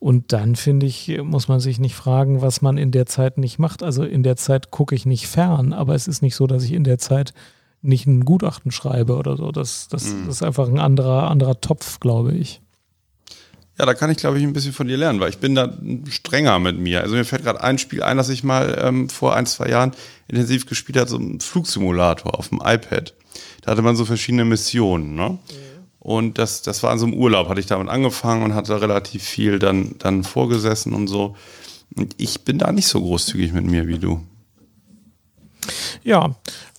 Und 0.00 0.32
dann 0.32 0.56
finde 0.56 0.86
ich, 0.86 1.16
muss 1.22 1.46
man 1.46 1.60
sich 1.60 1.78
nicht 1.78 1.94
fragen, 1.94 2.42
was 2.42 2.60
man 2.60 2.76
in 2.76 2.90
der 2.90 3.06
Zeit 3.06 3.38
nicht 3.38 3.60
macht. 3.60 3.84
Also 3.84 4.02
in 4.02 4.24
der 4.24 4.36
Zeit 4.36 4.72
gucke 4.72 4.96
ich 4.96 5.06
nicht 5.06 5.28
fern, 5.28 5.72
aber 5.72 5.94
es 5.94 6.08
ist 6.08 6.22
nicht 6.22 6.34
so, 6.34 6.48
dass 6.48 6.64
ich 6.64 6.72
in 6.72 6.82
der 6.82 6.98
Zeit 6.98 7.34
nicht 7.82 8.06
ein 8.06 8.24
Gutachten 8.24 8.70
schreibe 8.70 9.16
oder 9.16 9.36
so. 9.36 9.52
Das, 9.52 9.88
das, 9.88 10.14
das 10.26 10.36
ist 10.36 10.42
einfach 10.42 10.68
ein 10.68 10.78
anderer, 10.78 11.30
anderer 11.30 11.60
Topf, 11.60 12.00
glaube 12.00 12.34
ich. 12.34 12.60
Ja, 13.78 13.86
da 13.86 13.94
kann 13.94 14.10
ich, 14.10 14.16
glaube 14.16 14.38
ich, 14.38 14.44
ein 14.44 14.52
bisschen 14.52 14.72
von 14.72 14.88
dir 14.88 14.96
lernen, 14.96 15.20
weil 15.20 15.30
ich 15.30 15.38
bin 15.38 15.54
da 15.54 15.72
strenger 16.08 16.58
mit 16.58 16.78
mir. 16.78 17.00
Also 17.02 17.14
mir 17.14 17.24
fällt 17.24 17.44
gerade 17.44 17.62
ein 17.62 17.78
Spiel 17.78 18.02
ein, 18.02 18.16
das 18.16 18.28
ich 18.28 18.42
mal 18.42 18.76
ähm, 18.82 19.08
vor 19.08 19.36
ein, 19.36 19.46
zwei 19.46 19.68
Jahren 19.68 19.92
intensiv 20.26 20.66
gespielt 20.66 20.98
habe, 20.98 21.08
so 21.08 21.16
ein 21.16 21.38
Flugsimulator 21.38 22.36
auf 22.36 22.48
dem 22.48 22.60
iPad. 22.64 23.14
Da 23.62 23.70
hatte 23.70 23.82
man 23.82 23.94
so 23.94 24.04
verschiedene 24.04 24.44
Missionen, 24.44 25.14
ne? 25.14 25.38
Und 26.00 26.38
das, 26.38 26.62
das 26.62 26.82
war 26.82 26.90
an 26.90 26.98
so 26.98 27.06
einem 27.06 27.14
Urlaub, 27.14 27.48
hatte 27.48 27.60
ich 27.60 27.66
damit 27.66 27.88
angefangen 27.88 28.42
und 28.42 28.54
hatte 28.54 28.80
relativ 28.80 29.22
viel 29.22 29.58
dann, 29.58 29.96
dann 29.98 30.24
vorgesessen 30.24 30.94
und 30.94 31.06
so. 31.06 31.36
Und 31.94 32.14
ich 32.18 32.42
bin 32.42 32.58
da 32.58 32.72
nicht 32.72 32.86
so 32.86 33.00
großzügig 33.00 33.52
mit 33.52 33.66
mir 33.66 33.86
wie 33.86 33.98
du. 33.98 34.24
Ja, 36.02 36.34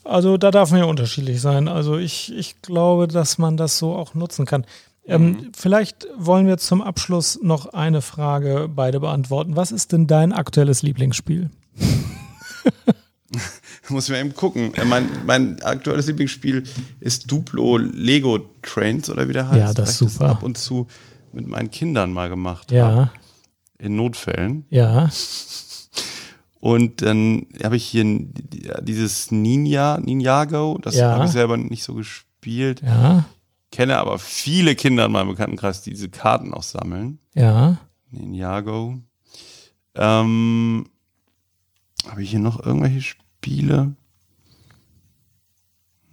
also 0.09 0.37
da 0.37 0.51
darf 0.51 0.71
man 0.71 0.79
ja 0.79 0.85
unterschiedlich 0.85 1.41
sein. 1.41 1.67
Also 1.67 1.97
ich, 1.97 2.33
ich 2.35 2.61
glaube, 2.61 3.07
dass 3.07 3.37
man 3.37 3.57
das 3.57 3.77
so 3.77 3.93
auch 3.95 4.13
nutzen 4.15 4.45
kann. 4.45 4.65
Ähm, 5.05 5.51
vielleicht 5.55 6.07
wollen 6.17 6.45
wir 6.45 6.57
zum 6.57 6.81
Abschluss 6.81 7.39
noch 7.41 7.67
eine 7.73 8.01
Frage 8.01 8.69
beide 8.73 8.99
beantworten. 8.99 9.55
Was 9.55 9.71
ist 9.71 9.91
denn 9.91 10.07
dein 10.07 10.33
aktuelles 10.33 10.81
Lieblingsspiel? 10.83 11.49
Muss 13.89 14.05
ich 14.05 14.11
mal 14.11 14.19
eben 14.19 14.35
gucken. 14.35 14.73
Äh, 14.75 14.85
Mein, 14.85 15.09
mein 15.25 15.61
aktuelles 15.63 16.05
Lieblingsspiel 16.07 16.63
ist 16.99 17.31
Duplo 17.31 17.77
Lego 17.77 18.39
Trains 18.61 19.09
oder 19.09 19.27
wie 19.27 19.33
der 19.33 19.49
heißt. 19.49 19.57
Ja, 19.59 19.73
das 19.73 20.01
ist 20.01 20.13
super. 20.15 20.29
ab 20.29 20.43
und 20.43 20.57
zu 20.57 20.87
mit 21.31 21.47
meinen 21.47 21.71
Kindern 21.71 22.11
mal 22.11 22.29
gemacht 22.29 22.71
Ja, 22.71 22.85
habe. 22.85 23.11
In 23.79 23.95
Notfällen. 23.95 24.65
ja, 24.69 25.09
Und 26.59 27.01
dann 27.01 27.47
habe 27.63 27.77
ich 27.77 27.85
hier 27.85 28.03
dieses 28.81 29.31
Ninja, 29.31 29.97
Ninjago, 29.97 30.77
das 30.81 30.95
Ja. 30.95 31.11
habe 31.13 31.25
ich 31.25 31.31
selber 31.31 31.55
nicht 31.57 31.83
so 31.83 31.93
gespielt. 31.93 32.81
ja, 32.81 33.25
Kenne 33.71 33.97
aber 33.99 34.17
viele 34.19 34.75
Kinder 34.75 35.05
in 35.05 35.11
meinem 35.11 35.29
Bekanntenkreis, 35.29 35.83
die 35.83 35.91
diese 35.91 36.09
Karten 36.09 36.53
auch 36.53 36.63
sammeln. 36.63 37.19
ja. 37.35 37.77
Ninjago. 38.11 38.97
Ähm, 39.95 40.85
habe 42.09 42.23
ich 42.23 42.31
hier 42.31 42.39
noch 42.39 42.65
irgendwelche 42.65 43.01
Spiele? 43.01 43.93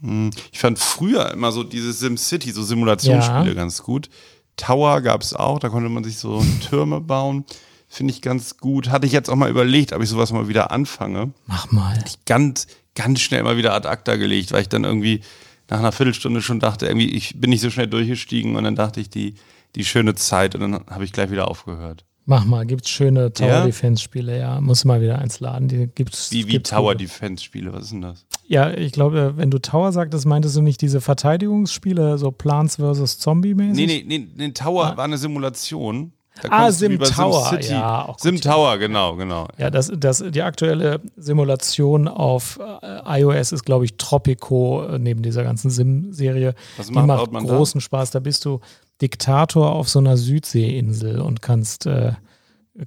Hm, 0.02 0.30
Ich 0.52 0.58
fand 0.58 0.78
früher 0.78 1.30
immer 1.32 1.52
so 1.52 1.62
diese 1.64 1.92
SimCity, 1.92 2.52
so 2.52 2.62
Simulationsspiele 2.62 3.48
Ja. 3.48 3.54
ganz 3.54 3.82
gut. 3.82 4.10
Tower 4.56 5.00
gab 5.00 5.22
es 5.22 5.32
auch, 5.34 5.58
da 5.58 5.68
konnte 5.70 5.88
man 5.88 6.04
sich 6.04 6.18
so 6.18 6.44
Türme 6.68 7.00
bauen. 7.00 7.44
Finde 7.88 8.12
ich 8.12 8.22
ganz 8.22 8.58
gut. 8.58 8.90
Hatte 8.90 9.06
ich 9.06 9.12
jetzt 9.12 9.30
auch 9.30 9.36
mal 9.36 9.50
überlegt, 9.50 9.92
ob 9.92 10.02
ich 10.02 10.08
sowas 10.08 10.32
mal 10.32 10.48
wieder 10.48 10.70
anfange. 10.70 11.32
Mach 11.46 11.70
mal. 11.70 12.02
Ganz, 12.26 12.66
ganz 12.94 13.20
schnell 13.20 13.42
mal 13.42 13.56
wieder 13.56 13.74
ad 13.74 13.88
acta 13.88 14.16
gelegt, 14.16 14.52
weil 14.52 14.62
ich 14.62 14.68
dann 14.68 14.84
irgendwie 14.84 15.20
nach 15.68 15.78
einer 15.78 15.92
Viertelstunde 15.92 16.42
schon 16.42 16.60
dachte, 16.60 16.86
irgendwie, 16.86 17.10
ich 17.10 17.40
bin 17.40 17.50
nicht 17.50 17.60
so 17.60 17.70
schnell 17.70 17.86
durchgestiegen 17.86 18.56
und 18.56 18.64
dann 18.64 18.76
dachte 18.76 19.00
ich, 19.00 19.10
die, 19.10 19.34
die 19.74 19.84
schöne 19.84 20.14
Zeit 20.14 20.54
und 20.54 20.60
dann 20.60 20.84
habe 20.88 21.04
ich 21.04 21.12
gleich 21.12 21.30
wieder 21.30 21.48
aufgehört. 21.48 22.04
Mach 22.28 22.44
mal, 22.44 22.66
gibt's 22.66 22.90
schöne 22.90 23.32
Tower 23.32 23.48
Ja? 23.48 23.64
Defense 23.64 24.02
Spiele, 24.02 24.36
ja. 24.36 24.60
Muss 24.60 24.84
mal 24.84 25.00
wieder 25.00 25.20
eins 25.20 25.38
laden. 25.38 25.68
Die 25.68 25.86
gibt's. 25.86 26.32
Wie, 26.32 26.46
wie 26.48 26.52
gibt's 26.52 26.70
Tower 26.70 26.92
gute. 26.92 27.04
Defense 27.04 27.44
Spiele, 27.44 27.72
was 27.72 27.84
ist 27.84 27.92
denn 27.92 28.02
das? 28.02 28.26
Ja, 28.48 28.70
ich 28.72 28.90
glaube, 28.90 29.34
wenn 29.36 29.50
du 29.50 29.60
Tower 29.60 29.92
sagtest, 29.92 30.26
meintest 30.26 30.56
du 30.56 30.62
nicht 30.62 30.80
diese 30.80 31.00
Verteidigungsspiele, 31.00 32.18
so 32.18 32.32
Plants 32.32 32.76
vs. 32.76 33.20
Zombie-mäßig? 33.20 33.86
Nee, 33.86 34.04
nee, 34.04 34.18
nee, 34.18 34.28
nee 34.34 34.50
Tower 34.50 34.96
war 34.96 35.04
eine 35.04 35.18
Simulation. 35.18 36.12
Da 36.42 36.48
Ah, 36.50 36.70
Sim 36.70 36.98
Tower, 36.98 37.50
SimCity- 37.52 37.70
ja, 37.70 38.06
gut, 38.06 38.20
Sim 38.20 38.36
ja. 38.36 38.40
Tower, 38.52 38.78
genau, 38.78 39.16
genau. 39.16 39.48
Ja, 39.58 39.70
das, 39.70 39.90
das, 39.96 40.22
die 40.28 40.42
aktuelle 40.42 41.00
Simulation 41.16 42.08
auf 42.08 42.58
äh, 42.82 43.20
iOS 43.22 43.52
ist, 43.52 43.64
glaube 43.64 43.84
ich, 43.86 43.96
Tropico 43.96 44.84
äh, 44.84 44.98
neben 44.98 45.22
dieser 45.22 45.44
ganzen 45.44 45.70
Sim-Serie. 45.70 46.54
Die 46.86 46.92
macht- 46.92 47.06
macht 47.06 47.18
baut 47.20 47.32
man 47.32 47.46
da? 47.46 47.56
großen 47.56 47.80
Spaß. 47.80 48.10
Da 48.10 48.20
bist 48.20 48.44
du 48.44 48.60
Diktator 49.00 49.72
auf 49.72 49.88
so 49.88 49.98
einer 49.98 50.16
Südseeinsel 50.16 51.20
und 51.20 51.42
kannst, 51.42 51.86
äh, 51.86 52.12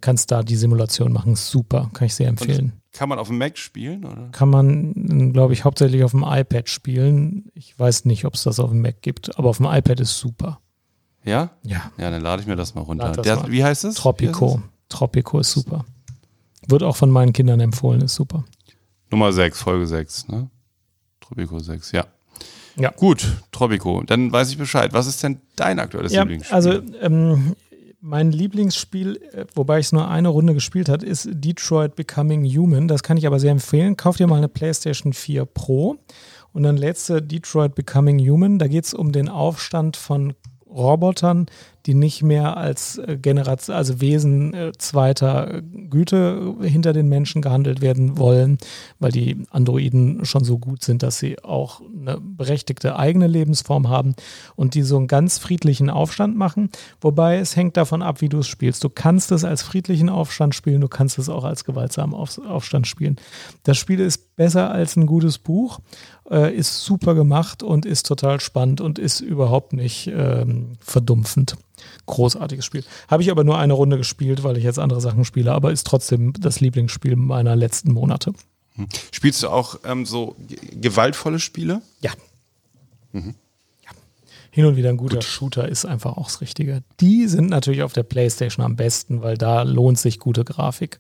kannst 0.02 0.32
da 0.32 0.44
die 0.44 0.56
Simulation 0.56 1.12
machen. 1.12 1.36
Super, 1.36 1.90
kann 1.94 2.06
ich 2.06 2.14
sehr 2.16 2.28
empfehlen. 2.28 2.74
Kann 2.92 3.10
man 3.10 3.20
auf 3.20 3.28
dem 3.28 3.38
Mac 3.38 3.58
spielen? 3.58 4.04
Oder? 4.06 4.30
Kann 4.32 4.50
man, 4.50 5.32
glaube 5.34 5.54
ich, 5.54 5.64
hauptsächlich 5.64 6.04
auf 6.04 6.12
dem 6.12 6.24
iPad 6.28 6.68
spielen. 6.70 7.50
Ich 7.54 7.78
weiß 7.78 8.06
nicht, 8.06 8.26
ob 8.26 8.34
es 8.34 8.44
das 8.44 8.60
auf 8.60 8.70
dem 8.72 8.82
Mac 8.82 9.02
gibt, 9.02 9.38
aber 9.38 9.50
auf 9.50 9.58
dem 9.58 9.68
iPad 9.68 10.00
ist 10.00 10.18
super. 10.18 10.60
Ja? 11.24 11.52
Ja. 11.64 11.92
Ja, 11.98 12.12
dann 12.12 12.22
lade 12.22 12.42
ich 12.42 12.48
mir 12.48 12.56
das 12.56 12.76
mal 12.76 12.82
runter. 12.82 13.12
Das 13.12 13.24
Der, 13.24 13.36
mal. 13.38 13.52
Wie 13.52 13.64
heißt 13.64 13.84
es? 13.86 13.96
Tropico. 13.96 14.62
Tropico 14.88 15.40
ist 15.40 15.52
super. 15.52 15.86
Wird 16.68 16.84
auch 16.84 16.96
von 16.96 17.10
meinen 17.12 17.34
Kindern 17.34 17.60
empfohlen, 17.60 18.02
ist 18.02 18.16
super. 18.16 18.46
Nummer 19.12 19.34
6, 19.34 19.62
Folge 19.62 19.88
6, 19.88 20.28
ne? 20.28 20.50
Tropico 21.20 21.60
6, 21.60 21.92
ja. 21.92 22.06
Ja. 22.76 22.92
Gut, 22.92 23.26
Tropico. 23.52 24.04
Dann 24.04 24.32
weiß 24.32 24.50
ich 24.52 24.58
Bescheid. 24.58 24.94
Was 24.94 25.08
ist 25.08 25.22
denn 25.24 25.42
dein 25.56 25.80
aktuelles 25.80 26.14
Ja, 26.14 26.22
Lieblingsspiel? 26.22 26.56
also 26.56 26.72
ähm, 27.02 27.56
mein 28.02 28.32
Lieblingsspiel, 28.32 29.20
äh, 29.34 29.46
wobei 29.56 29.80
ich 29.80 29.88
es 29.88 29.92
nur 29.92 30.08
eine 30.08 30.30
Runde 30.30 30.54
gespielt 30.54 30.88
habe, 30.90 31.06
ist 31.06 31.28
Detroit 31.32 31.96
Becoming 31.96 32.46
Human. 32.46 32.88
Das 32.88 33.04
kann 33.04 33.18
ich 33.18 33.28
aber 33.28 33.40
sehr 33.40 33.52
empfehlen. 33.52 33.98
Kauf 33.98 34.18
dir 34.18 34.28
mal 34.28 34.38
eine 34.38 34.48
PlayStation 34.48 35.12
4 35.14 35.46
Pro 35.46 35.98
und 36.54 36.64
dann 36.64 36.78
du 36.78 37.22
Detroit 37.22 37.76
Becoming 37.76 38.20
Human. 38.20 38.60
Da 38.60 38.68
geht 38.68 38.86
es 38.86 38.94
um 38.94 39.12
den 39.12 39.28
Aufstand 39.28 39.98
von 39.98 40.34
Robotern, 40.70 41.48
die 41.86 41.94
nicht 41.94 42.22
mehr 42.22 42.58
als 42.58 42.98
äh, 42.98 43.18
Generation, 43.18 43.76
also 43.76 44.02
Wesen 44.02 44.54
äh, 44.54 44.72
zweiter 44.78 45.56
äh, 45.56 45.62
Güte 45.62 46.56
hinter 46.62 46.94
den 46.94 47.08
Menschen 47.08 47.42
gehandelt 47.42 47.82
werden 47.82 48.18
wollen, 48.18 48.58
weil 49.00 49.12
die 49.12 49.46
Androiden 49.50 50.26
schon 50.26 50.44
so 50.44 50.60
gut 50.60 50.84
sind, 50.84 51.04
dass 51.04 51.20
sie 51.20 51.42
auch 51.44 51.82
eine 51.82 52.20
berechtigte 52.20 52.98
eigene 52.98 53.28
Lebensform 53.28 53.90
haben 53.90 54.14
und 54.56 54.76
die 54.76 54.84
so 54.84 54.98
einen 54.98 55.08
ganz 55.08 55.38
friedlichen 55.38 55.90
Aufstand 55.90 56.38
machen. 56.38 56.70
Wobei 57.02 57.38
es 57.38 57.56
hängt 57.56 57.78
davon 57.78 58.02
ab, 58.02 58.22
wie 58.22 58.30
du 58.30 58.40
es 58.40 58.48
spielst. 58.48 58.84
Du 58.84 58.90
kannst 58.90 59.32
es 59.32 59.44
als 59.44 59.64
friedlichen 59.64 60.10
Aufstand 60.10 60.54
spielen, 60.56 60.82
du 60.82 60.90
kannst 60.90 61.18
es 61.18 61.30
auch 61.30 61.44
als 61.44 61.64
gewaltsamen 61.64 62.14
Auf 62.14 62.38
Aufstand 62.40 62.88
spielen. 62.88 63.16
Das 63.64 63.78
Spiel 63.78 64.00
ist 64.00 64.36
besser 64.36 64.70
als 64.72 64.96
ein 64.96 65.06
gutes 65.06 65.38
Buch, 65.38 65.80
äh, 66.30 66.56
ist 66.56 66.84
super 66.84 67.16
gemacht 67.16 67.64
und 67.64 67.86
ist 67.86 68.06
total 68.06 68.40
spannend 68.40 68.82
und 68.82 69.00
ist 69.00 69.22
überhaupt 69.22 69.74
nicht 69.74 70.08
ähm, 70.08 70.78
verdumpfend. 70.80 71.56
Großartiges 72.06 72.66
Spiel. 72.66 72.84
Habe 73.08 73.24
ich 73.24 73.32
aber 73.32 73.44
nur 73.44 73.58
eine 73.58 73.74
Runde 73.74 73.98
gespielt, 73.98 74.44
weil 74.44 74.58
ich 74.58 74.64
jetzt 74.64 74.80
andere 74.80 75.02
Sachen 75.02 75.26
spiele, 75.26 75.54
aber 75.54 75.72
ist 75.72 75.88
trotzdem 75.88 76.34
das 76.34 76.60
Lieblingsspiel 76.60 77.16
meiner 77.16 77.56
letzten 77.56 77.92
Monate. 77.92 78.34
Spielst 79.12 79.44
du 79.44 79.50
auch 79.50 79.80
ähm, 79.84 80.06
so 80.06 80.36
ge- 80.48 80.58
gewaltvolle 80.74 81.40
Spiele? 81.40 81.82
Ja. 82.02 82.12
ja. 83.14 83.92
Hin 84.52 84.66
und 84.66 84.78
wieder 84.78 84.90
ein 84.90 84.98
guter 84.98 85.22
Shooter 85.22 85.68
ist 85.68 85.86
einfach 85.86 86.18
auch 86.18 86.26
das 86.26 86.42
Richtige. 86.42 86.84
Die 87.00 87.28
sind 87.28 87.50
natürlich 87.50 87.84
auf 87.84 87.94
der 87.94 88.04
Playstation 88.04 88.66
am 88.66 88.76
besten, 88.76 89.22
weil 89.22 89.38
da 89.38 89.64
lohnt 89.64 90.00
sich 90.00 90.20
gute 90.20 90.44
Grafik. 90.46 91.00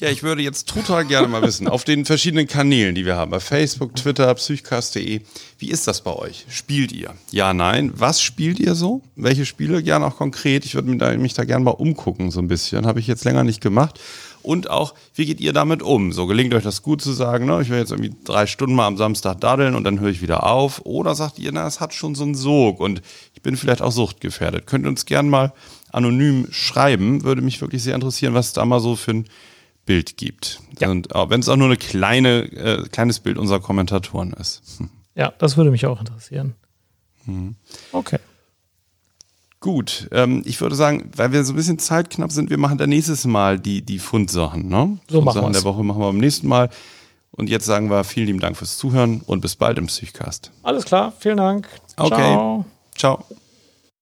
Ja, 0.00 0.08
ich 0.08 0.22
würde 0.22 0.40
jetzt 0.40 0.66
total 0.66 1.04
gerne 1.04 1.28
mal 1.28 1.42
wissen, 1.42 1.68
auf 1.68 1.84
den 1.84 2.06
verschiedenen 2.06 2.46
Kanälen, 2.46 2.94
die 2.94 3.04
wir 3.04 3.16
haben, 3.16 3.30
bei 3.30 3.38
Facebook, 3.38 3.94
Twitter, 3.94 4.34
psychcast.de, 4.34 5.20
wie 5.58 5.70
ist 5.70 5.86
das 5.86 6.00
bei 6.00 6.14
euch? 6.14 6.46
Spielt 6.48 6.90
ihr? 6.90 7.12
Ja, 7.32 7.52
nein. 7.52 7.92
Was 7.94 8.22
spielt 8.22 8.58
ihr 8.58 8.74
so? 8.74 9.02
Welche 9.14 9.44
Spiele? 9.44 9.82
Gerne 9.82 10.06
auch 10.06 10.16
konkret. 10.16 10.64
Ich 10.64 10.74
würde 10.74 10.88
mich 11.18 11.34
da, 11.34 11.44
gerne 11.44 11.64
mal 11.66 11.72
umgucken, 11.72 12.30
so 12.30 12.40
ein 12.40 12.48
bisschen. 12.48 12.86
Habe 12.86 12.98
ich 12.98 13.06
jetzt 13.08 13.26
länger 13.26 13.44
nicht 13.44 13.60
gemacht. 13.60 14.00
Und 14.40 14.70
auch, 14.70 14.94
wie 15.14 15.26
geht 15.26 15.38
ihr 15.38 15.52
damit 15.52 15.82
um? 15.82 16.12
So 16.12 16.26
gelingt 16.26 16.54
euch 16.54 16.64
das 16.64 16.80
gut 16.80 17.02
zu 17.02 17.12
sagen, 17.12 17.44
ne? 17.44 17.60
ich 17.60 17.68
will 17.68 17.76
jetzt 17.78 17.92
irgendwie 17.92 18.14
drei 18.24 18.46
Stunden 18.46 18.74
mal 18.74 18.86
am 18.86 18.96
Samstag 18.96 19.38
daddeln 19.42 19.74
und 19.74 19.84
dann 19.84 20.00
höre 20.00 20.08
ich 20.08 20.22
wieder 20.22 20.46
auf. 20.46 20.80
Oder 20.86 21.14
sagt 21.14 21.38
ihr, 21.38 21.52
na, 21.52 21.66
es 21.66 21.78
hat 21.78 21.92
schon 21.92 22.14
so 22.14 22.24
einen 22.24 22.34
Sog 22.34 22.80
und 22.80 23.02
ich 23.34 23.42
bin 23.42 23.54
vielleicht 23.54 23.82
auch 23.82 23.92
suchtgefährdet. 23.92 24.66
Könnt 24.66 24.86
ihr 24.86 24.88
uns 24.88 25.04
gerne 25.04 25.28
mal 25.28 25.52
anonym 25.92 26.46
schreiben. 26.50 27.22
Würde 27.22 27.42
mich 27.42 27.60
wirklich 27.60 27.82
sehr 27.82 27.94
interessieren, 27.94 28.32
was 28.32 28.54
da 28.54 28.64
mal 28.64 28.80
so 28.80 28.96
für 28.96 29.10
ein 29.10 29.26
Bild 29.90 30.16
gibt. 30.16 30.60
Ja. 30.78 30.88
Und 30.88 31.16
auch, 31.16 31.30
wenn 31.30 31.40
es 31.40 31.48
auch 31.48 31.56
nur 31.56 31.68
ein 31.68 31.76
kleine, 31.76 32.44
äh, 32.52 32.88
kleines 32.90 33.18
Bild 33.18 33.38
unserer 33.38 33.58
Kommentatoren 33.58 34.32
ist. 34.34 34.62
Hm. 34.78 34.88
Ja, 35.16 35.32
das 35.38 35.56
würde 35.56 35.72
mich 35.72 35.84
auch 35.86 35.98
interessieren. 35.98 36.54
Okay. 37.90 38.18
Gut, 39.58 40.08
ähm, 40.12 40.42
ich 40.46 40.60
würde 40.60 40.76
sagen, 40.76 41.10
weil 41.14 41.32
wir 41.32 41.42
so 41.44 41.52
ein 41.52 41.56
bisschen 41.56 41.80
zeitknapp 41.80 42.30
sind, 42.30 42.48
wir 42.48 42.56
machen 42.56 42.78
dann 42.78 42.88
nächstes 42.88 43.26
Mal 43.26 43.58
die, 43.58 43.82
die 43.82 43.98
Fundsachen. 43.98 44.68
Ne? 44.68 44.98
So 45.08 45.20
machen 45.20 45.32
Fundsachen 45.34 45.52
wir's. 45.52 45.62
der 45.62 45.64
Woche 45.64 45.82
machen 45.82 46.00
wir 46.00 46.06
beim 46.06 46.18
nächsten 46.18 46.46
Mal. 46.46 46.70
Und 47.32 47.50
jetzt 47.50 47.66
sagen 47.66 47.90
wir 47.90 48.04
vielen 48.04 48.26
lieben 48.26 48.40
Dank 48.40 48.56
fürs 48.56 48.78
Zuhören 48.78 49.20
und 49.26 49.40
bis 49.40 49.56
bald 49.56 49.78
im 49.78 49.88
Psychcast. 49.88 50.52
Alles 50.62 50.84
klar, 50.84 51.12
vielen 51.18 51.38
Dank. 51.38 51.68
Okay. 51.96 52.14
Ciao. 52.14 52.64
Ciao. 52.96 53.24